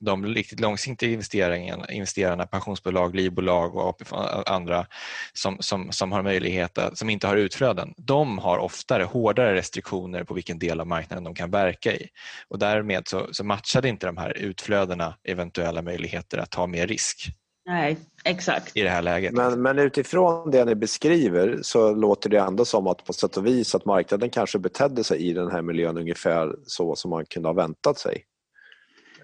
de 0.00 0.26
riktigt 0.26 0.60
långsiktiga 0.60 1.10
investerarna, 1.10 1.86
investerarna 1.90 2.46
pensionsbolag, 2.46 3.14
livbolag 3.14 3.76
och 3.76 3.88
AP 3.88 4.04
andra 4.46 4.86
som, 5.32 5.56
som, 5.60 5.92
som 5.92 6.12
har 6.12 6.22
möjlighet 6.22 6.78
att, 6.78 6.98
som 6.98 7.10
inte 7.10 7.26
har 7.26 7.36
utflöden, 7.36 7.94
de 7.96 8.38
har 8.38 8.58
oftare 8.58 9.02
hårdare 9.02 9.54
restriktioner 9.54 10.24
på 10.24 10.34
vilken 10.34 10.58
del 10.58 10.80
av 10.80 10.86
marknaden 10.86 11.24
de 11.24 11.34
kan 11.34 11.50
verka 11.50 11.92
i. 11.92 12.08
Och 12.48 12.58
därmed 12.58 13.08
så, 13.08 13.28
så 13.32 13.44
matchade 13.44 13.88
inte 13.88 14.06
de 14.06 14.16
här 14.16 14.38
utflödena 14.38 15.14
eventuella 15.24 15.82
möjligheter 15.82 16.38
att 16.38 16.50
ta 16.50 16.66
mer 16.66 16.86
risk 16.86 17.34
Nej, 17.66 17.96
exakt. 18.24 18.76
i 18.76 18.82
det 18.82 18.88
här 18.88 19.02
läget. 19.02 19.32
Men, 19.32 19.62
men 19.62 19.78
utifrån 19.78 20.50
det 20.50 20.64
ni 20.64 20.74
beskriver 20.74 21.58
så 21.62 21.94
låter 21.94 22.30
det 22.30 22.38
ändå 22.38 22.64
som 22.64 22.86
att 22.86 23.04
på 23.04 23.12
sätt 23.12 23.36
och 23.36 23.46
vis 23.46 23.74
att 23.74 23.84
marknaden 23.84 24.30
kanske 24.30 24.58
betedde 24.58 25.04
sig 25.04 25.18
i 25.28 25.32
den 25.32 25.50
här 25.50 25.62
miljön 25.62 25.98
ungefär 25.98 26.56
så 26.66 26.96
som 26.96 27.10
man 27.10 27.26
kunde 27.26 27.48
ha 27.48 27.54
väntat 27.54 27.98
sig. 27.98 28.24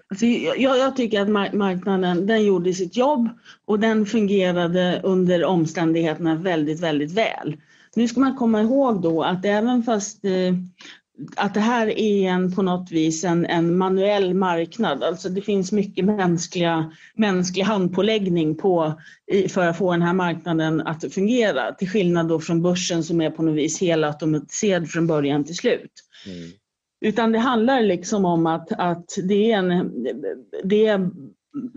Alltså, 0.09 0.25
jag, 0.25 0.77
jag 0.77 0.95
tycker 0.95 1.21
att 1.21 1.53
marknaden 1.53 2.27
den 2.27 2.45
gjorde 2.45 2.73
sitt 2.73 2.97
jobb 2.97 3.29
och 3.65 3.79
den 3.79 4.05
fungerade 4.05 5.01
under 5.03 5.45
omständigheterna 5.45 6.35
väldigt, 6.35 6.79
väldigt 6.79 7.11
väl. 7.11 7.57
Nu 7.95 8.07
ska 8.07 8.19
man 8.19 8.35
komma 8.35 8.61
ihåg 8.61 9.01
då 9.01 9.23
att 9.23 9.45
även 9.45 9.83
fast 9.83 10.25
eh, 10.25 10.53
att 11.35 11.53
det 11.53 11.59
här 11.59 11.99
är 11.99 12.29
en, 12.29 12.55
på 12.55 12.61
något 12.61 12.91
vis 12.91 13.23
en, 13.23 13.45
en 13.45 13.77
manuell 13.77 14.33
marknad, 14.33 15.03
alltså 15.03 15.29
det 15.29 15.41
finns 15.41 15.71
mycket 15.71 16.05
mänskliga, 16.05 16.93
mänsklig 17.15 17.63
handpåläggning 17.63 18.55
på, 18.55 19.01
i, 19.31 19.49
för 19.49 19.67
att 19.67 19.77
få 19.77 19.91
den 19.91 20.01
här 20.01 20.13
marknaden 20.13 20.81
att 20.81 21.13
fungera, 21.13 21.73
till 21.73 21.89
skillnad 21.89 22.27
då 22.27 22.39
från 22.39 22.61
börsen 22.61 23.03
som 23.03 23.21
är 23.21 23.29
på 23.29 23.43
något 23.43 23.55
vis 23.55 23.81
helautomatiserad 23.81 24.89
från 24.89 25.07
början 25.07 25.43
till 25.43 25.55
slut. 25.55 25.91
Mm. 26.25 26.49
Utan 27.01 27.31
det 27.31 27.39
handlar 27.39 27.81
liksom 27.81 28.25
om 28.25 28.47
att, 28.47 28.71
att 28.71 29.09
det, 29.23 29.51
är 29.51 29.57
en, 29.57 29.93
det 30.63 30.87
är 30.87 31.09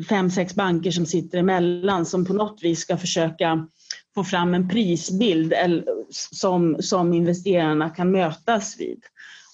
fem, 0.09 0.31
sex 0.31 0.55
banker 0.55 0.91
som 0.91 1.07
sitter 1.07 1.39
emellan 1.39 2.07
som 2.07 2.25
på 2.25 2.33
något 2.33 2.63
vis 2.63 2.81
ska 2.81 2.97
försöka 2.97 3.67
få 4.15 4.25
fram 4.25 4.55
en 4.55 4.69
prisbild 4.69 5.55
som, 6.11 6.77
som 6.81 7.13
investerarna 7.13 7.91
kan 7.91 8.11
mötas 8.11 8.81
vid. 8.81 9.01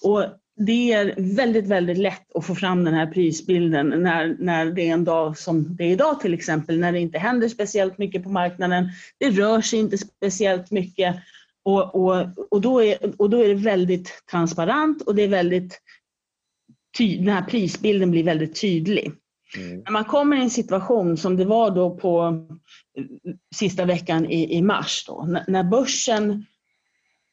Och 0.03 0.23
det 0.65 0.93
är 0.93 1.35
väldigt, 1.35 1.67
väldigt 1.67 1.97
lätt 1.97 2.35
att 2.35 2.45
få 2.45 2.55
fram 2.55 2.83
den 2.83 2.93
här 2.93 3.07
prisbilden 3.07 3.89
när, 3.89 4.35
när 4.39 4.65
det 4.65 4.89
är 4.89 4.93
en 4.93 5.03
dag 5.03 5.37
som 5.37 5.75
det 5.75 5.83
är 5.83 5.91
idag 5.91 6.19
till 6.19 6.33
exempel, 6.33 6.79
när 6.79 6.91
det 6.91 6.99
inte 6.99 7.19
händer 7.19 7.49
speciellt 7.49 7.97
mycket 7.97 8.23
på 8.23 8.29
marknaden. 8.29 8.89
Det 9.17 9.29
rör 9.29 9.61
sig 9.61 9.79
inte 9.79 9.97
speciellt 9.97 10.71
mycket 10.71 11.15
och, 11.67 11.95
och, 11.95 12.27
och, 12.51 12.61
då, 12.61 12.83
är, 12.83 13.21
och 13.21 13.29
då 13.29 13.43
är 13.43 13.47
det 13.47 13.55
väldigt 13.55 14.23
transparent 14.31 15.01
och 15.01 15.15
det 15.15 15.21
är 15.21 15.27
väldigt 15.27 15.81
ty, 16.97 17.17
den 17.17 17.27
här 17.27 17.41
prisbilden 17.41 18.11
blir 18.11 18.23
väldigt 18.23 18.61
tydlig. 18.61 19.11
Mm. 19.57 19.79
När 19.79 19.91
man 19.91 20.05
kommer 20.05 20.37
i 20.37 20.41
en 20.41 20.49
situation 20.49 21.17
som 21.17 21.37
det 21.37 21.45
var 21.45 21.71
då 21.71 21.97
på 21.97 22.45
eh, 22.97 23.05
sista 23.55 23.85
veckan 23.85 24.25
i, 24.25 24.57
i 24.57 24.61
mars, 24.61 25.03
då, 25.07 25.25
när, 25.27 25.43
när 25.47 25.63
börsen 25.63 26.45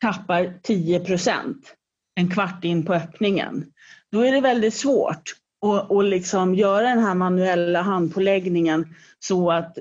tappar 0.00 0.60
10 0.62 1.00
procent 1.00 1.74
en 2.14 2.30
kvart 2.30 2.64
in 2.64 2.84
på 2.84 2.94
öppningen, 2.94 3.64
då 4.12 4.20
är 4.20 4.32
det 4.32 4.40
väldigt 4.40 4.74
svårt 4.74 5.22
och, 5.64 5.90
och 5.90 6.04
liksom 6.04 6.54
göra 6.54 6.88
den 6.88 6.98
här 6.98 7.14
manuella 7.14 7.82
handpåläggningen 7.82 8.86
så 9.18 9.50
att, 9.50 9.78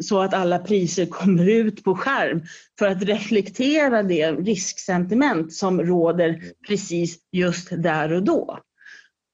så 0.00 0.20
att 0.20 0.34
alla 0.34 0.58
priser 0.58 1.06
kommer 1.06 1.48
ut 1.48 1.84
på 1.84 1.94
skärm 1.94 2.42
för 2.78 2.86
att 2.86 3.02
reflektera 3.02 4.02
det 4.02 4.32
risksentiment 4.32 5.52
som 5.52 5.82
råder 5.82 6.40
precis 6.68 7.18
just 7.32 7.68
där 7.70 8.12
och 8.12 8.22
då. 8.22 8.58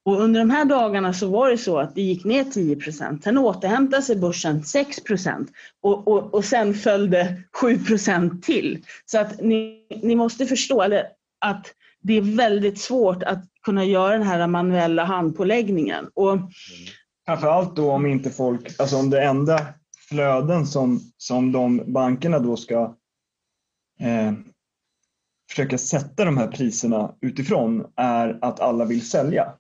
Och 0.05 0.21
under 0.21 0.41
de 0.41 0.51
här 0.51 0.65
dagarna 0.65 1.13
så 1.13 1.29
var 1.29 1.51
det 1.51 1.59
så 1.59 1.79
att 1.79 1.95
det 1.95 2.03
gick 2.03 2.25
ner 2.25 2.45
10 2.45 2.77
procent. 2.77 3.25
Sen 3.25 3.39
återhämtade 3.39 4.03
sig 4.03 4.17
börsen 4.17 4.65
6 4.65 5.05
procent 5.05 5.49
och, 5.83 6.09
och, 6.09 6.35
och 6.35 6.45
sen 6.45 6.75
följde 6.75 7.43
7 7.61 7.79
procent 7.79 8.43
till. 8.43 8.85
Så 9.07 9.19
att 9.19 9.41
ni, 9.41 9.87
ni 10.03 10.15
måste 10.15 10.47
förstå 10.47 11.03
att 11.41 11.75
det 12.03 12.17
är 12.17 12.37
väldigt 12.37 12.81
svårt 12.81 13.23
att 13.23 13.50
kunna 13.65 13.85
göra 13.85 14.13
den 14.13 14.23
här 14.23 14.47
manuella 14.47 15.05
handpåläggningen. 15.05 16.11
Och, 16.15 16.39
Framförallt 17.27 17.77
då 17.77 17.91
om 17.91 18.07
inte 18.07 18.31
folk, 18.31 18.81
alltså 18.81 18.97
om 18.97 19.11
det 19.11 19.23
enda 19.23 19.67
flöden 20.09 20.67
som, 20.67 21.01
som 21.17 21.53
de 21.53 21.83
bankerna 21.93 22.39
då 22.39 22.57
ska 22.57 22.83
eh, 24.01 24.33
försöka 25.51 25.79
sätta 25.79 26.25
de 26.25 26.37
här 26.37 26.47
priserna 26.47 27.15
utifrån 27.21 27.87
är 27.97 28.39
att 28.43 28.61
alla 28.61 28.85
vill 28.85 29.09
sälja. 29.09 29.53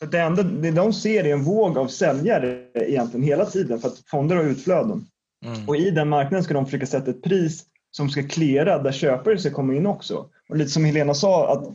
För 0.00 0.06
det 0.06 0.20
enda 0.20 0.42
det 0.42 0.70
de 0.70 0.92
ser 0.92 1.24
är 1.24 1.32
en 1.32 1.44
våg 1.44 1.78
av 1.78 1.86
säljare 1.86 2.66
egentligen 2.74 3.26
hela 3.26 3.46
tiden 3.46 3.78
för 3.78 3.88
att 3.88 3.98
fonder 3.98 4.36
har 4.36 4.44
utflöden. 4.44 5.06
Mm. 5.44 5.68
Och 5.68 5.76
i 5.76 5.90
den 5.90 6.08
marknaden 6.08 6.44
ska 6.44 6.54
de 6.54 6.64
försöka 6.64 6.86
sätta 6.86 7.10
ett 7.10 7.22
pris 7.22 7.64
som 7.90 8.08
ska 8.08 8.22
klära 8.28 8.78
där 8.78 8.92
köpare 8.92 9.38
ska 9.38 9.50
komma 9.50 9.74
in 9.74 9.86
också. 9.86 10.26
Och 10.48 10.56
lite 10.56 10.70
som 10.70 10.84
Helena 10.84 11.14
sa, 11.14 11.52
att 11.52 11.68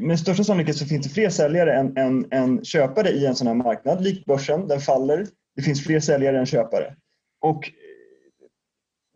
med 0.00 0.20
största 0.20 0.44
sannolikhet 0.44 0.76
så 0.76 0.86
finns 0.86 1.06
det 1.06 1.12
fler 1.12 1.30
säljare 1.30 1.74
än, 1.78 1.96
än, 1.96 2.32
än 2.32 2.64
köpare 2.64 3.10
i 3.10 3.26
en 3.26 3.34
sån 3.34 3.46
här 3.46 3.54
marknad. 3.54 4.04
Likt 4.04 4.26
börsen, 4.26 4.68
den 4.68 4.80
faller. 4.80 5.26
Det 5.56 5.62
finns 5.62 5.84
fler 5.84 6.00
säljare 6.00 6.38
än 6.38 6.46
köpare. 6.46 6.94
Och 7.40 7.70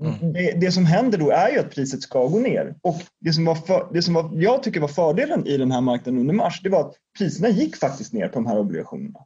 Mm. 0.02 0.32
Det, 0.32 0.52
det, 0.60 0.72
som 0.72 0.86
händer 0.86 1.18
då 1.18 1.30
är 1.30 1.48
ju 1.48 1.58
att 1.58 1.70
priset 1.70 2.02
ska 2.02 2.26
gå 2.26 2.38
ner. 2.38 2.74
Och 2.82 3.02
det 3.20 3.32
som, 3.32 3.44
var 3.44 3.54
för, 3.54 3.88
det 3.92 4.02
som 4.02 4.14
var, 4.14 4.30
jag 4.34 4.62
tycker 4.62 4.80
var 4.80 4.88
fördelen 4.88 5.46
i 5.46 5.56
den 5.56 5.70
här 5.70 5.80
marknaden 5.80 6.20
under 6.20 6.34
mars, 6.34 6.60
det 6.62 6.68
var 6.68 6.80
att 6.80 6.94
priserna 7.18 7.48
gick 7.48 7.76
faktiskt 7.76 8.12
ner 8.12 8.28
på 8.28 8.34
de 8.34 8.46
här 8.46 8.58
obligationerna. 8.58 9.18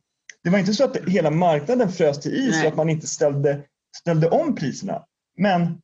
Det 0.45 0.51
var 0.51 0.59
inte 0.59 0.75
så 0.75 0.85
att 0.85 0.97
hela 0.97 1.31
marknaden 1.31 1.89
frös 1.89 2.21
till 2.21 2.35
is 2.35 2.63
och 2.63 2.69
att 2.69 2.77
man 2.77 2.89
inte 2.89 3.07
ställde, 3.07 3.63
ställde 3.97 4.29
om 4.29 4.55
priserna. 4.55 5.05
Men 5.39 5.81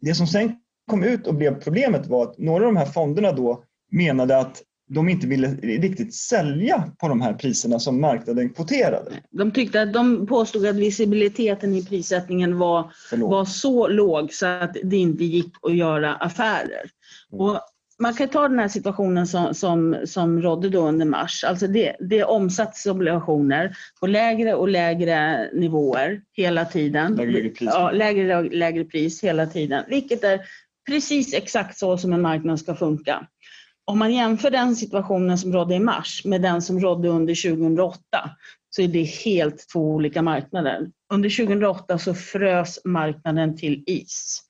det 0.00 0.14
som 0.14 0.26
sen 0.26 0.56
kom 0.86 1.02
ut 1.02 1.26
och 1.26 1.34
blev 1.34 1.60
problemet 1.60 2.06
var 2.06 2.22
att 2.22 2.38
några 2.38 2.66
av 2.66 2.74
de 2.74 2.76
här 2.76 2.86
fonderna 2.86 3.32
då 3.32 3.64
menade 3.92 4.38
att 4.38 4.62
de 4.88 5.08
inte 5.08 5.26
ville 5.26 5.48
riktigt 5.62 6.14
sälja 6.14 6.84
på 6.98 7.08
de 7.08 7.20
här 7.20 7.32
priserna 7.32 7.78
som 7.78 8.00
marknaden 8.00 8.50
kvoterade. 8.50 9.10
De, 9.30 9.50
tyckte 9.50 9.82
att 9.82 9.92
de 9.92 10.26
påstod 10.26 10.66
att 10.66 10.76
visibiliteten 10.76 11.74
i 11.74 11.84
prissättningen 11.84 12.58
var, 12.58 12.92
var 13.12 13.44
så 13.44 13.88
låg 13.88 14.32
så 14.32 14.46
att 14.46 14.76
det 14.84 14.96
inte 14.96 15.24
gick 15.24 15.52
att 15.62 15.76
göra 15.76 16.14
affärer. 16.14 16.90
Mm. 17.32 17.40
Och 17.40 17.60
man 17.98 18.14
kan 18.14 18.28
ta 18.28 18.48
den 18.48 18.58
här 18.58 18.68
situationen 18.68 19.26
som, 19.26 19.54
som, 19.54 19.96
som 20.04 20.42
rådde 20.42 20.68
då 20.68 20.88
under 20.88 21.06
mars. 21.06 21.44
Alltså 21.44 21.66
det, 21.66 21.96
det 22.00 22.24
omsattes 22.24 22.86
obligationer 22.86 23.76
på 24.00 24.06
lägre 24.06 24.54
och 24.54 24.68
lägre 24.68 25.50
nivåer 25.52 26.22
hela 26.32 26.64
tiden. 26.64 27.14
Lägre, 27.14 27.32
lägre 27.32 27.48
pris. 27.48 27.70
Ja, 27.72 27.90
lägre, 27.90 28.42
lägre 28.42 28.84
pris 28.84 29.24
hela 29.24 29.46
tiden. 29.46 29.84
Vilket 29.88 30.24
är 30.24 30.40
precis 30.86 31.34
exakt 31.34 31.78
så 31.78 31.98
som 31.98 32.12
en 32.12 32.22
marknad 32.22 32.60
ska 32.60 32.74
funka. 32.74 33.26
Om 33.84 33.98
man 33.98 34.14
jämför 34.14 34.50
den 34.50 34.76
situationen 34.76 35.38
som 35.38 35.52
rådde 35.52 35.74
i 35.74 35.80
mars 35.80 36.24
med 36.24 36.42
den 36.42 36.62
som 36.62 36.80
rådde 36.80 37.08
under 37.08 37.50
2008 37.50 38.00
så 38.70 38.82
är 38.82 38.88
det 38.88 39.02
helt 39.02 39.68
två 39.72 39.94
olika 39.94 40.22
marknader. 40.22 40.90
Under 41.12 41.46
2008 41.46 41.98
så 41.98 42.14
frös 42.14 42.78
marknaden 42.84 43.56
till 43.56 43.84
is. 43.86 44.42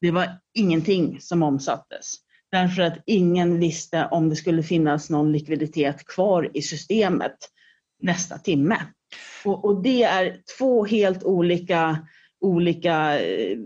Det 0.00 0.10
var 0.10 0.28
ingenting 0.54 1.20
som 1.20 1.42
omsattes 1.42 2.16
därför 2.52 2.82
att 2.82 2.98
ingen 3.06 3.58
visste 3.58 4.08
om 4.10 4.28
det 4.28 4.36
skulle 4.36 4.62
finnas 4.62 5.10
någon 5.10 5.32
likviditet 5.32 6.06
kvar 6.06 6.50
i 6.54 6.62
systemet 6.62 7.36
nästa 8.02 8.38
timme. 8.38 8.76
Och, 9.44 9.64
och 9.64 9.82
det 9.82 10.02
är 10.02 10.36
två 10.58 10.84
helt 10.84 11.24
olika, 11.24 12.06
olika 12.42 13.20
eh, 13.20 13.58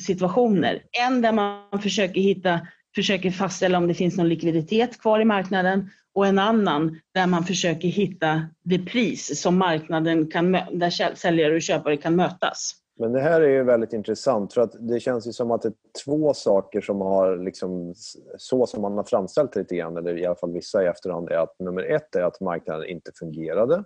situationer. 0.00 0.82
En 1.06 1.22
där 1.22 1.32
man 1.32 1.82
försöker 1.82 2.20
hitta 2.20 2.60
försöker 2.94 3.30
fastställa 3.30 3.78
om 3.78 3.88
det 3.88 3.94
finns 3.94 4.16
någon 4.16 4.28
likviditet 4.28 5.00
kvar 5.00 5.20
i 5.20 5.24
marknaden 5.24 5.90
och 6.14 6.26
en 6.26 6.38
annan 6.38 7.00
där 7.14 7.26
man 7.26 7.44
försöker 7.44 7.88
hitta 7.88 8.42
det 8.62 8.78
pris 8.78 9.40
som 9.40 9.58
marknaden 9.58 10.30
kan, 10.30 10.52
där 10.52 11.14
säljare 11.14 11.54
och 11.54 11.62
köpare 11.62 11.96
kan 11.96 12.16
mötas. 12.16 12.74
Men 13.00 13.12
det 13.12 13.20
här 13.20 13.40
är 13.40 13.48
ju 13.48 13.64
väldigt 13.64 13.92
intressant 13.92 14.52
för 14.52 14.60
att 14.60 14.88
det 14.88 15.00
känns 15.00 15.26
ju 15.26 15.32
som 15.32 15.50
att 15.50 15.62
det 15.62 15.68
är 15.68 15.74
två 16.04 16.34
saker 16.34 16.80
som 16.80 17.00
har 17.00 17.36
liksom, 17.36 17.94
så 18.38 18.66
som 18.66 18.82
man 18.82 18.96
har 18.96 19.04
framställt 19.04 19.52
det 19.52 19.60
lite 19.60 19.76
grann, 19.76 19.96
eller 19.96 20.18
i 20.18 20.26
alla 20.26 20.34
fall 20.34 20.52
vissa 20.52 20.84
i 20.84 20.86
efterhand, 20.86 21.28
är 21.28 21.38
att 21.38 21.58
nummer 21.58 21.82
ett 21.82 22.14
är 22.16 22.22
att 22.22 22.40
marknaden 22.40 22.88
inte 22.88 23.10
fungerade. 23.18 23.84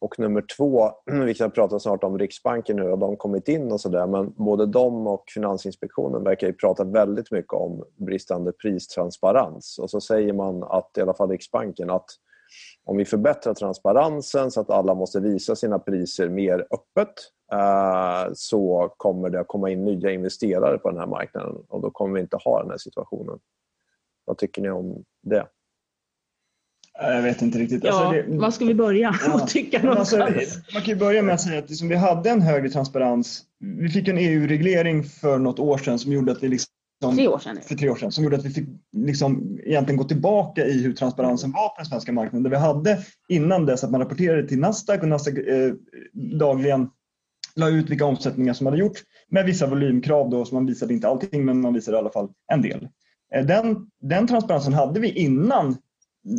Och 0.00 0.18
nummer 0.18 0.44
två, 0.56 0.90
vi 1.24 1.34
kan 1.34 1.50
prata 1.50 1.78
snart 1.78 2.04
om 2.04 2.18
Riksbanken 2.18 2.76
nu, 2.76 2.88
har 2.90 2.96
de 2.96 3.16
kommit 3.16 3.48
in 3.48 3.72
och 3.72 3.80
sådär, 3.80 4.06
men 4.06 4.32
både 4.36 4.66
de 4.66 5.06
och 5.06 5.24
Finansinspektionen 5.34 6.24
verkar 6.24 6.46
ju 6.46 6.52
prata 6.52 6.84
väldigt 6.84 7.30
mycket 7.30 7.52
om 7.52 7.84
bristande 7.96 8.52
pristransparens. 8.52 9.78
Och 9.78 9.90
så 9.90 10.00
säger 10.00 10.32
man 10.32 10.62
att, 10.62 10.90
i 10.98 11.00
alla 11.00 11.14
fall 11.14 11.30
Riksbanken, 11.30 11.90
att 11.90 12.06
om 12.84 12.96
vi 12.96 13.04
förbättrar 13.04 13.54
transparensen 13.54 14.50
så 14.50 14.60
att 14.60 14.70
alla 14.70 14.94
måste 14.94 15.20
visa 15.20 15.56
sina 15.56 15.78
priser 15.78 16.28
mer 16.28 16.66
öppet 16.70 17.14
eh, 17.52 18.30
så 18.34 18.94
kommer 18.96 19.30
det 19.30 19.40
att 19.40 19.48
komma 19.48 19.70
in 19.70 19.84
nya 19.84 20.10
investerare 20.10 20.78
på 20.78 20.90
den 20.90 20.98
här 20.98 21.06
marknaden 21.06 21.64
och 21.68 21.80
då 21.80 21.90
kommer 21.90 22.14
vi 22.14 22.20
inte 22.20 22.36
ha 22.36 22.62
den 22.62 22.70
här 22.70 22.78
situationen. 22.78 23.38
Vad 24.24 24.38
tycker 24.38 24.62
ni 24.62 24.70
om 24.70 25.04
det? 25.22 25.46
Jag 27.00 27.22
vet 27.22 27.42
inte 27.42 27.58
riktigt. 27.58 27.84
Ja, 27.84 27.92
alltså 27.92 28.30
det, 28.30 28.38
var 28.38 28.50
ska 28.50 28.64
vi 28.64 28.74
börja 28.74 29.14
ja. 29.26 29.46
tycka 29.46 29.90
alltså, 29.90 30.16
Man 30.16 30.82
kan 30.82 30.84
ju 30.84 30.96
börja 30.96 31.22
med 31.22 31.34
att 31.34 31.40
säga 31.40 31.58
att 31.58 31.68
liksom 31.68 31.88
vi 31.88 31.96
hade 31.96 32.30
en 32.30 32.42
högre 32.42 32.70
transparens. 32.70 33.42
Vi 33.60 33.88
fick 33.88 34.08
en 34.08 34.18
EU-reglering 34.18 35.04
för 35.04 35.38
något 35.38 35.58
år 35.58 35.78
sedan 35.78 35.98
som 35.98 36.12
gjorde 36.12 36.32
att 36.32 36.42
vi 36.42 36.48
liksom 36.48 36.72
tre 37.14 37.28
år 37.28 37.38
sedan. 37.38 37.58
För 37.62 37.74
tre 37.74 37.90
år 37.90 37.96
sedan. 37.96 38.12
Som 38.12 38.24
gjorde 38.24 38.36
att 38.36 38.44
vi 38.44 38.50
fick 38.50 38.68
liksom 38.96 39.58
egentligen 39.64 39.96
gå 39.96 40.04
tillbaka 40.04 40.66
i 40.66 40.82
hur 40.82 40.92
transparensen 40.92 41.52
var 41.52 41.68
på 41.68 41.74
den 41.78 41.86
svenska 41.86 42.12
marknaden. 42.12 42.42
Där 42.42 42.50
vi 42.50 42.56
hade 42.56 42.98
innan 43.28 43.66
dess 43.66 43.84
att 43.84 43.90
man 43.90 44.00
rapporterade 44.00 44.48
till 44.48 44.58
Nasdaq 44.58 45.02
och 45.02 45.08
Nasdaq 45.08 45.38
eh, 45.38 45.72
dagligen 46.38 46.88
la 47.56 47.68
ut 47.68 47.90
vilka 47.90 48.04
omsättningar 48.04 48.54
som 48.54 48.66
hade 48.66 48.78
gjorts 48.78 49.00
med 49.30 49.44
vissa 49.44 49.66
volymkrav 49.66 50.30
då, 50.30 50.44
så 50.44 50.54
man 50.54 50.66
visade 50.66 50.94
inte 50.94 51.08
allting 51.08 51.44
men 51.44 51.60
man 51.60 51.74
visade 51.74 51.96
i 51.96 52.00
alla 52.00 52.10
fall 52.10 52.28
en 52.52 52.62
del. 52.62 52.88
Eh, 53.34 53.46
den, 53.46 53.86
den 54.00 54.26
transparensen 54.26 54.72
hade 54.72 55.00
vi 55.00 55.12
innan 55.12 55.76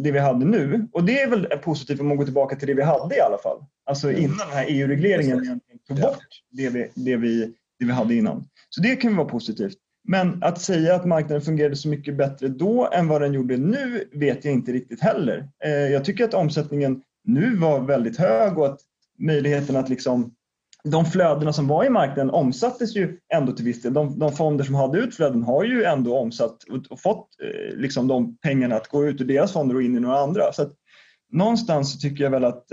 det 0.04 0.12
vi 0.12 0.20
hade 0.20 0.46
nu. 0.46 0.88
Och 0.92 1.04
det 1.04 1.22
är 1.22 1.30
väl 1.30 1.46
positivt 1.46 2.00
om 2.00 2.08
man 2.08 2.18
går 2.18 2.26
tillbaka 2.26 2.56
till 2.56 2.68
det 2.68 2.74
vi 2.74 2.84
hade 2.84 3.16
i 3.16 3.22
alla 3.22 3.38
fall. 3.38 3.64
Alltså 3.86 4.10
mm. 4.10 4.24
innan 4.24 4.38
den 4.38 4.50
här 4.50 4.66
EU-regleringen 4.68 5.60
tog 5.88 6.02
bort 6.02 6.18
det 6.52 6.70
vi, 6.70 6.92
det, 6.96 7.16
vi, 7.16 7.54
det 7.80 7.86
vi 7.86 7.92
hade 7.92 8.16
innan. 8.16 8.48
Så 8.70 8.82
det 8.82 8.96
kan 8.96 9.16
vara 9.16 9.28
positivt. 9.28 9.78
Men 10.08 10.44
att 10.44 10.62
säga 10.62 10.96
att 10.96 11.06
marknaden 11.06 11.42
fungerade 11.42 11.76
så 11.76 11.88
mycket 11.88 12.18
bättre 12.18 12.48
då 12.48 12.90
än 12.94 13.08
vad 13.08 13.22
den 13.22 13.34
gjorde 13.34 13.58
nu 13.58 14.04
vet 14.12 14.46
jag 14.46 14.54
inte 14.54 14.72
riktigt 14.72 15.02
heller. 15.02 15.50
Eh, 15.64 15.72
jag 15.72 16.06
tycker 16.06 16.24
att 16.24 16.34
omsättningen 16.34 17.02
nu 17.24 17.56
var 17.56 17.80
väldigt 17.80 18.18
hög 18.18 18.58
och 18.58 18.66
att 18.66 18.80
möjligheten 19.20 19.76
att 19.76 19.90
liksom 19.90 20.36
de 20.84 21.06
flödena 21.06 21.54
som 21.54 21.68
var 21.68 21.86
i 21.86 21.90
marknaden 21.90 22.30
omsattes 22.30 22.96
ju 22.96 23.20
ändå 23.34 23.52
till 23.52 23.66
viss 23.66 23.82
del. 23.82 23.94
De, 23.94 24.20
de 24.20 24.32
fonder 24.32 24.64
som 24.64 24.76
hade 24.76 25.00
utflöden 25.00 25.44
har 25.44 25.64
ju 25.64 25.84
ändå 25.84 26.18
omsatt 26.18 26.58
och, 26.90 27.00
fått 27.00 27.28
eh, 27.44 27.78
liksom 27.78 28.08
de 28.08 28.38
pengarna 28.38 28.76
att 28.76 28.88
gå 28.88 29.06
ut 29.06 29.22
ur 29.22 29.26
deras 29.26 29.54
fonder 29.54 29.76
och 29.76 29.82
in 29.82 29.96
i 29.96 30.00
några 30.00 30.20
andra. 30.20 30.54
Så 30.54 30.62
att, 30.62 30.74
någonstans 31.32 31.94
så 31.94 32.00
tycker 32.00 32.24
jag 32.24 32.32
väl 32.32 32.46
att 32.46 32.66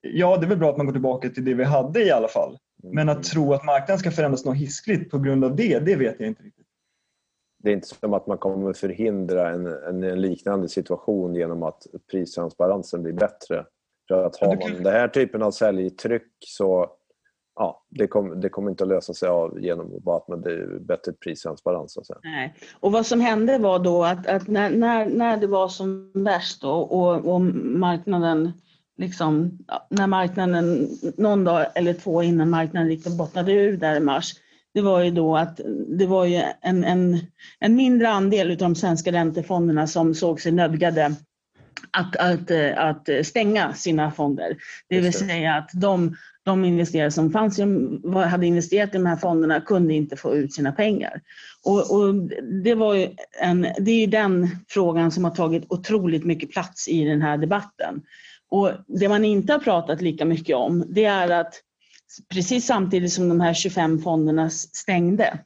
ja, 0.00 0.36
det 0.36 0.46
är 0.46 0.48
väl 0.48 0.58
bra 0.58 0.70
att 0.70 0.76
man 0.76 0.86
går 0.86 0.92
tillbaka 0.92 1.28
till 1.28 1.44
det 1.44 1.54
vi 1.54 1.64
hade 1.64 2.04
i 2.04 2.10
alla 2.10 2.28
fall. 2.28 2.58
Men 2.82 3.08
att 3.08 3.22
tro 3.22 3.52
att 3.52 3.64
marknaden 3.64 3.98
ska 3.98 4.10
förändras 4.10 4.44
något 4.44 4.56
hiskligt 4.56 5.10
på 5.10 5.18
grund 5.18 5.44
av 5.44 5.56
det, 5.56 5.78
det 5.78 5.96
vet 5.96 6.16
jag 6.18 6.28
inte 6.28 6.42
riktigt. 6.42 6.66
Det 7.62 7.70
är 7.70 7.74
inte 7.74 7.88
som 7.88 8.14
att 8.14 8.26
man 8.26 8.38
kommer 8.38 8.72
förhindra 8.72 9.50
en, 9.50 9.66
en, 9.66 10.02
en 10.02 10.20
liknande 10.20 10.68
situation 10.68 11.34
genom 11.34 11.62
att 11.62 11.86
pristransparensen 12.10 13.02
blir 13.02 13.12
bättre. 13.12 13.64
För 14.08 14.24
att 14.24 14.36
har 14.36 14.56
man 14.56 14.82
den 14.82 14.92
här 14.92 15.08
typen 15.08 15.42
av 15.42 15.50
säljtryck 15.50 16.32
så 16.46 16.97
ja, 17.58 17.82
det, 17.88 18.06
kom, 18.06 18.40
det 18.40 18.48
kommer 18.48 18.70
inte 18.70 18.84
att 18.84 18.88
lösa 18.88 19.14
sig 19.14 19.28
av 19.28 19.60
genom 19.60 20.00
bara 20.00 20.16
att 20.16 20.28
man 20.28 20.40
det 20.40 20.52
är 20.52 20.78
bättre 20.80 21.12
pristransparens. 21.12 21.98
Nej. 22.22 22.54
Och 22.80 22.92
vad 22.92 23.06
som 23.06 23.20
hände 23.20 23.58
var 23.58 23.78
då 23.78 24.04
att, 24.04 24.26
att 24.26 24.48
när, 24.48 24.70
när, 24.70 25.06
när 25.06 25.36
det 25.36 25.46
var 25.46 25.68
som 25.68 26.10
värst 26.14 26.62
då, 26.62 26.70
och, 26.70 27.34
och 27.34 27.40
marknaden 27.40 28.52
liksom, 28.98 29.58
när 29.90 30.06
marknaden 30.06 30.88
någon 31.16 31.44
dag 31.44 31.66
eller 31.74 31.94
två 31.94 32.22
innan 32.22 32.50
marknaden 32.50 32.88
riktigt 32.88 33.18
bottnade 33.18 33.52
ur 33.52 33.76
där 33.76 33.96
i 33.96 34.00
mars, 34.00 34.34
det 34.74 34.80
var 34.80 35.02
ju 35.02 35.10
då 35.10 35.36
att 35.36 35.60
det 35.88 36.06
var 36.06 36.24
ju 36.24 36.42
en, 36.60 36.84
en, 36.84 37.18
en 37.58 37.76
mindre 37.76 38.08
andel 38.08 38.50
av 38.50 38.56
de 38.56 38.74
svenska 38.74 39.12
räntefonderna 39.12 39.86
som 39.86 40.14
såg 40.14 40.40
sig 40.40 40.52
nödgade 40.52 41.14
att, 41.90 42.16
att, 42.16 42.50
att 42.76 43.26
stänga 43.26 43.74
sina 43.74 44.10
fonder. 44.10 44.56
Det 44.88 45.00
vill 45.00 45.12
säga 45.12 45.54
att 45.54 45.70
de 45.74 46.16
de 46.48 46.64
investerare 46.64 47.10
som 47.10 47.30
fanns, 47.30 47.60
hade 48.30 48.46
investerat 48.46 48.94
i 48.94 48.98
de 48.98 49.06
här 49.06 49.16
fonderna 49.16 49.60
kunde 49.60 49.94
inte 49.94 50.16
få 50.16 50.34
ut 50.34 50.52
sina 50.52 50.72
pengar. 50.72 51.20
Och, 51.64 51.94
och 51.94 52.14
det, 52.64 52.74
var 52.74 53.08
en, 53.40 53.66
det 53.78 53.90
är 53.90 54.06
den 54.06 54.48
frågan 54.68 55.10
som 55.10 55.24
har 55.24 55.30
tagit 55.30 55.64
otroligt 55.68 56.24
mycket 56.24 56.50
plats 56.50 56.88
i 56.88 57.04
den 57.04 57.22
här 57.22 57.38
debatten. 57.38 58.02
Och 58.50 58.70
det 58.86 59.08
man 59.08 59.24
inte 59.24 59.52
har 59.52 59.60
pratat 59.60 60.00
lika 60.00 60.24
mycket 60.24 60.56
om, 60.56 60.84
det 60.88 61.04
är 61.04 61.30
att 61.30 61.54
precis 62.34 62.66
samtidigt 62.66 63.12
som 63.12 63.28
de 63.28 63.40
här 63.40 63.54
25 63.54 64.02
fonderna 64.02 64.50
stängde, 64.50 65.38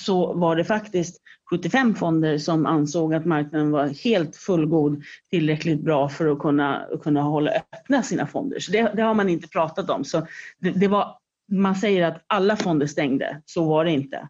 så 0.00 0.32
var 0.32 0.56
det 0.56 0.64
faktiskt 0.64 1.16
75 1.50 1.94
fonder 1.94 2.38
som 2.38 2.66
ansåg 2.66 3.14
att 3.14 3.26
marknaden 3.26 3.70
var 3.70 3.86
helt 3.86 4.36
fullgod, 4.36 5.02
tillräckligt 5.30 5.80
bra 5.80 6.08
för 6.08 6.32
att 6.32 6.38
kunna, 6.38 6.86
kunna 7.02 7.22
hålla 7.22 7.50
öppna 7.50 8.02
sina 8.02 8.26
fonder. 8.26 8.58
Så 8.60 8.72
det, 8.72 8.92
det 8.94 9.02
har 9.02 9.14
man 9.14 9.28
inte 9.28 9.48
pratat 9.48 9.90
om. 9.90 10.04
Så 10.04 10.26
det, 10.58 10.70
det, 10.70 10.88
var, 10.88 11.16
man 11.52 11.76
säger 11.76 12.06
att 12.06 12.24
alla 12.26 12.56
fonder 12.56 12.86
stängde, 12.86 13.42
så 13.44 13.64
var 13.64 13.84
det 13.84 13.90
inte. 13.90 14.28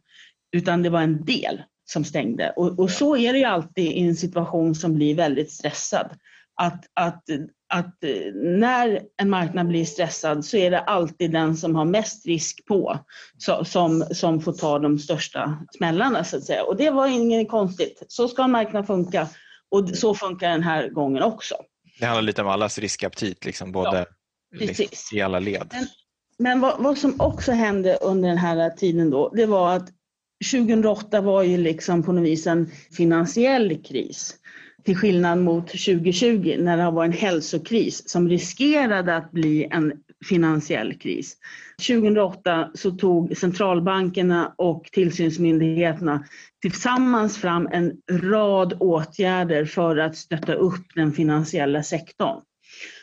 Utan 0.52 0.82
det 0.82 0.90
var 0.90 1.02
en 1.02 1.24
del 1.24 1.62
som 1.84 2.04
stängde. 2.04 2.52
Och, 2.56 2.78
och 2.78 2.90
så 2.90 3.16
är 3.16 3.32
det 3.32 3.38
ju 3.38 3.44
alltid 3.44 3.84
i 3.84 4.00
en 4.00 4.16
situation 4.16 4.74
som 4.74 4.94
blir 4.94 5.14
väldigt 5.14 5.50
stressad. 5.50 6.10
Att, 6.54 6.84
att 6.94 7.24
att 7.70 8.04
eh, 8.04 8.34
när 8.34 9.00
en 9.16 9.30
marknad 9.30 9.68
blir 9.68 9.84
stressad 9.84 10.44
så 10.44 10.56
är 10.56 10.70
det 10.70 10.80
alltid 10.80 11.32
den 11.32 11.56
som 11.56 11.74
har 11.74 11.84
mest 11.84 12.26
risk 12.26 12.66
på 12.66 12.98
som, 13.64 14.04
som 14.10 14.40
får 14.40 14.52
ta 14.52 14.78
de 14.78 14.98
största 14.98 15.58
smällarna 15.76 16.24
så 16.24 16.36
att 16.36 16.44
säga. 16.44 16.64
Och 16.64 16.76
det 16.76 16.90
var 16.90 17.06
inget 17.06 17.48
konstigt. 17.48 18.02
Så 18.08 18.28
ska 18.28 18.44
en 18.44 18.50
marknad 18.50 18.86
funka 18.86 19.28
och 19.70 19.88
så 19.88 20.14
funkar 20.14 20.48
den 20.48 20.62
här 20.62 20.88
gången 20.88 21.22
också. 21.22 21.54
Det 22.00 22.06
handlar 22.06 22.22
lite 22.22 22.42
om 22.42 22.48
allas 22.48 22.78
riskaptit, 22.78 23.44
liksom, 23.44 23.72
både 23.72 23.98
ja, 23.98 24.06
liksom, 24.50 24.86
i 25.12 25.20
alla 25.20 25.38
led. 25.38 25.68
Men, 25.72 25.86
men 26.38 26.60
vad, 26.60 26.82
vad, 26.82 26.98
som 26.98 27.20
också 27.20 27.52
hände 27.52 27.96
under 27.96 28.28
den 28.28 28.38
här 28.38 28.70
tiden 28.70 29.10
då, 29.10 29.30
det 29.34 29.46
var 29.46 29.76
att 29.76 29.88
2008 30.52 31.20
var 31.20 31.42
ju 31.42 31.56
liksom 31.56 32.02
på 32.02 32.12
något 32.12 32.24
vis 32.24 32.46
en 32.46 32.70
finansiell 32.96 33.82
kris. 33.82 34.34
Till 34.84 34.96
skillnad 34.96 35.38
mot 35.38 35.66
2020 35.66 36.56
när 36.58 36.76
det 36.76 36.90
var 36.90 37.04
en 37.04 37.12
hälsokris 37.12 38.08
som 38.08 38.28
riskerade 38.28 39.16
att 39.16 39.30
bli 39.30 39.68
en 39.70 39.92
finansiell 40.28 40.94
kris. 40.98 41.36
2008 41.88 42.70
så 42.74 42.90
tog 42.90 43.36
centralbankerna 43.36 44.54
och 44.56 44.84
tillsynsmyndigheterna 44.92 46.24
tillsammans 46.62 47.38
fram 47.38 47.68
en 47.72 47.92
rad 48.10 48.76
åtgärder 48.80 49.64
för 49.64 49.96
att 49.96 50.16
stötta 50.16 50.54
upp 50.54 50.84
den 50.94 51.12
finansiella 51.12 51.82
sektorn. 51.82 52.40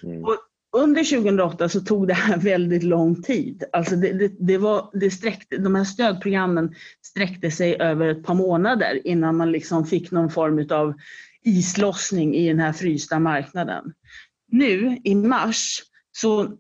Mm. 0.04 0.24
Och 0.24 0.38
under 0.78 1.04
2008 1.04 1.70
så 1.70 1.82
tog 1.82 2.08
det 2.08 2.14
här 2.14 2.38
väldigt 2.38 2.84
lång 2.84 3.22
tid. 3.22 3.64
Alltså 3.74 3.96
det, 3.96 4.14
det, 4.14 4.32
det, 4.40 4.58
var, 4.58 4.90
det 4.94 5.12
sträckte, 5.12 5.58
de 5.58 5.76
här 5.76 5.84
stödprogrammen 5.84 6.76
sträckte 7.06 7.52
sig 7.52 7.82
över 7.82 8.08
ett 8.08 8.24
par 8.24 8.34
månader 8.34 9.08
innan 9.08 9.38
man 9.38 9.52
liksom 9.52 9.86
fick 9.86 10.12
någon 10.12 10.30
form 10.30 10.68
av 10.70 10.94
islossning 11.48 12.36
i 12.36 12.48
den 12.48 12.60
här 12.60 12.74
frysta 12.74 13.20
marknaden. 13.20 13.94
Nu 14.52 14.98
i 15.04 15.16
mars, 15.16 15.84
så 16.12 16.58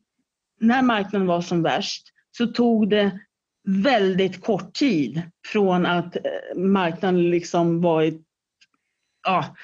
när 0.59 0.81
marknaden 0.81 1.27
var 1.27 1.41
som 1.41 1.63
värst, 1.63 2.07
så 2.37 2.47
tog 2.47 2.89
det 2.89 3.19
väldigt 3.67 4.41
kort 4.41 4.73
tid 4.73 5.21
från 5.47 5.85
att 5.85 6.15
eh, 6.15 6.57
marknaden 6.57 7.29
liksom 7.29 7.81
var 7.81 8.03
i, 8.03 8.21
ja, 9.23 9.55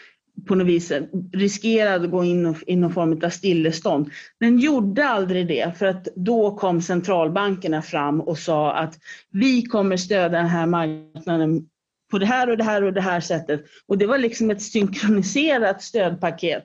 på 0.47 0.55
något 0.55 0.67
vis 0.67 0.91
riskerade 1.33 2.05
att 2.05 2.11
gå 2.11 2.23
in 2.23 2.55
i 2.67 2.75
någon 2.75 2.93
form 2.93 3.19
av 3.23 3.29
stillestånd. 3.29 4.11
Den 4.39 4.59
gjorde 4.59 5.07
aldrig 5.07 5.47
det 5.47 5.77
för 5.77 5.85
att 5.85 6.07
då 6.15 6.55
kom 6.55 6.81
centralbankerna 6.81 7.81
fram 7.81 8.21
och 8.21 8.37
sa 8.37 8.73
att 8.73 8.99
vi 9.31 9.61
kommer 9.61 9.97
stödja 9.97 10.29
den 10.29 10.47
här 10.47 10.65
marknaden 10.65 11.67
på 12.13 12.19
det 12.19 12.25
här 12.25 12.49
och 12.49 12.57
det 12.57 12.63
här 12.63 12.83
och 12.83 12.93
det 12.93 13.01
här 13.01 13.19
sättet. 13.19 13.63
Och 13.87 13.97
det 13.97 14.05
var 14.05 14.17
liksom 14.17 14.51
ett 14.51 14.61
synkroniserat 14.61 15.81
stödpaket. 15.81 16.63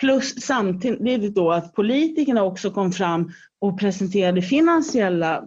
Plus 0.00 0.42
samtidigt 0.42 1.34
då 1.34 1.52
att 1.52 1.74
politikerna 1.74 2.42
också 2.42 2.70
kom 2.70 2.92
fram 2.92 3.32
och 3.60 3.80
presenterade 3.80 4.42
finansiella, 4.42 5.44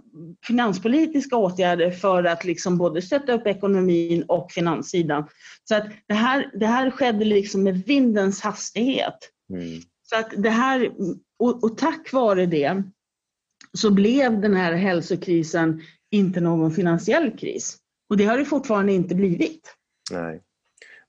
finanspolitiska 0.48 1.36
åtgärder 1.36 1.92
för 1.92 2.24
att 2.24 2.46
liksom 2.46 2.78
både 2.78 3.02
stötta 3.02 3.34
upp 3.34 3.48
ekonomin 3.48 4.24
och 4.28 4.52
finanssidan. 4.52 5.28
Så 5.64 5.76
att 5.76 5.86
det 6.08 6.14
här, 6.14 6.52
det 6.60 6.66
här 6.66 6.92
skedde 6.92 7.26
liksom 7.26 7.64
med 7.64 7.84
vindens 7.86 8.42
hastighet. 8.42 9.18
Mm. 9.54 9.82
Så 10.04 10.16
att 10.16 10.34
det 10.38 10.50
här, 10.50 10.92
och, 11.40 11.64
och 11.64 11.78
tack 11.78 12.14
vare 12.14 12.46
det 12.46 12.84
så 13.78 13.92
blev 13.92 14.42
den 14.42 14.56
här 14.56 14.74
hälsokrisen 14.74 15.82
inte 16.12 16.42
någon 16.42 16.72
finansiell 16.72 17.38
kris. 17.38 17.80
Och 18.10 18.18
det 18.18 18.26
har 18.26 18.38
det 18.38 18.46
fortfarande 18.46 18.94
inte 18.94 19.16
blivit. 19.16 19.76
Nej. 20.12 20.42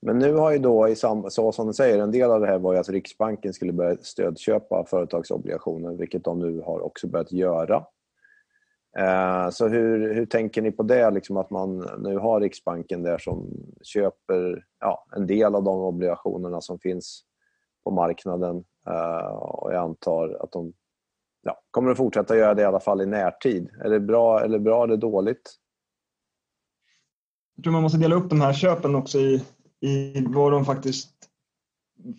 Men 0.03 0.19
nu 0.19 0.35
har 0.35 0.53
ju 0.53 0.59
då, 0.59 0.95
så 1.29 1.53
som 1.53 1.67
du 1.67 1.73
säger, 1.73 1.99
en 1.99 2.11
del 2.11 2.31
av 2.31 2.41
det 2.41 2.47
här 2.47 2.59
var 2.59 2.73
ju 2.73 2.79
att 2.79 2.89
Riksbanken 2.89 3.53
skulle 3.53 3.73
börja 3.73 3.97
stödköpa 3.97 4.85
företagsobligationer, 4.85 5.95
vilket 5.95 6.25
de 6.25 6.39
nu 6.39 6.61
har 6.61 6.81
också 6.81 7.07
börjat 7.07 7.33
göra. 7.33 7.87
Eh, 8.99 9.51
så 9.51 9.69
hur, 9.69 10.15
hur 10.15 10.27
tänker 10.27 10.63
ni 10.63 10.71
på 10.71 10.83
det, 10.83 11.11
liksom 11.11 11.37
att 11.37 11.51
man 11.51 11.89
nu 11.99 12.19
har 12.19 12.41
Riksbanken 12.41 13.03
där 13.03 13.19
som 13.19 13.51
köper 13.83 14.65
ja, 14.81 15.07
en 15.17 15.27
del 15.27 15.55
av 15.55 15.65
de 15.65 15.81
obligationerna 15.81 16.61
som 16.61 16.79
finns 16.79 17.25
på 17.85 17.91
marknaden 17.91 18.65
eh, 18.89 19.27
och 19.27 19.73
jag 19.73 19.83
antar 19.83 20.37
att 20.41 20.53
de 20.53 20.73
ja, 21.43 21.61
kommer 21.71 21.91
att 21.91 21.97
fortsätta 21.97 22.37
göra 22.37 22.55
det 22.55 22.63
i 22.63 22.65
alla 22.65 22.81
fall 22.81 23.01
i 23.01 23.07
närtid. 23.07 23.71
Är 23.85 23.91
det 23.91 24.01
bra 24.01 24.41
eller 24.41 24.59
bra 24.59 24.85
eller 24.85 24.97
dåligt? 24.97 25.55
Jag 27.57 27.65
tror 27.65 27.73
man 27.73 27.83
måste 27.83 27.99
dela 27.99 28.15
upp 28.15 28.31
de 28.31 28.41
här 28.41 28.53
köpen 28.53 28.95
också 28.95 29.19
i, 29.19 29.43
i 29.81 30.25
vad 30.29 30.53
de 30.53 30.65
faktiskt 30.65 31.11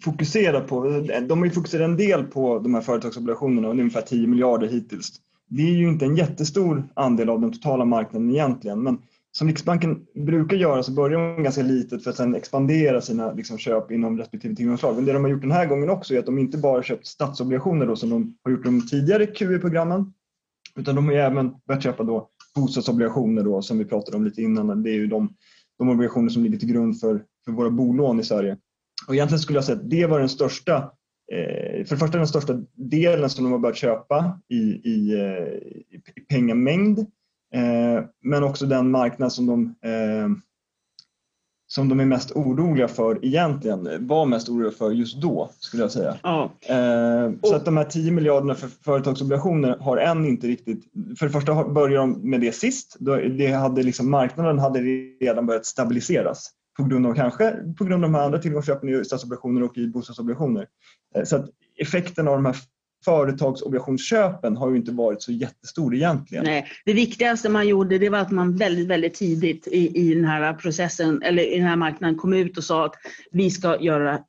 fokuserar 0.03 0.61
på. 0.61 0.83
De 1.27 1.37
har 1.37 1.45
ju 1.45 1.51
fokuserat 1.51 1.85
en 1.85 1.97
del 1.97 2.23
på 2.23 2.59
de 2.59 2.73
här 2.73 2.81
företagsobligationerna, 2.81 3.69
ungefär 3.69 4.01
10 4.01 4.27
miljarder 4.27 4.67
hittills. 4.67 5.21
Det 5.49 5.61
är 5.61 5.73
ju 5.73 5.89
inte 5.89 6.05
en 6.05 6.15
jättestor 6.15 6.89
andel 6.93 7.29
av 7.29 7.41
den 7.41 7.51
totala 7.51 7.85
marknaden 7.85 8.29
egentligen, 8.29 8.83
men 8.83 8.97
som 9.31 9.47
Riksbanken 9.47 10.05
brukar 10.25 10.57
göra 10.57 10.83
så 10.83 10.91
börjar 10.91 11.35
de 11.35 11.43
ganska 11.43 11.61
litet 11.61 12.03
för 12.03 12.09
att 12.09 12.17
sedan 12.17 12.35
expandera 12.35 13.01
sina 13.01 13.33
liksom, 13.33 13.57
köp 13.57 13.91
inom 13.91 14.17
respektive 14.17 14.55
tillgångsslag. 14.55 14.95
Men 14.95 15.05
det 15.05 15.13
de 15.13 15.23
har 15.23 15.31
gjort 15.31 15.41
den 15.41 15.51
här 15.51 15.65
gången 15.65 15.89
också 15.89 16.13
är 16.15 16.19
att 16.19 16.25
de 16.25 16.39
inte 16.39 16.57
bara 16.57 16.83
köpt 16.83 17.07
statsobligationer 17.07 17.85
då, 17.85 17.95
som 17.95 18.09
de 18.09 18.37
har 18.43 18.51
gjort 18.51 18.63
de 18.63 18.87
tidigare 18.87 19.25
QE-programmen, 19.25 20.13
utan 20.75 20.95
de 20.95 21.05
har 21.05 21.13
även 21.13 21.51
börjat 21.67 21.83
köpa 21.83 22.03
då 22.03 22.29
bostadsobligationer 22.55 23.43
då, 23.43 23.61
som 23.61 23.77
vi 23.77 23.85
pratade 23.85 24.17
om 24.17 24.23
lite 24.23 24.41
innan. 24.41 24.83
Det 24.83 24.89
är 24.89 24.93
ju 24.93 25.07
de, 25.07 25.33
de 25.77 25.89
obligationer 25.89 26.29
som 26.29 26.43
ligger 26.43 26.57
till 26.57 26.69
grund 26.69 26.99
för, 26.99 27.23
för 27.45 27.51
våra 27.51 27.69
bolån 27.69 28.19
i 28.19 28.23
Sverige. 28.23 28.57
Och 29.07 29.15
egentligen 29.15 29.39
skulle 29.39 29.57
jag 29.57 29.65
säga 29.65 29.77
att 29.77 29.89
det 29.89 30.05
var 30.05 30.19
den 30.19 30.29
största 30.29 30.91
eh, 31.31 31.85
för 31.85 31.95
det 31.95 31.97
första 31.97 32.17
den 32.17 32.27
största 32.27 32.61
delen 32.73 33.29
som 33.29 33.43
de 33.43 33.51
har 33.51 33.59
börjat 33.59 33.77
köpa 33.77 34.39
i, 34.49 34.61
i, 34.89 35.13
eh, 35.13 35.53
i 35.97 36.21
pengamängd 36.29 36.99
eh, 37.53 38.03
men 38.23 38.43
också 38.43 38.65
den 38.65 38.91
marknad 38.91 39.33
som 39.33 39.45
de 39.45 39.75
eh, 39.89 40.29
som 41.67 41.89
de 41.89 41.99
är 41.99 42.05
mest 42.05 42.31
oroliga 42.31 42.87
för 42.87 43.25
egentligen, 43.25 44.07
var 44.07 44.25
mest 44.25 44.49
oroliga 44.49 44.71
för 44.71 44.91
just 44.91 45.21
då 45.21 45.49
skulle 45.59 45.83
jag 45.83 45.91
säga. 45.91 46.17
Ja. 46.23 46.51
Eh, 46.61 47.31
så 47.43 47.55
att 47.55 47.65
de 47.65 47.77
här 47.77 47.83
10 47.83 48.11
miljarderna 48.11 48.55
för 48.55 48.67
företagsobligationer 48.67 49.77
har 49.77 49.97
än 49.97 50.25
inte 50.25 50.47
riktigt, 50.47 50.83
för 51.19 51.25
det 51.25 51.31
första 51.31 51.63
började 51.63 51.97
de 51.97 52.29
med 52.29 52.41
det 52.41 52.51
sist, 52.51 52.95
det 53.37 53.51
hade 53.51 53.83
liksom, 53.83 54.11
marknaden 54.11 54.59
hade 54.59 54.79
redan 55.21 55.45
börjat 55.45 55.65
stabiliseras 55.65 56.51
på 56.77 56.83
grund 56.83 57.07
av 57.07 57.13
kanske 57.13 57.51
på 57.77 57.83
grund 57.83 58.03
av 58.03 58.11
de 58.11 58.15
här 58.15 58.25
andra 58.25 58.39
tillgångsköpen 58.39 58.89
i 58.89 59.05
statsobligationer 59.05 59.63
och 59.63 59.77
i 59.77 59.87
bostadsobligationer. 59.87 60.67
Eh, 61.15 61.23
så 61.23 61.35
att 61.35 61.49
effekten 61.77 62.27
av 62.27 62.35
de 62.35 62.45
här 62.45 62.55
företagsobligationsköpen 63.05 64.57
har 64.57 64.69
ju 64.69 64.77
inte 64.77 64.91
varit 64.91 65.21
så 65.21 65.31
jättestor 65.31 65.95
egentligen. 65.95 66.43
Nej, 66.43 66.67
det 66.85 66.93
viktigaste 66.93 67.49
man 67.49 67.67
gjorde 67.67 67.97
det 67.97 68.09
var 68.09 68.19
att 68.19 68.31
man 68.31 68.57
väldigt, 68.57 68.87
väldigt 68.87 69.13
tidigt 69.13 69.67
i, 69.67 69.97
i 69.97 70.13
den 70.13 70.25
här 70.25 70.53
processen, 70.53 71.21
eller 71.21 71.43
i 71.43 71.57
den 71.57 71.67
här 71.67 71.75
marknaden 71.75 72.17
kom 72.17 72.33
ut 72.33 72.57
och 72.57 72.63
sa 72.63 72.85
att 72.85 72.95
vi 73.31 73.51
ska 73.51 73.81
göra 73.81 74.19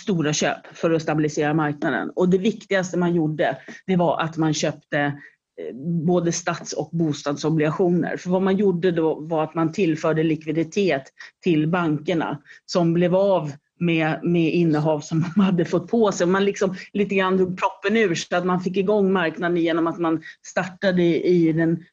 stora 0.00 0.32
köp 0.32 0.66
för 0.72 0.90
att 0.90 1.02
stabilisera 1.02 1.54
marknaden. 1.54 2.10
Och 2.16 2.28
det 2.28 2.38
viktigaste 2.38 2.98
man 2.98 3.14
gjorde 3.14 3.56
det 3.86 3.96
var 3.96 4.20
att 4.20 4.36
man 4.36 4.54
köpte 4.54 4.98
eh, 4.98 5.76
både 6.06 6.32
stats 6.32 6.72
och 6.72 6.90
bostadsobligationer. 6.92 8.16
För 8.16 8.30
vad 8.30 8.42
man 8.42 8.56
gjorde 8.56 8.90
då 8.90 9.20
var 9.20 9.44
att 9.44 9.54
man 9.54 9.72
tillförde 9.72 10.22
likviditet 10.22 11.02
till 11.42 11.68
bankerna 11.68 12.42
som 12.66 12.94
blev 12.94 13.14
av 13.14 13.52
med, 13.78 14.20
med 14.22 14.52
innehav 14.52 15.00
som 15.00 15.20
de 15.34 15.40
hade 15.40 15.64
fått 15.64 15.90
på 15.90 16.12
sig. 16.12 16.26
Man 16.26 16.44
liksom 16.44 16.74
lite 16.92 17.14
grann 17.14 17.36
drog 17.36 17.58
proppen 17.58 17.96
ur 17.96 18.14
så 18.14 18.36
att 18.36 18.46
man 18.46 18.60
fick 18.60 18.76
igång 18.76 19.12
marknaden 19.12 19.56
genom 19.56 19.86
att 19.86 19.98
man 19.98 20.22
startade 20.42 21.02
i 21.26 21.52
den 21.52 21.84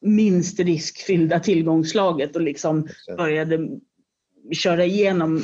minst 0.00 0.60
riskfyllda 0.60 1.40
tillgångslaget 1.40 2.36
och 2.36 2.42
liksom 2.42 2.88
började 3.16 3.68
köra 4.52 4.84
igenom, 4.84 5.40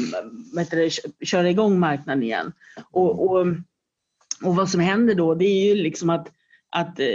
det, 0.70 0.90
köra 1.26 1.50
igång 1.50 1.78
marknaden 1.78 2.22
igen. 2.22 2.52
Och, 2.90 3.30
och, 3.30 3.46
och 4.42 4.56
vad 4.56 4.68
som 4.68 4.80
händer 4.80 5.14
då 5.14 5.34
det 5.34 5.44
är 5.44 5.74
ju 5.74 5.82
liksom 5.82 6.10
att 6.10 6.28
att 6.76 7.00
eh, 7.00 7.06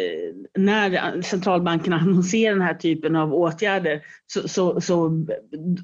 när 0.57 1.21
centralbankerna 1.21 1.95
annonserar 1.95 2.53
den 2.53 2.61
här 2.61 2.73
typen 2.73 3.15
av 3.15 3.33
åtgärder 3.33 4.01
så, 4.27 4.47
så, 4.47 4.81
så 4.81 5.25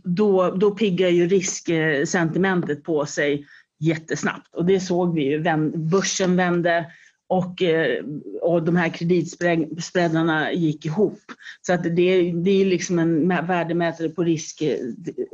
då, 0.03 0.51
då 0.51 0.71
piggar 0.71 1.09
ju 1.09 1.27
risksentimentet 1.27 2.83
på 2.83 3.05
sig 3.05 3.45
jättesnabbt 3.79 4.55
och 4.55 4.65
det 4.65 4.79
såg 4.79 5.15
vi 5.15 5.23
ju. 5.23 5.43
Börsen 5.75 6.35
vände 6.35 6.91
och, 7.29 7.61
eh, 7.61 8.03
och 8.41 8.63
de 8.63 8.75
här 8.75 8.89
kreditspreadarna 8.89 10.51
gick 10.51 10.85
ihop. 10.85 11.19
Så 11.61 11.73
att 11.73 11.83
det, 11.83 12.31
det 12.31 12.61
är 12.61 12.65
liksom 12.65 12.99
en 12.99 13.27
värdemätare 13.27 14.09
på 14.09 14.23
risk, 14.23 14.63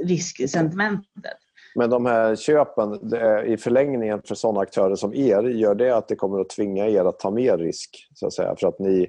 risksentimentet. 0.04 1.38
Men 1.76 1.90
de 1.90 2.06
här 2.06 2.36
köpen 2.36 3.14
i 3.46 3.58
förlängningen 3.58 4.22
för 4.22 4.36
sådana 4.36 4.60
aktörer 4.60 4.96
som 4.96 5.14
er, 5.14 5.44
gör 5.44 5.76
det 5.76 5.96
att 5.96 6.08
det 6.08 6.16
kommer 6.16 6.40
att 6.40 6.50
tvinga 6.50 6.88
er 6.88 7.06
att 7.06 7.20
ta 7.20 7.32
mer 7.32 7.58
risk? 7.58 8.10
Så 8.14 8.28
att 8.28 8.34
säga? 8.34 8.56
För 8.60 8.68
att 8.68 8.80
ni, 8.80 9.08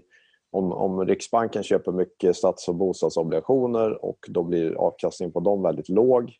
om, 0.52 0.72
om 0.72 1.06
Riksbanken 1.06 1.62
köper 1.62 1.92
mycket 1.92 2.36
stats 2.36 2.68
och 2.68 2.74
bostadsobligationer 2.74 4.04
och 4.04 4.18
då 4.28 4.42
blir 4.42 4.74
avkastningen 4.74 5.32
på 5.32 5.40
dem 5.40 5.62
väldigt 5.62 5.88
låg 5.88 6.32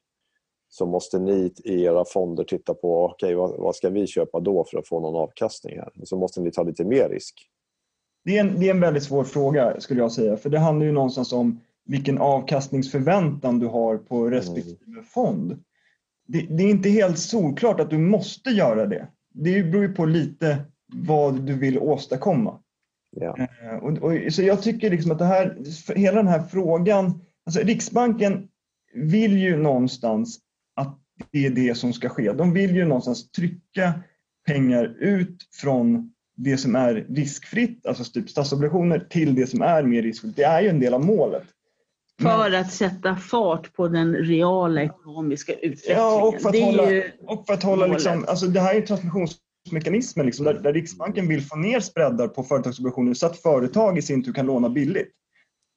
så 0.68 0.86
måste 0.86 1.18
ni 1.18 1.52
i 1.64 1.82
era 1.82 2.04
fonder 2.04 2.44
titta 2.44 2.74
på 2.74 3.04
okay, 3.04 3.34
vad, 3.34 3.58
vad 3.58 3.76
ska 3.76 3.90
vi 3.90 4.06
köpa 4.06 4.40
då 4.40 4.64
för 4.64 4.78
att 4.78 4.88
få 4.88 5.00
någon 5.00 5.16
avkastning 5.22 5.78
här. 5.78 5.92
Så 6.04 6.16
måste 6.16 6.40
ni 6.40 6.50
ta 6.50 6.62
lite 6.62 6.84
mer 6.84 7.08
risk. 7.08 7.34
Det 8.24 8.36
är, 8.36 8.40
en, 8.40 8.60
det 8.60 8.66
är 8.66 8.70
en 8.70 8.80
väldigt 8.80 9.02
svår 9.02 9.24
fråga 9.24 9.80
skulle 9.80 10.00
jag 10.00 10.12
säga 10.12 10.36
för 10.36 10.50
det 10.50 10.58
handlar 10.58 10.86
ju 10.86 10.92
någonstans 10.92 11.32
om 11.32 11.60
vilken 11.86 12.18
avkastningsförväntan 12.18 13.58
du 13.58 13.66
har 13.66 13.96
på 13.96 14.30
respektive 14.30 14.92
mm. 14.92 15.04
fond 15.04 15.64
det, 16.26 16.46
det, 16.50 16.62
är 16.62 16.70
inte 16.70 16.88
helt 16.88 17.18
solklart 17.18 17.80
att 17.80 17.90
du 17.90 17.98
måste 17.98 18.50
göra 18.50 18.86
det. 18.86 19.08
Det 19.34 19.62
beror 19.62 19.82
ju 19.82 19.92
på 19.92 20.06
lite 20.06 20.64
vad 20.92 21.46
du 21.46 21.54
vill 21.54 21.78
åstadkomma. 21.78 22.60
Ja. 23.16 23.36
Eh, 23.38 23.76
och, 23.76 23.98
och, 23.98 24.32
så 24.32 24.42
jag 24.42 24.62
tycker 24.62 24.90
liksom 24.90 25.12
att 25.12 25.18
det 25.18 25.24
här, 25.24 25.58
hela 25.94 26.16
den 26.16 26.28
här 26.28 26.42
frågan, 26.42 27.20
alltså 27.46 27.60
Riksbanken 27.60 28.48
vill 28.94 29.38
ju 29.38 29.56
någonstans 29.56 30.38
att 30.76 30.98
det 31.30 31.46
är 31.46 31.50
det 31.50 31.74
som 31.74 31.92
ska 31.92 32.08
ske. 32.08 32.32
De 32.32 32.52
vill 32.52 32.76
ju 32.76 32.84
någonstans 32.84 33.30
trycka 33.30 33.92
pengar 34.46 34.84
ut 34.98 35.38
från 35.60 36.12
det 36.36 36.56
som 36.56 36.76
är 36.76 36.94
riskfritt, 36.94 37.86
alltså 37.86 38.04
typ 38.04 38.30
statsobligationer, 38.30 39.06
till 39.10 39.34
det 39.34 39.46
som 39.46 39.62
är 39.62 39.82
mer 39.82 40.02
riskfritt. 40.02 40.36
Det 40.36 40.42
är 40.42 40.62
ju 40.62 40.68
en 40.68 40.80
del 40.80 40.94
av 40.94 41.04
målet. 41.04 41.44
För 42.22 42.52
att 42.52 42.72
sätta 42.72 43.16
fart 43.16 43.72
på 43.72 43.88
den 43.88 44.14
reala 44.16 44.82
ekonomiska 44.82 45.52
utvecklingen. 45.52 46.00
Ja, 46.00 46.28
och 46.28 46.42
för 46.42 46.48
att 46.48 46.52
det 46.52 46.64
hålla, 46.64 46.90
ju 46.90 47.12
och 47.26 47.46
för 47.46 47.54
att 47.54 47.62
hålla 47.62 47.86
liksom, 47.86 48.24
alltså 48.28 48.46
det 48.46 48.60
här 48.60 48.74
är 48.74 48.80
transmissionsmekanismen 48.80 50.26
liksom, 50.26 50.44
där, 50.44 50.54
där 50.54 50.72
Riksbanken 50.72 51.28
vill 51.28 51.42
få 51.42 51.56
ner 51.56 51.80
spreadar 51.80 52.28
på 52.28 52.42
företagsobligationer 52.42 53.14
så 53.14 53.26
att 53.26 53.36
företag 53.36 53.98
i 53.98 54.02
sin 54.02 54.24
tur 54.24 54.32
kan 54.32 54.46
låna 54.46 54.68
billigt. 54.68 55.08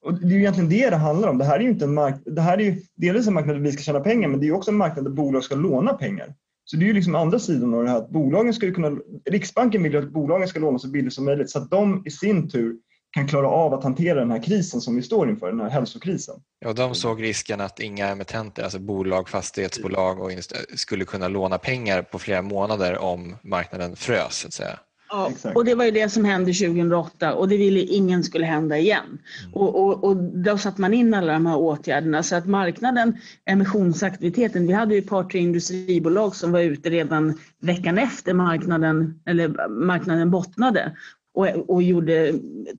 Och 0.04 0.14
det 0.14 0.26
är 0.26 0.30
ju 0.30 0.38
egentligen 0.38 0.70
det 0.70 0.90
det 0.90 0.96
handlar 0.96 1.28
om. 1.28 1.38
Det 1.38 1.44
här 1.44 1.56
är 1.56 1.60
ju 1.60 1.68
inte 1.68 1.84
en 1.84 1.94
marknad, 1.94 2.34
det 2.34 2.40
här 2.40 2.58
är 2.58 2.62
ju 2.62 2.80
delvis 2.96 3.26
en 3.26 3.34
marknad 3.34 3.56
där 3.56 3.60
vi 3.60 3.72
ska 3.72 3.82
tjäna 3.82 4.00
pengar 4.00 4.28
men 4.28 4.40
det 4.40 4.48
är 4.48 4.52
också 4.52 4.70
en 4.70 4.76
marknad 4.76 5.04
där 5.04 5.10
bolag 5.10 5.44
ska 5.44 5.54
låna 5.54 5.92
pengar. 5.92 6.34
Så 6.64 6.76
det 6.76 6.84
är 6.84 6.86
ju 6.86 6.92
liksom 6.92 7.14
andra 7.14 7.38
sidan 7.38 7.74
av 7.74 7.84
det 7.84 7.90
här 7.90 7.98
att 7.98 8.10
bolagen 8.10 8.54
skulle 8.54 8.72
kunna, 8.72 8.98
Riksbanken 9.30 9.82
vill 9.82 9.92
ju 9.92 9.98
att 9.98 10.10
bolagen 10.10 10.48
ska 10.48 10.60
låna 10.60 10.78
så 10.78 10.88
billigt 10.88 11.12
som 11.12 11.24
möjligt 11.24 11.50
så 11.50 11.58
att 11.58 11.70
de 11.70 12.02
i 12.06 12.10
sin 12.10 12.48
tur 12.48 12.76
kan 13.10 13.26
klara 13.26 13.48
av 13.48 13.74
att 13.74 13.84
hantera 13.84 14.20
den 14.20 14.30
här 14.30 14.42
krisen 14.42 14.80
som 14.80 14.96
vi 14.96 15.02
står 15.02 15.30
inför, 15.30 15.48
den 15.48 15.60
här 15.60 15.70
hälsokrisen. 15.70 16.34
Ja, 16.60 16.72
de 16.72 16.94
såg 16.94 17.22
risken 17.22 17.60
att 17.60 17.80
inga 17.80 18.08
emittenter, 18.08 18.62
alltså 18.62 18.78
bolag, 18.78 19.28
fastighetsbolag 19.28 20.20
och 20.20 20.30
skulle 20.74 21.04
kunna 21.04 21.28
låna 21.28 21.58
pengar 21.58 22.02
på 22.02 22.18
flera 22.18 22.42
månader 22.42 22.98
om 22.98 23.36
marknaden 23.42 23.96
frös. 23.96 24.36
Så 24.36 24.46
att 24.46 24.52
säga. 24.52 24.78
Ja, 25.10 25.32
och 25.54 25.64
det 25.64 25.74
var 25.74 25.84
ju 25.84 25.90
det 25.90 26.08
som 26.08 26.24
hände 26.24 26.52
2008 26.52 27.34
och 27.34 27.48
det 27.48 27.56
ville 27.56 27.80
ingen 27.80 28.24
skulle 28.24 28.46
hända 28.46 28.78
igen. 28.78 29.18
Mm. 29.42 29.54
Och, 29.54 29.84
och, 29.84 30.04
och 30.04 30.16
då 30.16 30.58
satte 30.58 30.80
man 30.80 30.94
in 30.94 31.14
alla 31.14 31.32
de 31.32 31.46
här 31.46 31.56
åtgärderna 31.56 32.22
så 32.22 32.36
att 32.36 32.46
marknaden, 32.46 33.16
emissionsaktiviteten, 33.44 34.66
vi 34.66 34.72
hade 34.72 34.94
ju 34.94 34.98
ett 34.98 35.08
par 35.08 35.24
tre 35.24 35.40
industribolag 35.40 36.36
som 36.36 36.52
var 36.52 36.60
ute 36.60 36.90
redan 36.90 37.38
veckan 37.60 37.98
efter 37.98 38.34
marknaden, 38.34 39.20
eller 39.26 39.68
marknaden 39.68 40.30
bottnade 40.30 40.96
och, 41.38 41.70
och 41.70 41.82
gjorde 41.82 42.32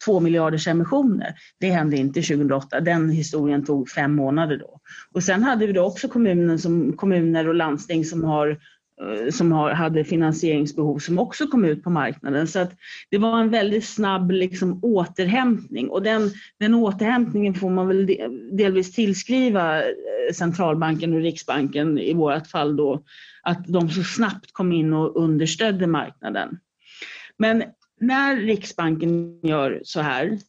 två 0.05 0.20
miljarders 0.20 0.68
emissioner. 0.68 1.34
Det 1.60 1.70
hände 1.70 1.97
inte 1.97 2.22
2008. 2.22 2.80
Den 2.80 3.10
historien 3.10 3.66
tog 3.66 3.89
fem 3.89 4.16
månader 4.16 4.57
då. 4.57 4.80
Och 5.14 5.24
sen 5.24 5.43
hade 5.43 5.68
vi 5.68 5.74
då 5.74 5.84
också 5.84 6.07
kommunen 6.07 6.60
som, 6.60 6.93
kommuner 6.93 7.47
och 7.47 7.55
landsting 7.55 8.05
som 8.05 8.24
har 8.24 8.49
eh, 8.49 9.32
som 9.32 9.51
har, 9.51 9.72
hade 9.72 10.03
finansieringsbehov 10.03 10.99
som 10.99 11.20
också 11.20 11.47
kom 11.47 11.66
ut 11.66 11.84
på 11.84 11.89
marknaden. 11.89 12.47
Så 12.47 12.60
att 12.60 12.72
det 13.10 13.18
var 13.18 13.39
en 13.39 13.49
väldigt 13.49 13.86
snabb 13.86 14.32
liksom, 14.32 14.80
återhämtning 14.84 15.89
och 15.89 16.03
den, 16.03 16.32
den 16.60 16.74
återhämtningen 16.74 17.53
får 17.53 17.70
man 17.70 17.88
väl 17.88 18.18
delvis 18.51 18.91
tillskriva 18.91 19.78
eh, 19.78 20.34
centralbanken 20.34 21.14
och 21.14 21.22
Riksbanken 21.22 21.97
i 21.97 22.14
vårt 22.14 22.47
fall 22.47 22.76
då, 22.76 23.03
att 23.43 23.68
de 23.68 23.89
så 23.89 24.03
snabbt 24.03 24.53
kom 24.53 24.72
in 24.72 24.93
och 24.93 25.24
understödde 25.24 25.88
marknaden. 25.88 26.60
Men 27.38 27.64
när 28.00 28.36
Riksbanken 28.36 29.39
gör 29.43 29.82
så 29.84 30.02
här 30.02 30.39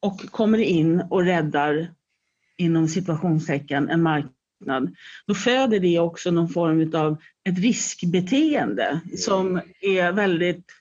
och 0.00 0.30
kommer 0.30 0.58
in 0.58 1.00
och 1.10 1.24
räddar 1.24 1.90
inom 2.56 2.88
situationstecken 2.88 3.88
en 3.88 4.02
marknad, 4.02 4.94
då 5.26 5.34
föder 5.34 5.80
det 5.80 5.98
också 5.98 6.30
någon 6.30 6.48
form 6.48 6.94
av 6.94 7.18
ett 7.48 7.58
riskbeteende 7.58 9.00
som 9.16 9.60
är 9.80 10.12
väldigt 10.12 10.72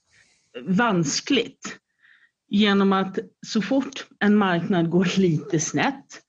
vanskligt. 0.62 1.80
Genom 2.48 2.94
att 2.94 3.20
så 3.48 3.62
fort 3.62 4.08
en 4.20 4.36
marknad 4.36 4.90
går 4.90 5.20
lite 5.20 5.60
snett 5.60 6.22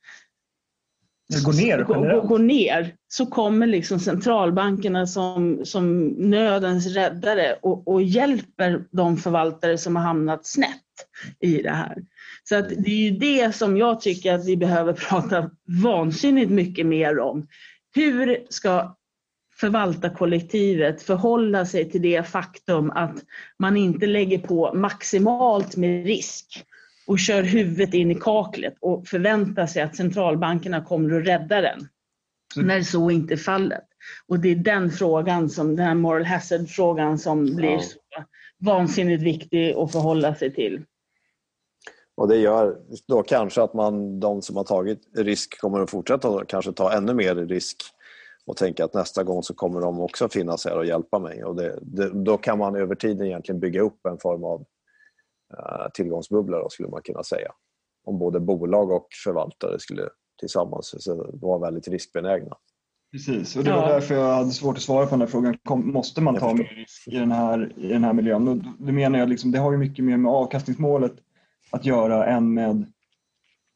går 1.45 1.53
ner 1.53 1.83
går, 1.83 2.27
går 2.27 2.39
ner 2.39 2.95
så 3.09 3.27
kommer 3.27 3.67
liksom 3.67 4.01
centralbankerna 4.01 5.07
som, 5.07 5.61
som 5.65 6.07
nödens 6.07 6.87
räddare 6.87 7.57
och, 7.63 7.89
och, 7.89 8.03
hjälper 8.03 8.85
de 8.91 9.17
förvaltare 9.17 9.79
som 9.79 9.97
har 9.97 10.03
hamnat 10.03 10.47
snett 10.47 10.83
i 11.41 11.63
det 11.63 11.71
här. 11.71 11.97
Så 12.45 12.57
att 12.57 12.69
det 12.69 12.91
är 12.91 13.11
ju 13.11 13.11
det 13.11 13.55
som 13.55 13.77
jag 13.77 14.01
tycker 14.01 14.35
att 14.35 14.47
vi 14.47 14.57
behöver 14.57 14.93
prata 15.09 15.51
vansinnigt 15.83 16.51
mycket 16.51 16.87
mer 16.87 17.19
om. 17.19 17.47
Hur 17.95 18.47
ska 18.49 18.97
förvaltarkollektivet 19.61 21.03
förhålla 21.03 21.67
sig 21.67 21.91
till 21.91 22.03
det 22.03 22.29
faktum 22.29 22.91
att 22.91 23.17
man 23.59 23.77
inte 23.77 24.07
lägger 24.07 24.39
på 24.39 24.75
maximalt 24.75 25.77
med 25.77 26.07
risk 26.07 26.65
och 27.07 27.19
kör 27.19 27.43
huvudet 27.43 27.95
in 27.95 28.11
i 28.11 28.15
kaklet 28.15 28.75
och 28.81 29.07
förväntar 29.07 29.67
sig 29.67 29.83
att 29.83 29.97
centralbankerna 29.97 30.85
kommer 30.85 31.21
att 31.21 31.27
rädda 31.27 31.61
den. 31.61 31.89
Mm. 32.57 32.69
När 32.69 32.83
så 32.83 33.11
inte 33.11 33.35
är 33.35 33.39
fallet. 33.39 33.85
Och 34.29 34.41
det 34.41 34.49
är 34.49 34.57
den 34.57 34.91
frågan, 34.91 35.49
som, 35.49 35.77
den 35.77 35.87
här 35.87 35.95
moral 35.95 36.25
hazard-frågan 36.25 37.19
som 37.19 37.47
ja. 37.47 37.55
blir 37.55 37.79
så 37.79 37.99
vansinnigt 38.59 39.23
viktig 39.23 39.73
att 39.73 39.93
förhålla 39.93 40.35
sig 40.35 40.55
till. 40.55 40.83
Och 42.17 42.29
det 42.29 42.37
gör 42.37 42.79
då 43.09 43.23
kanske 43.23 43.63
att 43.63 43.75
man, 43.75 44.21
de 44.21 44.43
som 44.43 44.57
har 44.57 44.65
tagit 44.65 45.01
risk 45.17 45.61
kommer 45.61 45.81
att 45.81 45.91
fortsätta 45.91 46.45
kanske 46.45 46.73
ta 46.73 46.93
ännu 46.93 47.15
mer 47.15 47.35
risk 47.35 47.77
och 48.47 48.57
tänka 48.57 48.85
att 48.85 48.95
nästa 48.95 49.25
gång 49.25 49.43
så 49.43 49.55
kommer 49.55 49.81
de 49.81 50.01
också 50.01 50.29
finnas 50.29 50.65
här 50.65 50.79
och 50.79 50.87
hjälpa 50.87 51.19
mig. 51.19 51.45
Och 51.45 51.57
det, 51.57 51.79
det, 51.83 52.11
då 52.25 52.37
kan 52.37 52.59
man 52.59 52.77
över 52.77 52.95
tiden 52.95 53.27
egentligen 53.27 53.61
bygga 53.61 53.81
upp 53.81 54.07
en 54.07 54.19
form 54.19 54.45
av 54.45 54.65
Eh, 55.53 55.91
tillgångsbubblor 55.95 56.69
skulle 56.69 56.89
man 56.89 57.03
kunna 57.03 57.23
säga. 57.23 57.53
Om 58.05 58.19
både 58.19 58.41
bolag 58.41 58.91
och 58.91 59.07
förvaltare 59.25 59.79
skulle 59.79 60.09
tillsammans 60.41 61.09
vara 61.33 61.59
väldigt 61.59 61.89
riskbenägna. 61.89 62.57
Precis, 63.13 63.57
och 63.57 63.65
det 63.65 63.71
var 63.71 63.83
ja. 63.83 63.89
därför 63.89 64.15
jag 64.15 64.35
hade 64.35 64.51
svårt 64.51 64.77
att 64.77 64.83
svara 64.83 65.07
på 65.07 65.11
den 65.11 65.21
här 65.21 65.27
frågan. 65.27 65.57
måste 65.69 66.21
man 66.21 66.39
ta 66.39 66.55
mer 66.55 66.65
risk 66.65 67.09
i 67.09 67.19
den 67.19 67.33
här, 67.33 67.73
i 67.77 67.89
den 67.89 68.05
här 68.05 68.13
miljön? 68.13 68.49
Och 68.49 68.57
det 68.79 68.93
menar 68.93 69.19
jag 69.19 69.29
liksom, 69.29 69.53
det 69.53 69.59
har 69.59 69.73
ju 69.73 69.79
mycket 69.79 70.05
mer 70.05 70.17
med 70.17 70.33
avkastningsmålet 70.33 71.13
att 71.71 71.85
göra 71.85 72.27
än 72.27 72.55
med 72.55 72.93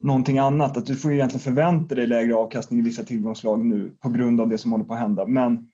någonting 0.02 0.38
annat. 0.38 0.76
Att 0.76 0.86
du 0.86 0.96
får 0.96 1.10
ju 1.10 1.16
egentligen 1.16 1.40
förvänta 1.40 1.94
dig 1.94 2.06
lägre 2.06 2.34
avkastning 2.34 2.80
i 2.80 2.82
vissa 2.82 3.04
tillgångslag 3.04 3.64
nu 3.64 3.90
på 4.00 4.08
grund 4.08 4.40
av 4.40 4.48
det 4.48 4.58
som 4.58 4.72
håller 4.72 4.84
på 4.84 4.94
att 4.94 5.00
hända. 5.00 5.26
Men, 5.26 5.70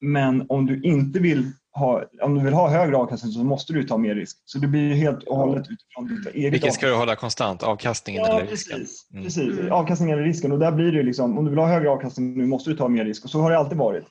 men 0.00 0.46
om 0.48 0.66
du 0.66 0.82
inte 0.82 1.18
vill 1.18 1.52
ha, 1.74 2.04
om 2.22 2.34
du 2.34 2.44
vill 2.44 2.54
ha 2.54 2.68
högre 2.68 2.96
avkastning 2.96 3.32
så 3.32 3.44
måste 3.44 3.72
du 3.72 3.84
ta 3.84 3.98
mer 3.98 4.14
risk. 4.14 4.42
Så 4.44 4.58
det 4.58 4.66
blir 4.66 4.94
helt 4.94 5.22
och 5.22 5.36
hållet 5.36 5.66
utifrån 5.70 6.08
ditt 6.08 6.34
eget 6.34 6.52
Vilket 6.52 6.74
ska 6.74 6.86
du 6.86 6.94
hålla 6.94 7.16
konstant? 7.16 7.62
Avkastningen 7.62 8.22
ja, 8.22 8.38
eller 8.38 8.50
risken? 8.50 8.78
Precis, 8.78 9.10
mm. 9.12 9.24
precis. 9.24 9.58
Mm. 9.58 9.72
avkastningen 9.72 10.18
eller 10.18 10.26
risken. 10.26 10.52
Och 10.52 10.58
där 10.58 10.72
blir 10.72 10.92
det 10.92 11.02
liksom, 11.02 11.38
om 11.38 11.44
du 11.44 11.50
vill 11.50 11.58
ha 11.58 11.66
högre 11.66 11.90
avkastning 11.90 12.38
nu 12.38 12.46
måste 12.46 12.70
du 12.70 12.76
ta 12.76 12.88
mer 12.88 13.04
risk. 13.04 13.24
Och 13.24 13.30
så 13.30 13.40
har 13.40 13.50
det 13.50 13.58
alltid 13.58 13.78
varit. 13.78 14.04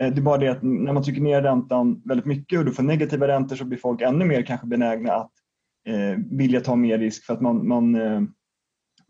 Eh, 0.00 0.10
det 0.10 0.20
är 0.20 0.22
bara 0.22 0.38
det 0.38 0.48
att 0.48 0.62
när 0.62 0.92
man 0.92 1.02
trycker 1.02 1.20
ner 1.20 1.42
räntan 1.42 2.02
väldigt 2.04 2.26
mycket 2.26 2.58
och 2.58 2.64
du 2.64 2.72
får 2.72 2.82
negativa 2.82 3.28
räntor 3.28 3.56
så 3.56 3.64
blir 3.64 3.78
folk 3.78 4.00
ännu 4.00 4.24
mer 4.24 4.42
kanske 4.42 4.66
benägna 4.66 5.12
att 5.12 5.30
eh, 5.88 6.18
vilja 6.30 6.60
ta 6.60 6.76
mer 6.76 6.98
risk 6.98 7.24
för 7.24 7.34
att 7.34 7.40
man, 7.40 7.68
man, 7.68 7.94
eh, 7.94 8.20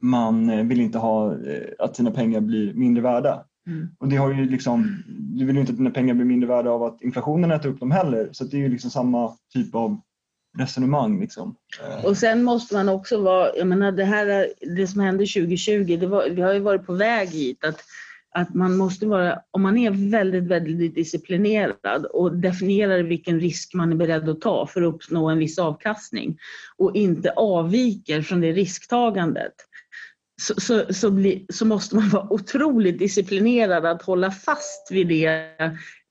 man 0.03 0.69
vill 0.69 0.81
inte 0.81 0.99
ha 0.99 1.33
eh, 1.33 1.63
att 1.79 1.97
sina 1.97 2.11
pengar 2.11 2.41
blir 2.41 2.75
mindre 2.75 3.03
värda. 3.03 3.45
Mm. 3.67 3.89
Och 3.99 4.09
det 4.09 4.17
har 4.17 4.33
ju 4.33 4.45
liksom, 4.51 5.03
du 5.07 5.45
vill 5.45 5.55
ju 5.55 5.61
inte 5.61 5.73
att 5.73 5.79
dina 5.79 5.91
pengar 5.91 6.15
blir 6.15 6.25
mindre 6.25 6.49
värda 6.49 6.71
av 6.71 6.83
att 6.83 7.03
inflationen 7.03 7.51
äter 7.51 7.69
upp 7.69 7.81
dem 7.81 7.91
heller. 7.91 8.29
Så 8.33 8.45
det 8.45 8.57
är 8.57 8.61
ju 8.61 8.69
liksom 8.69 8.91
samma 8.91 9.37
typ 9.53 9.75
av 9.75 10.01
resonemang. 10.59 11.21
Liksom. 11.21 11.57
Eh. 11.83 12.05
Och 12.05 12.17
sen 12.17 12.45
måste 12.45 12.75
man 12.75 12.89
också 12.89 13.23
vara, 13.23 13.57
jag 13.57 13.67
menar 13.67 13.93
det 13.93 14.05
här, 14.05 14.49
det 14.77 14.87
som 14.87 15.01
hände 15.01 15.27
2020, 15.27 15.97
det 16.01 16.07
var, 16.07 16.29
vi 16.31 16.43
har 16.43 16.53
ju 16.53 16.61
varit 16.61 16.87
på 16.87 16.93
väg 16.93 17.29
hit 17.29 17.65
att 17.65 17.85
att 18.35 18.55
man 18.55 18.77
måste 18.77 19.07
vara, 19.07 19.41
om 19.51 19.63
man 19.63 19.79
är 19.79 20.11
väldigt, 20.11 20.45
väldigt 20.45 20.95
disciplinerad 20.95 22.07
och 22.07 22.37
definierar 22.37 23.03
vilken 23.03 23.41
risk 23.41 23.75
man 23.75 23.93
är 23.93 23.97
beredd 23.97 24.29
att 24.29 24.41
ta 24.41 24.67
för 24.67 24.83
att 24.83 24.95
uppnå 24.95 25.29
en 25.29 25.39
viss 25.39 25.59
avkastning 25.59 26.39
och 26.77 26.97
inte 26.97 27.31
avviker 27.31 28.23
från 28.23 28.41
det 28.41 28.53
risktagandet, 28.53 29.53
så, 30.43 30.55
så, 30.61 30.95
så, 30.95 31.11
bli, 31.11 31.47
så 31.49 31.65
måste 31.65 31.97
man 31.97 32.09
vara 32.09 32.33
otroligt 32.33 32.99
disciplinerad 32.99 33.87
att 33.87 34.03
hålla 34.03 34.31
fast 34.31 34.89
vid, 34.91 35.09
det, 35.09 35.51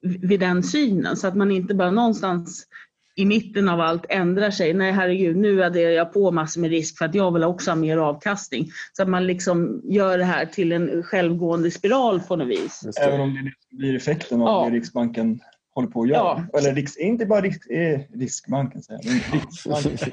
vid 0.02 0.40
den 0.40 0.64
synen 0.64 1.18
så 1.18 1.28
att 1.28 1.36
man 1.36 1.52
inte 1.52 1.74
bara 1.74 1.92
någonstans 1.92 2.68
i 3.16 3.26
mitten 3.26 3.70
av 3.70 3.82
allt 3.82 4.06
ändrar 4.10 4.52
sig. 4.52 4.74
Nej 4.74 4.92
herregud, 4.92 5.38
nu 5.38 5.64
adderar 5.64 5.92
jag 5.92 6.14
på 6.14 6.32
massor 6.32 6.62
med 6.62 6.70
risk 6.70 6.98
för 6.98 7.06
att 7.06 7.16
jag 7.16 7.34
vill 7.34 7.44
också 7.44 7.72
ha 7.72 7.76
mer 7.76 7.98
avkastning. 7.98 8.70
Så 8.94 9.04
att 9.04 9.10
man 9.10 9.28
liksom 9.28 9.82
gör 9.84 10.18
det 10.18 10.24
här 10.24 10.46
till 10.46 10.72
en 10.72 11.04
självgående 11.04 11.72
spiral 11.72 12.20
på 12.20 12.36
något 12.36 12.48
vis. 12.48 12.88
Även 13.02 13.22
om 13.22 13.34
det 13.34 13.78
blir 13.78 13.96
effekten 13.96 14.42
av 14.42 14.48
ja. 14.48 14.70
det 14.70 14.76
Riksbanken 14.76 15.40
håller 15.76 15.88
på 15.88 16.02
att 16.02 16.10
göra. 16.10 16.46
Ja. 16.52 16.60
Eller 16.60 16.76
riks, 16.76 16.98
inte 16.98 17.26
bara 17.26 17.42
riks, 17.42 17.68
eh, 17.68 18.00
Riksbanken, 18.14 18.84
säger 18.84 19.02
jag, 19.04 19.34
Riksbanken. 19.42 20.12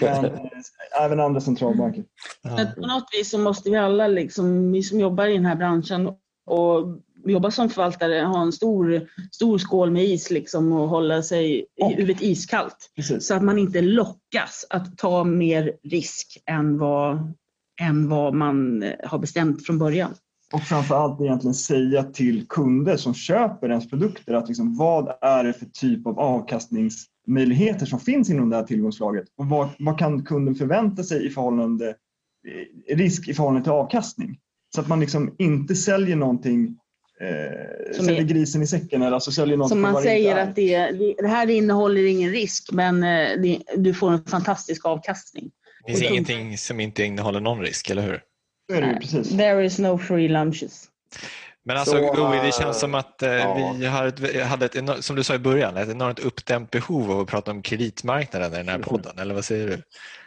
Men 0.00 0.30
även 1.00 1.20
andra 1.20 1.40
centralbanker. 1.40 2.04
Ja. 2.42 2.66
På 2.74 2.86
något 2.86 3.08
vis 3.12 3.30
så 3.30 3.38
måste 3.38 3.70
vi 3.70 3.76
alla, 3.76 4.08
liksom, 4.08 4.72
vi 4.72 4.82
som 4.82 5.00
jobbar 5.00 5.26
i 5.26 5.34
den 5.34 5.46
här 5.46 5.56
branschen 5.56 6.10
och 6.46 6.98
jobba 7.24 7.50
som 7.50 7.70
förvaltare, 7.70 8.20
ha 8.20 8.42
en 8.42 8.52
stor, 8.52 9.08
stor 9.32 9.58
skål 9.58 9.90
med 9.90 10.04
is 10.04 10.30
liksom 10.30 10.72
och 10.72 10.88
hålla 10.88 11.22
sig 11.22 11.60
i 11.60 11.84
huvudet 11.84 12.22
iskallt. 12.22 12.92
Precis. 12.96 13.26
Så 13.26 13.34
att 13.34 13.42
man 13.42 13.58
inte 13.58 13.80
lockas 13.80 14.66
att 14.70 14.98
ta 14.98 15.24
mer 15.24 15.72
risk 15.82 16.42
än 16.46 16.78
vad, 16.78 17.34
än 17.80 18.08
vad 18.08 18.34
man 18.34 18.82
eh, 18.82 18.92
har 19.04 19.18
bestämt 19.18 19.66
från 19.66 19.78
början. 19.78 20.14
Och 20.52 20.62
framförallt 20.62 21.20
egentligen 21.20 21.54
säga 21.54 22.02
till 22.02 22.46
kunder 22.48 22.96
som 22.96 23.14
köper 23.14 23.68
ens 23.68 23.90
produkter 23.90 24.34
att 24.34 24.48
liksom, 24.48 24.76
vad 24.76 25.14
är 25.20 25.44
det 25.44 25.52
för 25.52 25.66
typ 25.66 26.06
av 26.06 26.18
avkastningsmöjligheter 27.22 27.86
som 27.86 28.00
finns 28.00 28.30
inom 28.30 28.50
det 28.50 28.56
här 28.56 28.64
tillgångslaget 28.64 29.24
och 29.38 29.46
vad, 29.46 29.68
vad 29.78 29.98
kan 29.98 30.24
kunden 30.24 30.54
förvänta 30.54 31.02
sig 31.02 31.26
i 31.26 31.30
förhållande 31.30 31.88
eh, 32.88 32.96
risk 32.96 33.28
i 33.28 33.34
förhållande 33.34 33.62
till 33.62 33.72
avkastning. 33.72 34.38
Så 34.74 34.80
att 34.80 34.88
man 34.88 35.00
liksom 35.00 35.34
inte 35.38 35.74
säljer 35.74 36.16
någonting 36.16 36.76
eh, 37.20 37.94
säljer 37.96 38.20
är, 38.20 38.24
grisen 38.24 38.62
i 38.62 38.66
säcken. 38.66 39.02
Eller 39.02 39.12
alltså 39.12 39.32
säljer 39.32 39.56
något 39.56 39.68
som 39.68 39.80
man 39.80 40.02
säger 40.02 40.36
att 40.36 40.56
det, 40.56 40.90
det, 41.18 41.28
här 41.28 41.50
innehåller 41.50 42.04
ingen 42.04 42.30
risk 42.30 42.72
men 42.72 43.02
eh, 43.02 43.40
det, 43.42 43.62
du 43.76 43.94
får 43.94 44.12
en 44.12 44.24
fantastisk 44.24 44.84
avkastning. 44.86 45.50
Det 45.86 45.92
finns 45.92 46.10
ingenting 46.10 46.58
som 46.58 46.80
inte 46.80 47.04
innehåller 47.04 47.40
någon 47.40 47.60
risk, 47.60 47.90
eller 47.90 48.02
hur? 48.02 48.20
Det 48.68 48.74
är 48.74 48.82
det, 48.82 48.98
precis. 49.00 49.28
There 49.28 49.64
is 49.64 49.78
no 49.78 49.98
free 49.98 50.28
lunches. 50.28 50.88
Men 51.64 51.76
alltså 51.76 51.94
Louis, 51.96 52.42
det 52.42 52.62
känns 52.62 52.80
som 52.80 52.94
att 52.94 53.22
eh, 53.22 53.30
ja. 53.30 53.74
vi 53.78 53.86
har 53.86 54.06
ett, 54.06 54.42
hade 54.46 54.66
ett, 54.66 55.04
som 55.04 55.16
du 55.16 55.24
sa 55.24 55.34
i 55.34 55.38
början, 55.38 55.76
ett 55.76 55.88
enormt 55.88 56.18
uppdämt 56.18 56.70
behov 56.70 57.10
av 57.10 57.20
att 57.20 57.28
prata 57.28 57.50
om 57.50 57.62
kreditmarknaden 57.62 58.52
i 58.52 58.56
den 58.56 58.68
här 58.68 58.78
podden, 58.78 59.18
eller 59.18 59.34
vad 59.34 59.44
säger 59.44 59.68
du? 59.68 59.82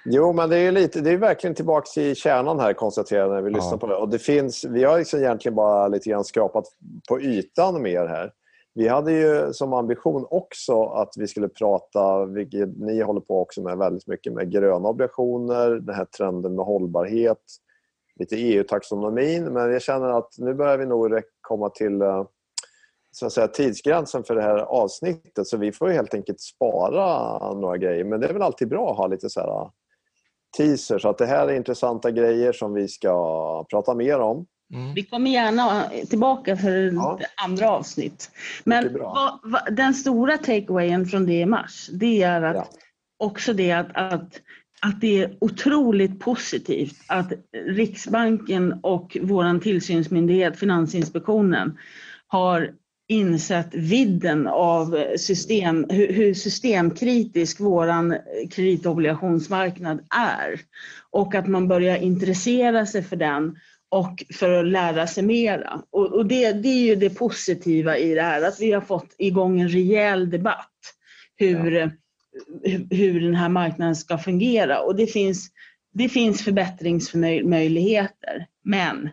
Jo, 0.06 0.34
men 0.34 0.50
det 0.50 0.58
är, 0.58 0.72
lite, 0.72 1.02
det 1.02 1.12
är 1.12 1.18
verkligen 1.18 1.56
tillbaka 1.56 1.86
till 1.94 2.16
kärnan 2.16 2.60
här 2.60 2.74
konstaterar 2.74 3.30
när 3.30 3.42
vi 3.42 3.52
ja. 3.52 3.58
lyssnar 3.58 3.78
på 3.78 3.88
det. 3.88 3.96
Och 3.96 4.10
det 4.10 4.20
finns, 4.20 4.66
vi 4.66 4.84
har 4.84 4.98
liksom 4.98 5.20
egentligen 5.20 5.56
bara 5.56 5.88
lite 5.88 6.10
grann 6.10 6.24
skrapat 6.24 6.66
på 7.10 7.22
ytan 7.22 7.82
mer 7.82 8.06
här. 8.06 8.32
Vi 8.74 8.88
hade 8.88 9.12
ju 9.12 9.54
som 9.54 9.74
ambition 9.74 10.26
också 10.30 10.84
att 10.86 11.14
vi 11.18 11.28
skulle 11.28 11.48
prata, 11.48 12.26
vilket 12.26 12.78
ni 12.78 13.02
håller 13.02 13.22
på 13.22 13.42
också 13.42 13.62
med 13.62 13.78
väldigt 13.78 14.08
mycket, 14.08 14.34
med 14.34 14.52
gröna 14.52 14.90
obligationer, 14.90 15.70
den 15.70 15.96
här 15.96 16.06
trenden 16.06 16.56
med 16.56 16.66
hållbarhet, 16.66 17.38
lite 18.20 18.36
EU-taxonomin. 18.36 19.44
Men 19.44 19.72
jag 19.72 19.82
känner 19.82 20.18
att 20.18 20.30
nu 20.38 20.54
börjar 20.54 20.78
vi 20.78 20.86
nog 20.86 21.22
komma 21.42 21.70
till 21.70 22.02
eh, 22.02 22.24
så 23.12 23.26
att 23.26 23.34
säga, 23.34 23.48
tidsgränsen 23.48 24.24
för 24.24 24.36
det 24.36 24.42
här 24.42 24.58
avsnittet 24.58 25.48
så 25.48 25.58
vi 25.58 25.72
får 25.72 25.90
helt 25.90 26.14
enkelt 26.14 26.42
spara 26.42 27.54
några 27.54 27.78
grejer. 27.78 28.04
Men 28.04 28.20
det 28.20 28.28
är 28.28 28.34
väl 28.34 28.42
alltid 28.42 28.68
bra 28.68 28.92
att 28.92 28.98
ha 28.98 29.08
lite 29.08 29.30
så 29.30 29.40
här 29.40 29.70
teaser. 30.58 31.00
Så 31.00 31.10
att 31.10 31.18
det 31.18 31.26
här 31.26 31.48
är 31.48 31.54
intressanta 31.54 32.12
grejer 32.12 32.54
som 32.54 32.74
vi 32.74 32.88
ska 32.88 33.66
prata 33.70 33.94
mer 33.94 34.20
om. 34.20 34.46
Mm. 34.74 34.94
Vi 34.94 35.04
kommer 35.04 35.32
gärna 35.32 35.84
tillbaka 36.10 36.58
för 36.58 36.92
ja. 36.94 37.20
andra 37.44 37.70
avsnitt. 37.70 38.32
Men 38.64 38.98
vad, 39.00 39.40
vad, 39.44 39.76
den 39.76 39.94
stora 39.94 40.38
takeawayen 40.38 41.06
från 41.06 41.26
det 41.26 41.34
i 41.34 41.46
mars, 41.46 41.90
det 41.94 42.24
är 42.24 42.42
att 42.42 42.56
ja. 42.56 42.68
också 43.18 43.54
det 43.54 43.72
att, 43.72 43.88
att, 43.94 44.42
att 44.82 45.02
det 45.02 45.22
är 45.22 45.38
otroligt 45.42 46.20
positivt 46.20 46.96
att 47.08 47.34
Riksbanken 47.68 48.80
och 48.84 49.18
vår 49.22 49.60
tillsynsmyndighet 49.60 50.60
Finansinspektionen 50.60 51.78
har 52.28 52.72
insett 53.08 53.74
vidden 53.74 54.48
av 54.48 54.98
system, 55.18 55.86
hur 55.90 56.34
systemkritisk 56.34 57.60
vår 57.60 58.18
kreditobligationsmarknad 58.50 60.00
är. 60.10 60.60
Och 61.12 61.36
att 61.36 61.48
man 61.48 61.68
börjar 61.68 61.98
intressera 61.98 62.86
sig 62.86 63.04
för 63.04 63.16
den 63.16 63.58
och 63.90 64.24
för 64.34 64.52
att 64.52 64.68
lära 64.68 65.08
sig 65.08 65.24
mera. 65.24 65.82
Och, 65.90 66.14
och 66.14 66.26
det, 66.26 66.52
det, 66.52 66.70
är 66.70 66.86
ju 66.86 66.96
det 66.96 67.10
positiva 67.10 67.98
i 67.98 68.16
det 68.16 68.22
här, 68.22 68.42
att 68.42 68.60
vi 68.60 68.72
har 68.72 68.82
fått 68.82 69.16
igång 69.18 69.62
en 69.62 69.70
rejäl 69.70 70.30
debatt 70.30 70.72
hur, 71.36 71.72
ja. 71.72 71.90
Eh, 72.66 72.82
hur, 72.90 73.22
den 73.22 73.36
här 73.36 73.50
marknaden 73.50 73.96
ska 73.96 74.18
fungera. 74.18 74.80
Och 74.80 74.96
det 74.96 75.08
finns, 75.08 75.50
det 75.94 76.10
finns 76.10 76.44
förbättringsmöjligheter. 76.44 78.48
Men 78.64 79.10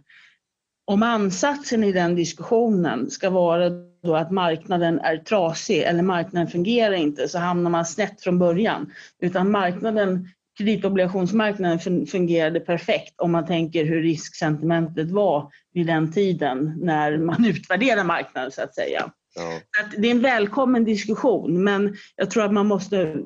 om 0.84 1.02
ansatsen 1.02 1.84
i 1.84 1.92
den 1.92 2.14
diskussionen 2.14 3.10
ska 3.10 3.30
vara 3.30 3.70
då 4.02 4.16
att 4.16 4.30
marknaden 4.30 5.00
är 5.00 5.16
trasig 5.16 5.82
eller 5.82 6.02
marknaden 6.02 6.48
fungerar 6.48 6.94
inte 6.94 7.28
så 7.28 7.38
hamnar 7.38 7.70
man 7.70 7.86
snett 7.86 8.22
från 8.22 8.38
början. 8.38 8.92
Utan 9.20 9.50
marknaden, 9.50 10.28
kreditobligationsmarknaden 10.58 12.06
fungerade 12.06 12.60
perfekt 12.60 13.20
om 13.20 13.32
man 13.32 13.46
tänker 13.46 13.84
hur 13.84 14.02
risksentimentet 14.02 15.10
var 15.10 15.50
vid 15.72 15.86
den 15.86 16.12
tiden 16.12 16.74
när 16.80 17.18
man 17.18 17.44
utvärderar 17.44 18.04
marknaden 18.04 18.50
så 18.50 18.62
att 18.62 18.74
säga. 18.74 19.12
Ja. 19.34 19.60
Att 19.82 20.02
det 20.02 20.08
är 20.08 20.10
en 20.10 20.22
välkommen 20.22 20.84
diskussion 20.84 21.64
men 21.64 21.96
jag 22.16 22.30
tror 22.30 22.44
att 22.44 22.52
man 22.52 22.66
måste 22.66 23.16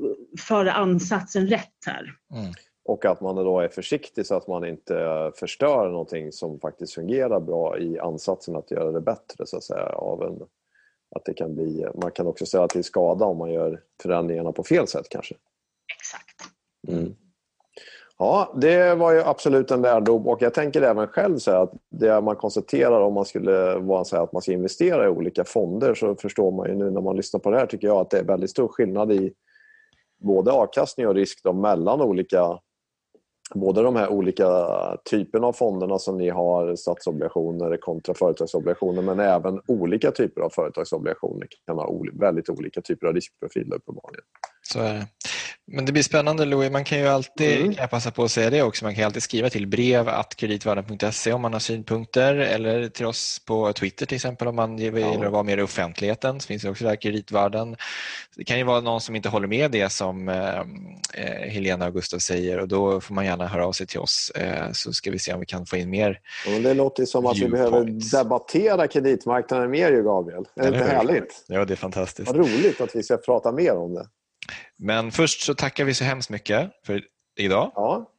föra 0.40 0.72
ansatsen 0.72 1.46
rätt 1.46 1.74
här. 1.86 2.12
Mm. 2.34 2.52
Och 2.84 3.04
att 3.04 3.20
man 3.20 3.36
då 3.36 3.60
är 3.60 3.68
försiktig 3.68 4.26
så 4.26 4.34
att 4.34 4.48
man 4.48 4.64
inte 4.64 5.30
förstör 5.36 5.88
någonting 5.90 6.32
som 6.32 6.60
faktiskt 6.60 6.94
fungerar 6.94 7.40
bra 7.40 7.78
i 7.78 7.98
ansatsen 7.98 8.56
att 8.56 8.70
göra 8.70 8.92
det 8.92 9.00
bättre. 9.00 9.46
Så 9.46 9.56
att 9.56 9.64
säga, 9.64 9.86
av 9.86 10.22
en, 10.22 10.42
att 11.16 11.24
det 11.24 11.34
kan 11.34 11.54
bli, 11.54 11.86
man 11.94 12.10
kan 12.10 12.26
också 12.26 12.46
ställa 12.46 12.68
till 12.68 12.84
skada 12.84 13.24
om 13.24 13.38
man 13.38 13.52
gör 13.52 13.82
förändringarna 14.02 14.52
på 14.52 14.64
fel 14.64 14.86
sätt 14.86 15.08
kanske. 15.08 15.34
Exakt. 15.98 16.54
Mm. 16.88 17.16
Ja, 18.18 18.52
det 18.56 18.94
var 18.94 19.12
ju 19.12 19.20
absolut 19.20 19.70
en 19.70 19.82
lärdom. 19.82 20.26
Och 20.26 20.42
jag 20.42 20.54
tänker 20.54 20.82
även 20.82 21.06
själv 21.06 21.38
så 21.38 21.50
att 21.50 21.72
det 21.90 22.20
man 22.20 22.36
konstaterar 22.36 23.00
om 23.00 23.14
man 23.14 23.24
skulle 23.24 23.74
vara 23.78 24.04
så 24.04 24.16
att 24.16 24.32
man 24.32 24.42
ska 24.42 24.52
investera 24.52 25.04
i 25.04 25.08
olika 25.08 25.44
fonder 25.44 25.94
så 25.94 26.14
förstår 26.14 26.50
man 26.50 26.68
ju 26.68 26.74
nu 26.74 26.90
när 26.90 27.00
man 27.00 27.16
lyssnar 27.16 27.40
på 27.40 27.50
det 27.50 27.58
här 27.58 27.66
tycker 27.66 27.86
jag 27.86 27.96
att 27.96 28.10
det 28.10 28.18
är 28.18 28.24
väldigt 28.24 28.50
stor 28.50 28.68
skillnad 28.68 29.12
i 29.12 29.32
både 30.18 30.52
avkastning 30.52 31.08
och 31.08 31.14
risk 31.14 31.40
då, 31.42 31.52
mellan 31.52 32.00
olika 32.00 32.58
både 33.54 33.82
de 33.82 33.96
här 33.96 34.08
olika 34.08 34.46
typerna 35.10 35.46
av 35.46 35.52
fonderna 35.52 35.98
som 35.98 36.18
ni 36.18 36.28
har, 36.28 36.76
statsobligationer 36.76 37.76
kontra 37.76 38.14
företagsobligationer, 38.14 39.02
men 39.02 39.20
även 39.20 39.60
olika 39.66 40.10
typer 40.10 40.40
av 40.40 40.50
företagsobligationer 40.50 41.48
kan 41.66 41.76
ha 41.76 42.02
väldigt 42.12 42.48
olika 42.48 42.80
typer 42.80 43.06
av 43.06 43.14
riskprofiler 43.14 43.76
uppenbarligen. 43.76 44.24
Så 44.62 44.80
är 44.80 44.94
det. 44.94 45.06
Men 45.72 45.84
det 45.84 45.92
blir 45.92 46.02
spännande 46.02 46.44
Louis, 46.44 46.70
man 46.70 46.84
kan 46.84 46.98
ju 46.98 47.06
alltid, 47.06 47.60
mm. 47.60 47.72
jag 47.72 47.90
passa 47.90 48.10
på 48.10 48.24
att 48.24 48.30
säga 48.30 48.50
det 48.50 48.62
också, 48.62 48.84
man 48.84 48.94
kan 48.94 49.04
alltid 49.04 49.22
skriva 49.22 49.50
till 49.50 49.66
brev 49.66 50.10
kreditvärden.se 50.36 51.32
om 51.32 51.40
man 51.40 51.52
har 51.52 51.60
synpunkter 51.60 52.34
eller 52.34 52.88
till 52.88 53.06
oss 53.06 53.42
på 53.46 53.72
Twitter 53.72 54.06
till 54.06 54.14
exempel 54.14 54.48
om 54.48 54.56
man 54.56 54.76
vill 54.76 54.98
ja. 55.22 55.30
vara 55.30 55.42
mer 55.42 55.58
i 55.58 55.62
offentligheten. 55.62 56.40
Så 56.40 56.46
finns 56.46 56.62
det 56.62 56.70
också 56.70 56.84
där 56.84 56.96
kreditvärden. 56.96 57.76
Det 58.36 58.44
kan 58.44 58.58
ju 58.58 58.64
vara 58.64 58.80
någon 58.80 59.00
som 59.00 59.16
inte 59.16 59.28
håller 59.28 59.48
med 59.48 59.70
det 59.70 59.88
som 59.88 60.28
eh, 60.28 60.60
eh, 61.14 61.50
Helena 61.50 61.86
och 61.86 61.94
Gustav 61.94 62.18
säger 62.18 62.58
och 62.60 62.68
då 62.68 63.00
får 63.00 63.14
man 63.14 63.24
gärna 63.24 63.35
höra 63.44 63.66
av 63.66 63.72
sig 63.72 63.86
till 63.86 64.00
oss 64.00 64.32
eh, 64.34 64.72
så 64.72 64.92
ska 64.92 65.10
vi 65.10 65.18
se 65.18 65.32
om 65.32 65.40
vi 65.40 65.46
kan 65.46 65.66
få 65.66 65.76
in 65.76 65.90
mer 65.90 66.20
ja, 66.46 66.58
Det 66.58 66.74
låter 66.74 67.04
som 67.04 67.26
att 67.26 67.38
vi 67.38 67.48
behöver 67.48 67.84
debattera 68.12 68.88
kreditmarknaden 68.88 69.70
mer 69.70 69.92
ju 69.92 70.02
Gabriel. 70.02 70.44
Är 70.54 70.70
det 70.70 70.78
inte 70.78 70.90
härligt? 70.90 71.44
Ja, 71.48 71.64
det 71.64 71.74
är 71.74 71.76
fantastiskt. 71.76 72.28
Vad 72.28 72.36
roligt 72.36 72.80
att 72.80 72.96
vi 72.96 73.02
ska 73.02 73.16
prata 73.16 73.52
mer 73.52 73.76
om 73.76 73.94
det. 73.94 74.08
Men 74.78 75.12
först 75.12 75.40
så 75.40 75.54
tackar 75.54 75.84
vi 75.84 75.94
så 75.94 76.04
hemskt 76.04 76.30
mycket 76.30 76.70
för 76.86 77.02
idag. 77.38 77.72
Ja, 77.74 78.10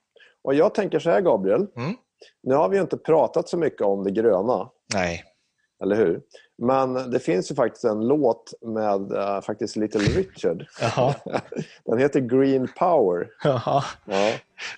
och 0.44 0.56
jag 0.56 0.74
tänker 0.74 1.00
så 1.00 1.10
här 1.10 1.22
Gabriel. 1.22 1.68
Mm. 1.78 1.96
Nu 2.44 2.56
har 2.56 2.70
vi 2.70 2.80
inte 2.80 2.98
pratat 2.98 3.50
så 3.50 3.58
mycket 3.58 3.82
om 3.82 4.04
det 4.04 4.12
gröna. 4.12 4.70
Nej. 4.94 5.24
Eller 5.84 5.96
hur? 5.96 6.22
Men 6.62 6.94
det 7.12 7.20
finns 7.20 7.52
ju 7.52 7.56
faktiskt 7.56 7.84
en 7.84 8.08
låt 8.08 8.54
med 8.62 9.12
uh, 9.12 9.42
faktiskt 9.42 9.76
Little 9.76 10.02
Richard. 10.02 10.66
Jaha. 10.82 11.14
Den 11.86 11.98
heter 12.00 12.20
Green 12.20 12.68
Power. 12.80 13.28
Jaha. 13.44 13.84
Ja. 14.06 14.32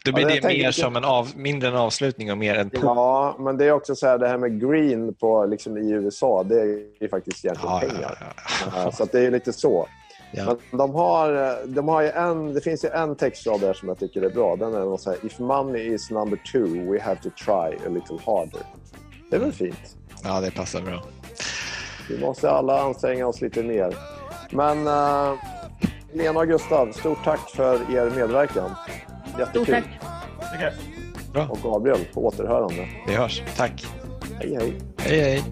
Då 0.06 0.12
blir 0.14 0.30
Ja, 0.30 0.36
det 0.42 0.48
mer 0.48 0.72
som 0.72 0.96
en 0.96 1.06
av, 1.06 1.28
mindre 1.36 1.70
en 1.70 1.76
avslutning 1.76 2.32
och 2.32 2.38
mer 2.38 2.56
en 2.56 2.70
pop. 2.70 2.80
ja, 2.84 3.36
men 3.40 3.58
det 3.58 3.66
är 3.66 3.72
också 3.72 3.96
så 3.96 4.08
här, 4.08 4.18
det 4.18 4.28
här 4.28 4.38
med 4.38 4.62
green 4.62 5.14
på, 5.14 5.46
liksom, 5.46 5.78
i 5.78 5.92
USA, 5.92 6.44
det 6.44 6.62
är 6.62 6.66
ju 7.02 7.10
faktiskt 7.10 7.46
egentligen 7.46 7.74
Ja, 7.76 7.84
ja, 7.84 7.90
pengar. 7.90 8.34
ja, 8.76 8.92
Så 8.92 9.04
att 9.04 9.12
det 9.12 9.20
är 9.26 9.32
lite 9.32 9.54
så. 9.54 9.88
Ja. 10.32 10.58
Men 10.70 10.78
de 10.78 10.96
har, 10.96 11.58
de 11.68 11.88
har 11.88 12.02
ju 12.02 12.10
en, 12.10 12.54
det 12.54 12.62
finns 12.62 12.86
ju 12.86 12.90
en 12.90 13.16
textrad 13.16 13.62
där 13.62 13.74
som 13.74 13.88
jag 13.88 13.98
tycker 14.00 14.22
är 14.22 14.30
bra. 14.30 14.56
Den 14.56 14.74
är 14.74 14.80
någon 14.80 14.98
så 15.00 15.10
här, 15.10 15.26
If 15.26 15.40
money 15.40 15.94
is 15.94 16.10
number 16.12 16.40
two, 16.52 16.92
we 16.92 17.02
have 17.02 17.20
to 17.24 17.30
try 17.46 17.88
a 17.88 17.90
little 17.90 18.18
harder. 18.26 18.62
Det 19.30 19.36
är 19.36 19.40
väl 19.40 19.52
fint? 19.52 19.96
Ja, 20.24 20.42
det 20.42 20.52
passar 20.52 20.82
bra. 20.82 21.04
Vi 22.10 22.20
måste 22.20 22.52
alla 22.52 22.82
anstränga 22.82 23.28
oss 23.28 23.42
lite 23.42 23.64
mer. 23.64 23.96
Men 24.50 24.88
uh, 24.88 25.34
Lena 26.14 26.40
och 26.40 26.48
Gustav, 26.48 26.92
stort 26.92 27.24
tack 27.24 27.50
för 27.50 27.76
er 27.76 28.10
medverkan. 28.16 28.76
Jättekul. 29.40 29.66
Stort 29.66 30.60
tack. 30.60 31.50
Och 31.50 31.60
Gabriel, 31.64 32.06
på 32.14 32.26
återhörande. 32.26 32.88
Vi 33.08 33.16
hörs. 33.16 33.44
Tack. 33.58 33.88
Hej, 34.40 34.56
hej. 34.56 34.76
Hej, 34.98 35.22
hej. 35.22 35.44